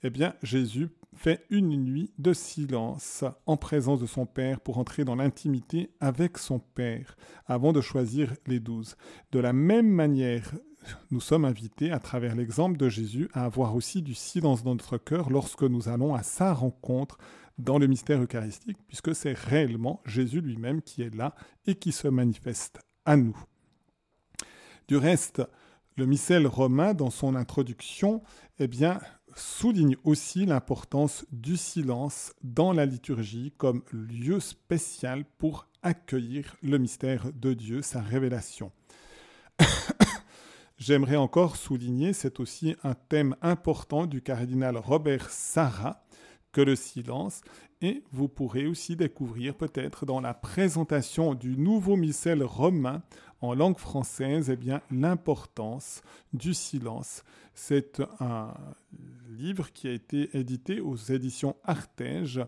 eh 0.05 0.11
bien, 0.11 0.37
Jésus 0.45 0.89
fait 1.15 1.45
une 1.51 1.77
nuit 1.77 2.13
de 2.19 2.33
silence 2.33 3.25
en 3.47 3.57
présence 3.57 4.01
de 4.01 4.07
son 4.07 4.27
Père 4.27 4.61
pour 4.61 4.79
entrer 4.79 5.05
dans 5.05 5.15
l'intimité 5.15 5.91
avec 6.01 6.39
son 6.39 6.59
Père 6.59 7.17
avant 7.47 7.73
de 7.73 7.81
choisir 7.81 8.33
les 8.47 8.61
douze. 8.61 8.97
De 9.31 9.39
la 9.39 9.53
même 9.53 9.89
manière, 9.89 10.53
nous 11.11 11.21
sommes 11.21 11.45
invités, 11.45 11.93
à 11.93 11.99
travers 11.99 12.35
l'exemple 12.35 12.77
de 12.77 12.89
Jésus, 12.89 13.29
à 13.33 13.45
avoir 13.45 13.77
aussi 13.77 14.03
du 14.03 14.15
silence 14.15 14.65
dans 14.65 14.75
notre 14.75 14.99
cœur 14.99 15.31
lorsque 15.31 15.63
nous 15.63 15.89
allons 15.89 16.15
à 16.15 16.23
sa 16.23 16.53
rencontre 16.53 17.19
dans 17.59 17.79
le 17.79 17.87
mystère 17.87 18.23
eucharistique, 18.23 18.79
puisque 18.89 19.15
c'est 19.15 19.37
réellement 19.37 20.01
Jésus 20.07 20.41
lui-même 20.41 20.83
qui 20.83 21.03
est 21.03 21.15
là 21.15 21.35
et 21.67 21.75
qui 21.75 21.93
se 21.93 22.09
manifeste 22.09 22.81
à 23.05 23.17
nous. 23.17 23.37
Du 24.89 24.97
reste, 24.97 25.43
le 25.97 26.07
missel 26.07 26.47
romain, 26.47 26.95
dans 26.95 27.11
son 27.11 27.35
introduction, 27.35 28.23
eh 28.59 28.67
bien, 28.67 29.01
souligne 29.35 29.97
aussi 30.05 30.47
l'importance 30.47 31.25
du 31.33 31.57
silence 31.57 32.35
dans 32.43 32.73
la 32.73 32.87
liturgie 32.87 33.53
comme 33.57 33.83
lieu 33.93 34.41
spécial 34.41 35.25
pour 35.39 35.67
accueillir 35.83 36.57
le 36.63 36.79
mystère 36.79 37.33
de 37.33 37.55
Dieu, 37.55 37.83
sa 37.83 38.01
révélation. 38.01 38.73
J'aimerais 40.79 41.17
encore 41.17 41.57
souligner, 41.57 42.13
c'est 42.13 42.41
aussi 42.41 42.75
un 42.83 42.95
thème 42.95 43.37
important 43.43 44.07
du 44.07 44.23
cardinal 44.23 44.77
Robert 44.77 45.31
Sarah, 45.31 46.05
que 46.53 46.61
le 46.61 46.77
silence, 46.77 47.41
et 47.81 48.05
vous 48.13 48.29
pourrez 48.29 48.67
aussi 48.67 48.95
découvrir 48.97 49.55
peut-être 49.55 50.07
dans 50.07 50.21
la 50.21 50.35
présentation 50.35 51.35
du 51.35 51.57
nouveau 51.57 51.97
missel 51.97 52.43
romain 52.43 53.03
en 53.43 53.55
langue 53.55 53.79
française 53.79 54.49
eh 54.51 54.57
bien 54.57 54.81
l'importance 54.91 56.03
du 56.33 56.55
silence. 56.55 57.25
C'est 57.55 58.01
un 58.21 58.55
livre 59.29 59.71
qui 59.73 59.89
a 59.89 59.93
été 59.93 60.37
édité 60.39 60.81
aux 60.81 60.97
éditions 60.97 61.57
Artege 61.65 62.41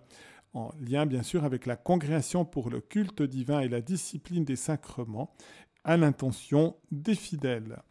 en 0.54 0.70
lien 0.80 1.04
bien 1.04 1.22
sûr 1.22 1.44
avec 1.44 1.66
la 1.66 1.76
congrégation 1.76 2.44
pour 2.44 2.70
le 2.70 2.80
culte 2.80 3.22
divin 3.22 3.60
et 3.60 3.68
la 3.68 3.80
discipline 3.80 4.44
des 4.44 4.56
sacrements 4.56 5.34
à 5.82 5.96
l'intention 5.96 6.76
des 6.90 7.16
fidèles. 7.16 7.82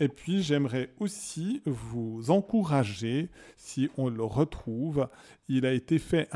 Et 0.00 0.08
puis 0.08 0.42
j'aimerais 0.42 0.90
aussi 0.98 1.62
vous 1.66 2.30
encourager, 2.30 3.28
si 3.56 3.90
on 3.96 4.08
le 4.08 4.24
retrouve, 4.24 5.08
il 5.48 5.66
a 5.66 5.72
été 5.72 5.98
fait 5.98 6.30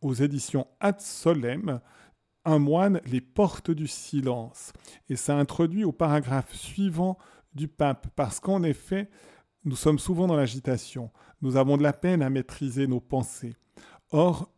aux 0.00 0.14
éditions 0.14 0.66
Ad 0.80 1.00
Solem, 1.00 1.80
un 2.44 2.58
moine, 2.58 3.00
les 3.06 3.20
portes 3.20 3.70
du 3.70 3.86
silence. 3.86 4.72
Et 5.08 5.16
ça 5.16 5.36
introduit 5.36 5.84
au 5.84 5.92
paragraphe 5.92 6.54
suivant 6.54 7.18
du 7.54 7.68
pape, 7.68 8.08
parce 8.16 8.40
qu'en 8.40 8.62
effet, 8.62 9.08
nous 9.64 9.76
sommes 9.76 9.98
souvent 9.98 10.26
dans 10.26 10.36
l'agitation, 10.36 11.10
nous 11.40 11.56
avons 11.56 11.76
de 11.76 11.82
la 11.82 11.92
peine 11.92 12.22
à 12.22 12.30
maîtriser 12.30 12.86
nos 12.86 13.00
pensées. 13.00 13.54
Or, 14.10 14.50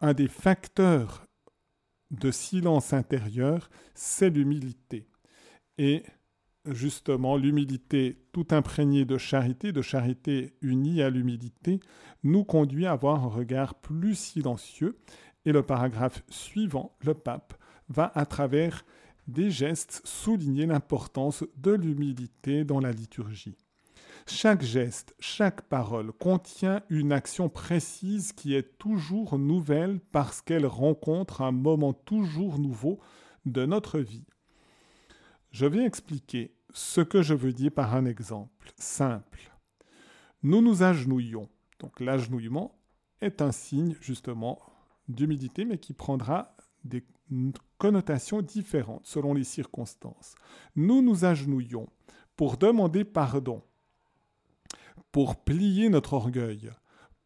un 0.00 0.14
des 0.14 0.28
facteurs 0.28 1.26
de 2.10 2.30
silence 2.30 2.92
intérieur, 2.92 3.70
c'est 3.94 4.30
l'humilité. 4.30 5.08
Et 5.78 6.04
justement, 6.66 7.36
l'humilité 7.36 8.26
tout 8.32 8.46
imprégnée 8.50 9.04
de 9.04 9.18
charité, 9.18 9.72
de 9.72 9.82
charité 9.82 10.54
unie 10.62 11.02
à 11.02 11.10
l'humilité, 11.10 11.80
nous 12.22 12.44
conduit 12.44 12.86
à 12.86 12.92
avoir 12.92 13.22
un 13.22 13.28
regard 13.28 13.74
plus 13.74 14.14
silencieux. 14.14 14.98
Et 15.44 15.52
le 15.52 15.62
paragraphe 15.62 16.22
suivant, 16.28 16.96
le 17.02 17.14
pape, 17.14 17.54
va 17.88 18.10
à 18.14 18.26
travers 18.26 18.84
des 19.26 19.50
gestes 19.50 20.02
souligner 20.04 20.66
l'importance 20.66 21.44
de 21.56 21.72
l'humilité 21.72 22.64
dans 22.64 22.80
la 22.80 22.92
liturgie. 22.92 23.56
Chaque 24.26 24.62
geste, 24.62 25.14
chaque 25.18 25.62
parole 25.62 26.12
contient 26.12 26.82
une 26.88 27.12
action 27.12 27.50
précise 27.50 28.32
qui 28.32 28.54
est 28.54 28.78
toujours 28.78 29.38
nouvelle 29.38 30.00
parce 30.12 30.40
qu'elle 30.40 30.66
rencontre 30.66 31.42
un 31.42 31.52
moment 31.52 31.92
toujours 31.92 32.58
nouveau 32.58 32.98
de 33.44 33.66
notre 33.66 34.00
vie. 34.00 34.24
Je 35.50 35.66
vais 35.66 35.84
expliquer 35.84 36.54
ce 36.72 37.02
que 37.02 37.22
je 37.22 37.34
veux 37.34 37.52
dire 37.52 37.70
par 37.70 37.94
un 37.94 38.06
exemple 38.06 38.72
simple. 38.76 39.52
Nous 40.42 40.62
nous 40.62 40.82
agenouillons. 40.82 41.48
Donc 41.78 42.00
l'agenouillement 42.00 42.78
est 43.20 43.42
un 43.42 43.52
signe 43.52 43.94
justement 44.00 44.58
d'humilité, 45.08 45.64
mais 45.64 45.78
qui 45.78 45.92
prendra 45.92 46.56
des 46.84 47.04
connotations 47.78 48.42
différentes 48.42 49.06
selon 49.06 49.34
les 49.34 49.44
circonstances. 49.44 50.34
Nous 50.76 51.02
nous 51.02 51.24
agenouillons 51.24 51.88
pour 52.36 52.56
demander 52.56 53.04
pardon 53.04 53.62
pour 55.12 55.36
plier 55.36 55.88
notre 55.88 56.14
orgueil, 56.14 56.70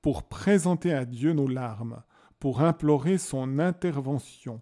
pour 0.03 0.24
présenter 0.24 0.93
à 0.93 1.05
Dieu 1.05 1.33
nos 1.33 1.49
larmes, 1.49 2.03
pour 2.39 2.61
implorer 2.61 3.18
son 3.18 3.59
intervention, 3.59 4.61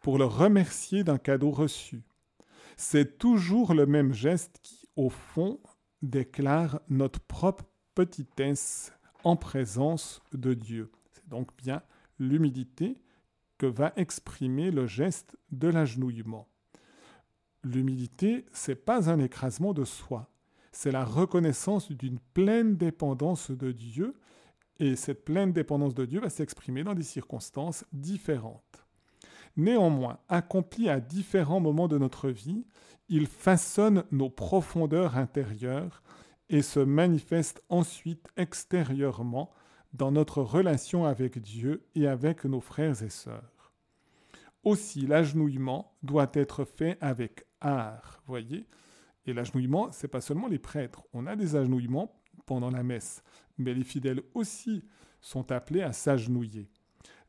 pour 0.00 0.18
le 0.18 0.26
remercier 0.26 1.02
d'un 1.02 1.18
cadeau 1.18 1.50
reçu. 1.50 2.04
C'est 2.76 3.18
toujours 3.18 3.72
le 3.72 3.86
même 3.86 4.12
geste 4.12 4.58
qui, 4.62 4.88
au 4.94 5.08
fond, 5.08 5.58
déclare 6.02 6.80
notre 6.88 7.20
propre 7.20 7.64
petitesse 7.94 8.92
en 9.24 9.36
présence 9.36 10.20
de 10.32 10.52
Dieu. 10.52 10.92
C'est 11.12 11.28
donc 11.28 11.56
bien 11.56 11.82
l'humilité 12.18 12.98
que 13.58 13.66
va 13.66 13.92
exprimer 13.96 14.70
le 14.70 14.86
geste 14.86 15.36
de 15.50 15.68
l'agenouillement. 15.68 16.48
L'humilité, 17.64 18.46
c'est 18.52 18.84
pas 18.84 19.10
un 19.10 19.18
écrasement 19.18 19.72
de 19.72 19.84
soi, 19.84 20.30
c'est 20.72 20.92
la 20.92 21.04
reconnaissance 21.04 21.90
d'une 21.90 22.18
pleine 22.34 22.76
dépendance 22.76 23.50
de 23.50 23.72
Dieu, 23.72 24.14
et 24.78 24.94
cette 24.94 25.24
pleine 25.24 25.52
dépendance 25.52 25.94
de 25.94 26.04
Dieu 26.04 26.20
va 26.20 26.28
s'exprimer 26.28 26.84
dans 26.84 26.94
des 26.94 27.02
circonstances 27.02 27.84
différentes. 27.92 28.84
Néanmoins, 29.56 30.18
accompli 30.28 30.90
à 30.90 31.00
différents 31.00 31.60
moments 31.60 31.88
de 31.88 31.96
notre 31.96 32.28
vie, 32.28 32.66
il 33.08 33.26
façonne 33.26 34.04
nos 34.10 34.28
profondeurs 34.28 35.16
intérieures 35.16 36.02
et 36.50 36.60
se 36.62 36.80
manifeste 36.80 37.62
ensuite 37.68 38.28
extérieurement 38.36 39.50
dans 39.96 40.12
notre 40.12 40.42
relation 40.42 41.06
avec 41.06 41.38
Dieu 41.40 41.86
et 41.94 42.06
avec 42.06 42.44
nos 42.44 42.60
frères 42.60 43.02
et 43.02 43.08
sœurs. 43.08 43.72
Aussi, 44.62 45.06
l'agenouillement 45.06 45.96
doit 46.02 46.30
être 46.34 46.64
fait 46.64 46.98
avec 47.00 47.44
art, 47.60 48.22
voyez, 48.26 48.66
et 49.24 49.32
l'agenouillement, 49.32 49.90
c'est 49.92 50.08
pas 50.08 50.20
seulement 50.20 50.48
les 50.48 50.58
prêtres. 50.58 51.02
On 51.12 51.26
a 51.26 51.34
des 51.34 51.56
agenouillements 51.56 52.20
pendant 52.44 52.70
la 52.70 52.82
messe, 52.82 53.22
mais 53.58 53.74
les 53.74 53.84
fidèles 53.84 54.22
aussi 54.34 54.84
sont 55.20 55.50
appelés 55.50 55.82
à 55.82 55.92
s'agenouiller. 55.92 56.68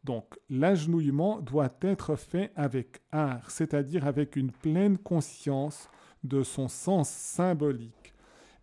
Donc 0.03 0.37
l'agenouillement 0.49 1.39
doit 1.41 1.73
être 1.81 2.15
fait 2.15 2.51
avec 2.55 3.01
art, 3.11 3.49
c'est-à-dire 3.49 4.05
avec 4.05 4.35
une 4.35 4.51
pleine 4.51 4.97
conscience 4.97 5.89
de 6.23 6.43
son 6.43 6.67
sens 6.67 7.09
symbolique 7.09 8.06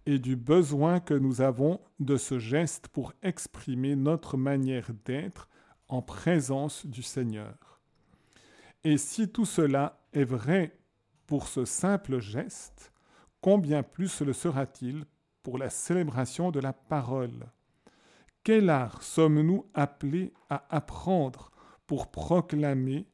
et 0.07 0.19
du 0.19 0.37
besoin 0.37 1.01
que 1.01 1.15
nous 1.15 1.41
avons 1.41 1.81
de 1.99 2.17
ce 2.17 2.39
geste 2.39 2.89
pour 2.89 3.13
exprimer 3.23 3.97
notre 3.97 4.37
manière 4.37 4.91
d'être 5.05 5.49
en 5.89 6.03
présence 6.03 6.87
du 6.87 7.03
Seigneur. 7.03 7.81
Et 8.85 8.99
si 8.99 9.29
tout 9.29 9.47
cela 9.47 10.05
est 10.13 10.25
vrai 10.25 10.79
pour 11.27 11.49
ce 11.49 11.65
simple 11.65 12.21
geste, 12.21 12.93
combien 13.41 13.83
plus 13.83 14.21
le 14.21 14.33
sera-t-il 14.33 15.05
pour 15.43 15.59
la 15.59 15.71
célébration 15.71 16.51
de 16.51 16.61
la 16.61 16.73
parole? 16.73 17.47
Quel 18.43 18.69
art 18.69 19.03
sommes-nous 19.03 19.67
appelés 19.73 20.35
à 20.51 20.67
apprendre 20.69 21.51
pour 21.87 22.11
proclamer 22.11 23.07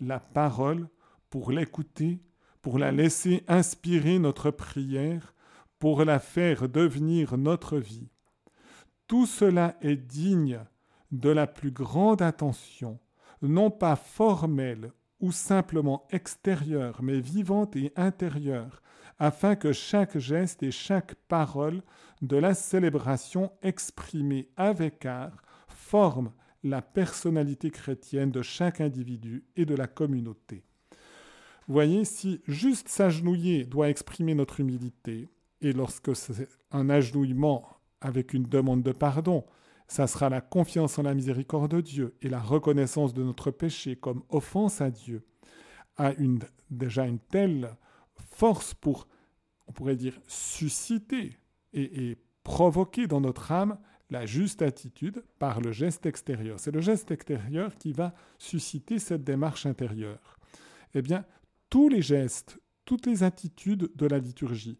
la 0.00 0.18
parole, 0.18 0.88
pour 1.28 1.52
l'écouter, 1.52 2.20
pour 2.62 2.78
la 2.78 2.90
laisser 2.90 3.44
inspirer 3.48 4.18
notre 4.18 4.50
prière, 4.50 5.34
pour 5.78 6.04
la 6.04 6.18
faire 6.18 6.68
devenir 6.68 7.36
notre 7.38 7.78
vie 7.78 8.08
Tout 9.06 9.26
cela 9.26 9.76
est 9.80 9.96
digne 9.96 10.60
de 11.12 11.30
la 11.30 11.46
plus 11.46 11.70
grande 11.70 12.22
attention, 12.22 12.98
non 13.42 13.70
pas 13.70 13.96
formelle 13.96 14.92
ou 15.20 15.32
simplement 15.32 16.06
extérieure, 16.10 17.02
mais 17.02 17.20
vivante 17.20 17.76
et 17.76 17.92
intérieure, 17.96 18.82
afin 19.18 19.56
que 19.56 19.72
chaque 19.72 20.18
geste 20.18 20.62
et 20.62 20.70
chaque 20.70 21.14
parole 21.14 21.82
de 22.22 22.36
la 22.36 22.54
célébration 22.54 23.50
exprimée 23.62 24.48
avec 24.56 25.06
art 25.06 25.42
forme 25.66 26.32
la 26.62 26.82
personnalité 26.82 27.70
chrétienne 27.70 28.30
de 28.30 28.42
chaque 28.42 28.80
individu 28.80 29.44
et 29.56 29.64
de 29.64 29.74
la 29.74 29.86
communauté. 29.86 30.64
Voyez, 31.66 32.04
si 32.04 32.40
juste 32.46 32.88
s'agenouiller 32.88 33.64
doit 33.64 33.90
exprimer 33.90 34.34
notre 34.34 34.60
humilité, 34.60 35.28
et 35.60 35.72
lorsque 35.72 36.14
c'est 36.14 36.48
un 36.70 36.90
agenouillement 36.90 37.78
avec 38.00 38.32
une 38.32 38.44
demande 38.44 38.82
de 38.82 38.92
pardon, 38.92 39.44
ça 39.88 40.06
sera 40.06 40.28
la 40.28 40.40
confiance 40.40 40.98
en 40.98 41.02
la 41.02 41.14
miséricorde 41.14 41.74
de 41.74 41.80
Dieu 41.80 42.16
et 42.22 42.28
la 42.28 42.40
reconnaissance 42.40 43.14
de 43.14 43.22
notre 43.22 43.50
péché 43.50 43.96
comme 43.96 44.22
offense 44.28 44.80
à 44.80 44.90
Dieu, 44.90 45.24
a 45.96 46.12
une, 46.14 46.40
déjà 46.70 47.06
une 47.06 47.18
telle 47.18 47.74
force 48.30 48.74
pour, 48.74 49.08
on 49.66 49.72
pourrait 49.72 49.96
dire, 49.96 50.20
susciter 50.26 51.38
et, 51.72 52.16
provoquer 52.44 53.06
dans 53.06 53.20
notre 53.20 53.52
âme 53.52 53.78
la 54.08 54.24
juste 54.24 54.62
attitude 54.62 55.22
par 55.38 55.60
le 55.60 55.70
geste 55.70 56.06
extérieur. 56.06 56.58
C'est 56.58 56.70
le 56.70 56.80
geste 56.80 57.10
extérieur 57.10 57.76
qui 57.76 57.92
va 57.92 58.14
susciter 58.38 58.98
cette 58.98 59.22
démarche 59.22 59.66
intérieure. 59.66 60.38
Eh 60.94 61.02
bien, 61.02 61.26
tous 61.68 61.90
les 61.90 62.00
gestes, 62.00 62.58
toutes 62.86 63.04
les 63.04 63.22
attitudes 63.22 63.90
de 63.94 64.06
la 64.06 64.18
liturgie, 64.18 64.78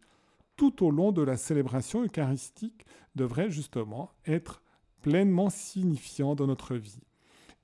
tout 0.58 0.84
au 0.84 0.90
long 0.90 1.12
de 1.12 1.22
la 1.22 1.38
célébration 1.38 2.04
eucharistique, 2.04 2.84
devraient 3.14 3.50
justement 3.50 4.10
être 4.26 4.60
pleinement 5.00 5.48
signifiants 5.48 6.34
dans 6.34 6.48
notre 6.48 6.74
vie. 6.74 7.00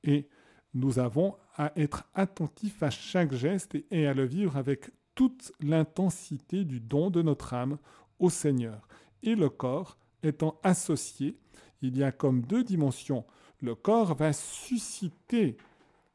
Et 0.04 0.28
nous 0.72 0.98
avons 0.98 1.36
à 1.56 1.72
être 1.76 2.04
attentifs 2.14 2.82
à 2.82 2.90
chaque 2.90 3.34
geste 3.34 3.76
et 3.90 4.06
à 4.06 4.14
le 4.14 4.24
vivre 4.24 4.56
avec 4.56 4.90
toute 5.14 5.52
l'intensité 5.60 6.64
du 6.64 6.80
don 6.80 7.10
de 7.10 7.20
notre 7.20 7.52
âme 7.52 7.78
au 8.20 8.30
Seigneur. 8.30 8.86
Et 9.22 9.34
le 9.34 9.48
corps 9.48 9.98
étant 10.22 10.58
associé, 10.62 11.36
il 11.82 11.98
y 11.98 12.04
a 12.04 12.12
comme 12.12 12.42
deux 12.42 12.62
dimensions. 12.62 13.24
Le 13.60 13.74
corps 13.74 14.14
va 14.14 14.32
susciter 14.32 15.56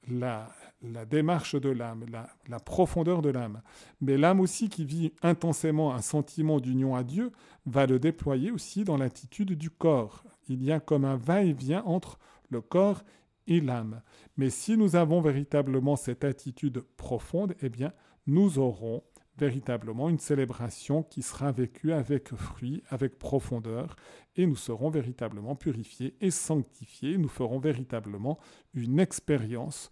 la, 0.07 0.49
la 0.81 1.05
démarche 1.05 1.55
de 1.55 1.69
l'âme, 1.69 2.05
la, 2.47 2.59
profondeur 2.59 3.21
de 3.21 3.29
l'âme. 3.29 3.61
Mais 4.01 4.17
l'âme 4.17 4.39
aussi 4.39 4.69
qui 4.69 4.85
vit 4.85 5.11
intensément 5.21 5.93
un 5.93 6.01
sentiment 6.01 6.59
d'union 6.59 6.95
à 6.95 7.03
Dieu 7.03 7.31
va 7.65 7.85
le 7.85 7.99
déployer 7.99 8.51
aussi 8.51 8.83
dans 8.83 8.97
l'attitude 8.97 9.53
du 9.53 9.69
corps. 9.69 10.23
Il 10.47 10.63
y 10.63 10.71
a 10.71 10.79
comme 10.79 11.05
un 11.05 11.17
va-et-vient 11.17 11.83
entre 11.83 12.17
le 12.49 12.61
corps 12.61 13.03
et 13.47 13.59
l'âme. 13.59 14.01
Mais 14.37 14.49
si 14.49 14.77
nous 14.77 14.95
avons 14.95 15.21
véritablement 15.21 15.95
cette 15.95 16.23
attitude 16.23 16.81
profonde, 16.97 17.55
eh 17.61 17.69
bien, 17.69 17.91
nous 18.25 18.59
aurons 18.59 19.03
véritablement 19.37 20.09
une 20.09 20.19
célébration 20.19 21.01
qui 21.01 21.21
sera 21.21 21.51
vécue 21.51 21.93
avec 21.93 22.35
fruit, 22.35 22.83
avec 22.89 23.17
profondeur, 23.17 23.95
et 24.35 24.45
nous 24.45 24.55
serons 24.55 24.89
véritablement 24.89 25.55
purifiés 25.55 26.15
et 26.19 26.31
sanctifiés. 26.31 27.17
Nous 27.17 27.29
ferons 27.29 27.59
véritablement 27.59 28.37
une 28.73 28.99
expérience 28.99 29.89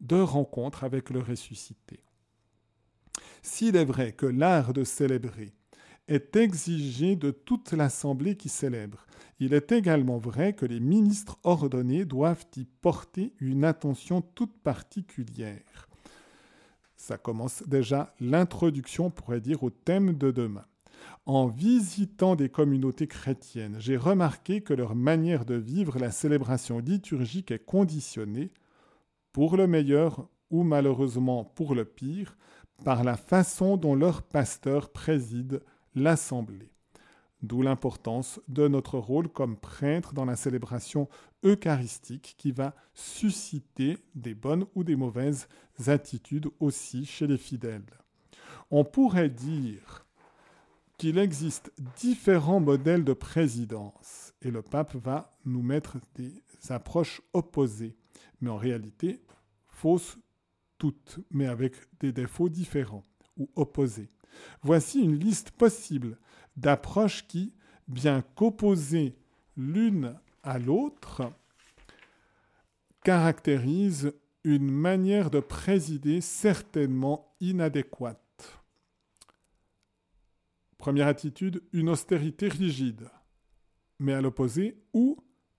de 0.00 0.20
rencontre 0.20 0.84
avec 0.84 1.10
le 1.10 1.20
ressuscité. 1.20 2.00
S'il 3.42 3.76
est 3.76 3.84
vrai 3.84 4.12
que 4.12 4.26
l'art 4.26 4.72
de 4.72 4.84
célébrer 4.84 5.52
est 6.08 6.36
exigé 6.36 7.16
de 7.16 7.30
toute 7.30 7.72
l'assemblée 7.72 8.36
qui 8.36 8.48
célèbre, 8.48 9.06
il 9.38 9.52
est 9.54 9.72
également 9.72 10.18
vrai 10.18 10.54
que 10.54 10.66
les 10.66 10.80
ministres 10.80 11.38
ordonnés 11.42 12.04
doivent 12.04 12.46
y 12.56 12.64
porter 12.64 13.34
une 13.40 13.64
attention 13.64 14.22
toute 14.22 14.56
particulière. 14.62 15.88
Ça 16.96 17.18
commence 17.18 17.62
déjà 17.66 18.14
l'introduction, 18.20 19.06
on 19.06 19.10
pourrait 19.10 19.40
dire, 19.40 19.62
au 19.62 19.70
thème 19.70 20.14
de 20.16 20.30
demain. 20.30 20.64
En 21.26 21.48
visitant 21.48 22.34
des 22.36 22.48
communautés 22.48 23.06
chrétiennes, 23.06 23.76
j'ai 23.78 23.96
remarqué 23.96 24.60
que 24.60 24.72
leur 24.72 24.94
manière 24.94 25.44
de 25.44 25.54
vivre 25.54 25.98
la 25.98 26.10
célébration 26.10 26.78
liturgique 26.78 27.50
est 27.50 27.64
conditionnée 27.64 28.50
pour 29.36 29.58
le 29.58 29.66
meilleur 29.66 30.30
ou 30.48 30.62
malheureusement 30.62 31.44
pour 31.44 31.74
le 31.74 31.84
pire, 31.84 32.38
par 32.86 33.04
la 33.04 33.18
façon 33.18 33.76
dont 33.76 33.94
leur 33.94 34.22
pasteur 34.22 34.88
préside 34.88 35.60
l'assemblée. 35.94 36.72
D'où 37.42 37.60
l'importance 37.60 38.40
de 38.48 38.66
notre 38.66 38.96
rôle 38.96 39.28
comme 39.28 39.58
prêtre 39.58 40.14
dans 40.14 40.24
la 40.24 40.36
célébration 40.36 41.06
eucharistique 41.44 42.34
qui 42.38 42.50
va 42.50 42.74
susciter 42.94 43.98
des 44.14 44.34
bonnes 44.34 44.64
ou 44.74 44.84
des 44.84 44.96
mauvaises 44.96 45.48
attitudes 45.86 46.48
aussi 46.58 47.04
chez 47.04 47.26
les 47.26 47.36
fidèles. 47.36 47.84
On 48.70 48.84
pourrait 48.84 49.28
dire 49.28 50.06
qu'il 50.96 51.18
existe 51.18 51.70
différents 51.98 52.60
modèles 52.60 53.04
de 53.04 53.12
présidence 53.12 54.32
et 54.40 54.50
le 54.50 54.62
pape 54.62 54.94
va 54.94 55.36
nous 55.44 55.62
mettre 55.62 55.98
des 56.14 56.32
approches 56.70 57.20
opposées 57.34 57.98
mais 58.40 58.50
en 58.50 58.56
réalité 58.56 59.20
fausses 59.76 60.18
toutes, 60.78 61.20
mais 61.30 61.46
avec 61.46 61.74
des 62.00 62.12
défauts 62.12 62.48
différents 62.48 63.04
ou 63.36 63.48
opposés. 63.56 64.10
Voici 64.62 65.00
une 65.00 65.18
liste 65.18 65.50
possible 65.52 66.18
d'approches 66.56 67.26
qui, 67.26 67.54
bien 67.88 68.22
qu'opposées 68.34 69.16
l'une 69.56 70.18
à 70.42 70.58
l'autre, 70.58 71.32
caractérisent 73.04 74.12
une 74.44 74.70
manière 74.70 75.30
de 75.30 75.40
présider 75.40 76.20
certainement 76.20 77.34
inadéquate. 77.40 78.62
Première 80.78 81.08
attitude, 81.08 81.62
une 81.72 81.88
austérité 81.88 82.48
rigide, 82.48 83.08
mais 83.98 84.12
à 84.12 84.20
l'opposé, 84.20 84.78
ou 84.92 85.16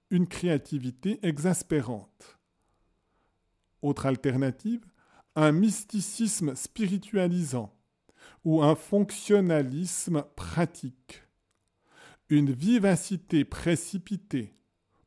une 0.09 0.27
créativité 0.27 1.19
exaspérante. 1.23 2.36
Autre 3.81 4.05
alternative, 4.05 4.85
un 5.35 5.51
mysticisme 5.51 6.55
spiritualisant 6.55 7.73
ou 8.43 8.63
un 8.63 8.75
fonctionnalisme 8.75 10.23
pratique, 10.35 11.23
une 12.29 12.51
vivacité 12.51 13.45
précipitée 13.45 14.53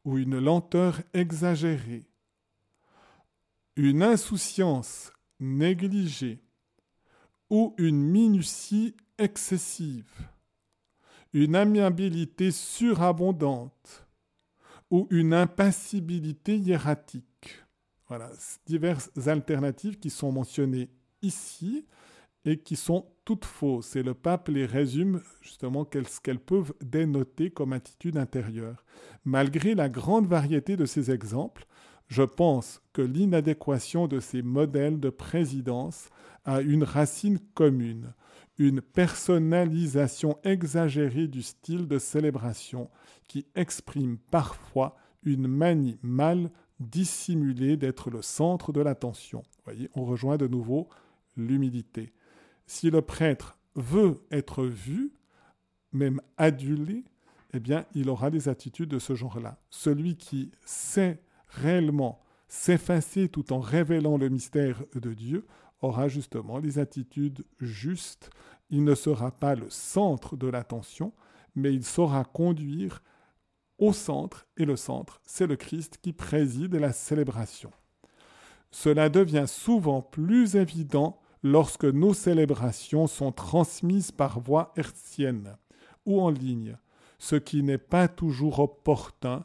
ou 0.05 0.19
une 0.19 0.39
lenteur 0.39 1.01
exagérée, 1.15 2.07
une 3.77 4.03
insouciance 4.03 5.13
négligée 5.41 6.43
ou 7.49 7.75
une 7.79 8.03
minutie 8.03 8.95
excessive, 9.19 10.29
une 11.33 11.57
amiabilité 11.57 12.51
surabondante 12.51 14.07
ou 14.91 15.07
une 15.11 15.35
impassibilité 15.35 16.57
hiératique. 16.57 17.30
Voilà, 18.11 18.29
diverses 18.67 19.09
alternatives 19.29 20.01
qui 20.01 20.11
sont 20.11 20.33
mentionnées 20.33 20.91
ici 21.23 21.87
et 22.45 22.59
qui 22.59 22.75
sont 22.75 23.07
toutes 23.25 23.45
fausses. 23.45 23.95
Et 23.95 24.03
le 24.03 24.15
pape 24.15 24.49
les 24.49 24.67
résume 24.67 25.23
justement 25.43 25.87
ce 25.93 26.19
qu'elles 26.19 26.41
peuvent 26.41 26.73
dénoter 26.81 27.53
comme 27.53 27.73
attitude 27.73 28.17
intérieure. 28.17 28.85
Malgré 29.25 29.77
la 29.77 29.89
grande 29.89 30.27
variété 30.27 30.77
de 30.77 30.87
ces 30.87 31.13
exemples, 31.13 31.69
je 32.09 32.25
pense 32.25 32.83
que 32.93 33.01
l'inadéquation 33.01 34.09
de 34.09 34.19
ces 34.19 34.43
modèles 34.43 34.99
de 34.99 35.11
présidence 35.11 36.09
a 36.45 36.63
une 36.63 36.83
racine 36.83 37.39
commune, 37.55 38.13
une 38.59 38.81
personnalisation 38.81 40.37
exagérée 40.43 41.29
du 41.29 41.43
style 41.43 41.87
de 41.87 42.01
célébration 42.01 42.91
qui 43.29 43.47
exprime 43.55 44.19
parfois 44.33 44.97
une 45.23 45.47
manie 45.47 46.01
mal 46.03 46.51
dissimuler 46.81 47.77
d'être 47.77 48.11
le 48.11 48.23
centre 48.23 48.73
de 48.73 48.81
l'attention. 48.81 49.43
Voyez, 49.65 49.91
on 49.95 50.05
rejoint 50.05 50.37
de 50.37 50.49
nouveau 50.49 50.89
l'humilité. 51.37 52.13
Si 52.67 52.91
le 52.91 53.03
prêtre 53.03 53.59
veut 53.75 54.25
être 54.31 54.65
vu, 54.65 55.13
même 55.93 56.21
adulé, 56.37 57.05
eh 57.53 57.61
bien, 57.61 57.85
il 57.95 58.09
aura 58.09 58.31
des 58.31 58.49
attitudes 58.49 58.91
de 58.91 58.99
ce 58.99 59.15
genre-là. 59.15 59.59
Celui 59.71 60.17
qui 60.17 60.51
sait 60.65 61.23
réellement 61.49 62.21
s'effacer 62.49 63.29
tout 63.29 63.53
en 63.53 63.61
révélant 63.61 64.17
le 64.17 64.29
mystère 64.29 64.83
de 64.95 65.13
Dieu 65.15 65.47
aura 65.83 66.09
justement 66.09 66.59
les 66.59 66.79
attitudes 66.79 67.45
justes. 67.61 68.31
Il 68.71 68.85
ne 68.85 68.95
sera 68.95 69.31
pas 69.31 69.55
le 69.55 69.69
centre 69.69 70.37
de 70.37 70.47
l'attention, 70.47 71.13
mais 71.55 71.73
il 71.73 71.85
saura 71.85 72.25
conduire 72.25 73.03
au 73.81 73.93
centre, 73.93 74.47
et 74.57 74.65
le 74.65 74.77
centre, 74.77 75.21
c'est 75.25 75.47
le 75.47 75.57
Christ 75.57 75.99
qui 76.01 76.13
préside 76.13 76.75
la 76.75 76.93
célébration. 76.93 77.73
Cela 78.71 79.09
devient 79.09 79.47
souvent 79.49 80.03
plus 80.03 80.55
évident 80.55 81.21
lorsque 81.43 81.87
nos 81.87 82.15
célébrations 82.15 83.07
sont 83.07 83.33
transmises 83.33 84.13
par 84.13 84.39
voie 84.41 84.73
hertzienne 84.77 85.57
ou 86.07 86.21
en 86.21 86.31
ligne, 86.31 86.77
ce 87.19 87.37
qui 87.37 87.63
n'est 87.63 87.79
pas 87.79 88.07
toujours 88.07 88.61
opportun 88.61 89.45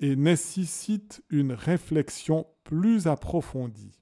et 0.00 0.16
nécessite 0.16 1.22
une 1.30 1.52
réflexion 1.52 2.46
plus 2.64 3.06
approfondie. 3.06 3.98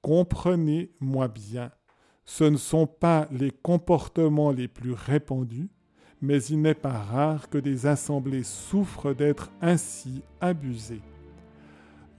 Comprenez-moi 0.00 1.28
bien, 1.28 1.70
ce 2.24 2.44
ne 2.44 2.56
sont 2.56 2.86
pas 2.86 3.28
les 3.30 3.50
comportements 3.50 4.50
les 4.50 4.68
plus 4.68 4.92
répandus, 4.92 5.70
mais 6.22 6.42
il 6.44 6.62
n'est 6.62 6.74
pas 6.74 6.96
rare 6.96 7.50
que 7.50 7.58
des 7.58 7.86
assemblées 7.86 8.44
souffrent 8.44 9.12
d'être 9.12 9.50
ainsi 9.60 10.22
abusées. 10.40 11.02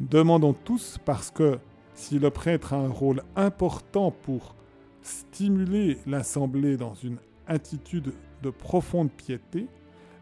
Demandons 0.01 0.53
tous 0.53 0.99
parce 1.05 1.31
que 1.31 1.57
si 1.95 2.19
le 2.19 2.29
prêtre 2.29 2.73
a 2.73 2.77
un 2.77 2.89
rôle 2.89 3.23
important 3.35 4.11
pour 4.11 4.55
stimuler 5.01 5.97
l'assemblée 6.05 6.75
dans 6.75 6.95
une 6.95 7.17
attitude 7.47 8.13
de 8.41 8.49
profonde 8.49 9.11
piété, 9.11 9.67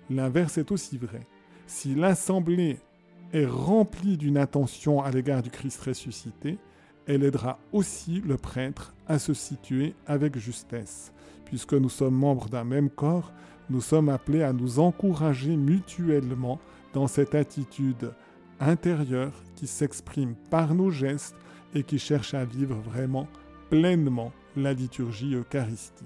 l'inverse 0.10 0.58
est 0.58 0.72
aussi 0.72 0.98
vrai. 0.98 1.22
Si 1.66 1.96
l'assemblée 1.96 2.78
est 3.34 3.46
remplie 3.46 4.18
d'une 4.18 4.38
attention 4.38 5.02
à 5.02 5.10
l'égard 5.10 5.42
du 5.42 5.50
Christ 5.50 5.82
ressuscité, 5.82 6.58
elle 7.08 7.24
aidera 7.24 7.58
aussi 7.72 8.22
le 8.22 8.38
prêtre 8.38 8.94
à 9.08 9.18
se 9.18 9.34
situer 9.34 9.96
avec 10.06 10.38
justesse. 10.38 11.14
Puisque 11.46 11.74
nous 11.74 11.90
sommes 11.90 12.16
membres 12.16 12.50
d'un 12.50 12.64
même 12.64 12.90
corps, 12.90 13.32
nous 13.72 13.82
sommes 13.82 14.10
appelés 14.10 14.44
à 14.44 14.54
nous 14.54 14.80
encourager 14.80 15.56
mutuellement 15.56 16.60
dans 16.94 17.08
cette 17.08 17.36
attitude 17.36 18.12
intérieure 18.60 19.34
qui 19.56 19.66
s'exprime 19.66 20.36
par 20.50 20.76
nos 20.76 20.92
gestes 20.92 21.36
et 21.74 21.84
qui 21.84 21.98
cherche 21.98 22.34
à 22.34 22.44
vivre 22.44 22.76
vraiment 22.76 23.28
pleinement 23.70 24.34
la 24.58 24.74
liturgie 24.74 25.36
eucharistique. 25.36 26.06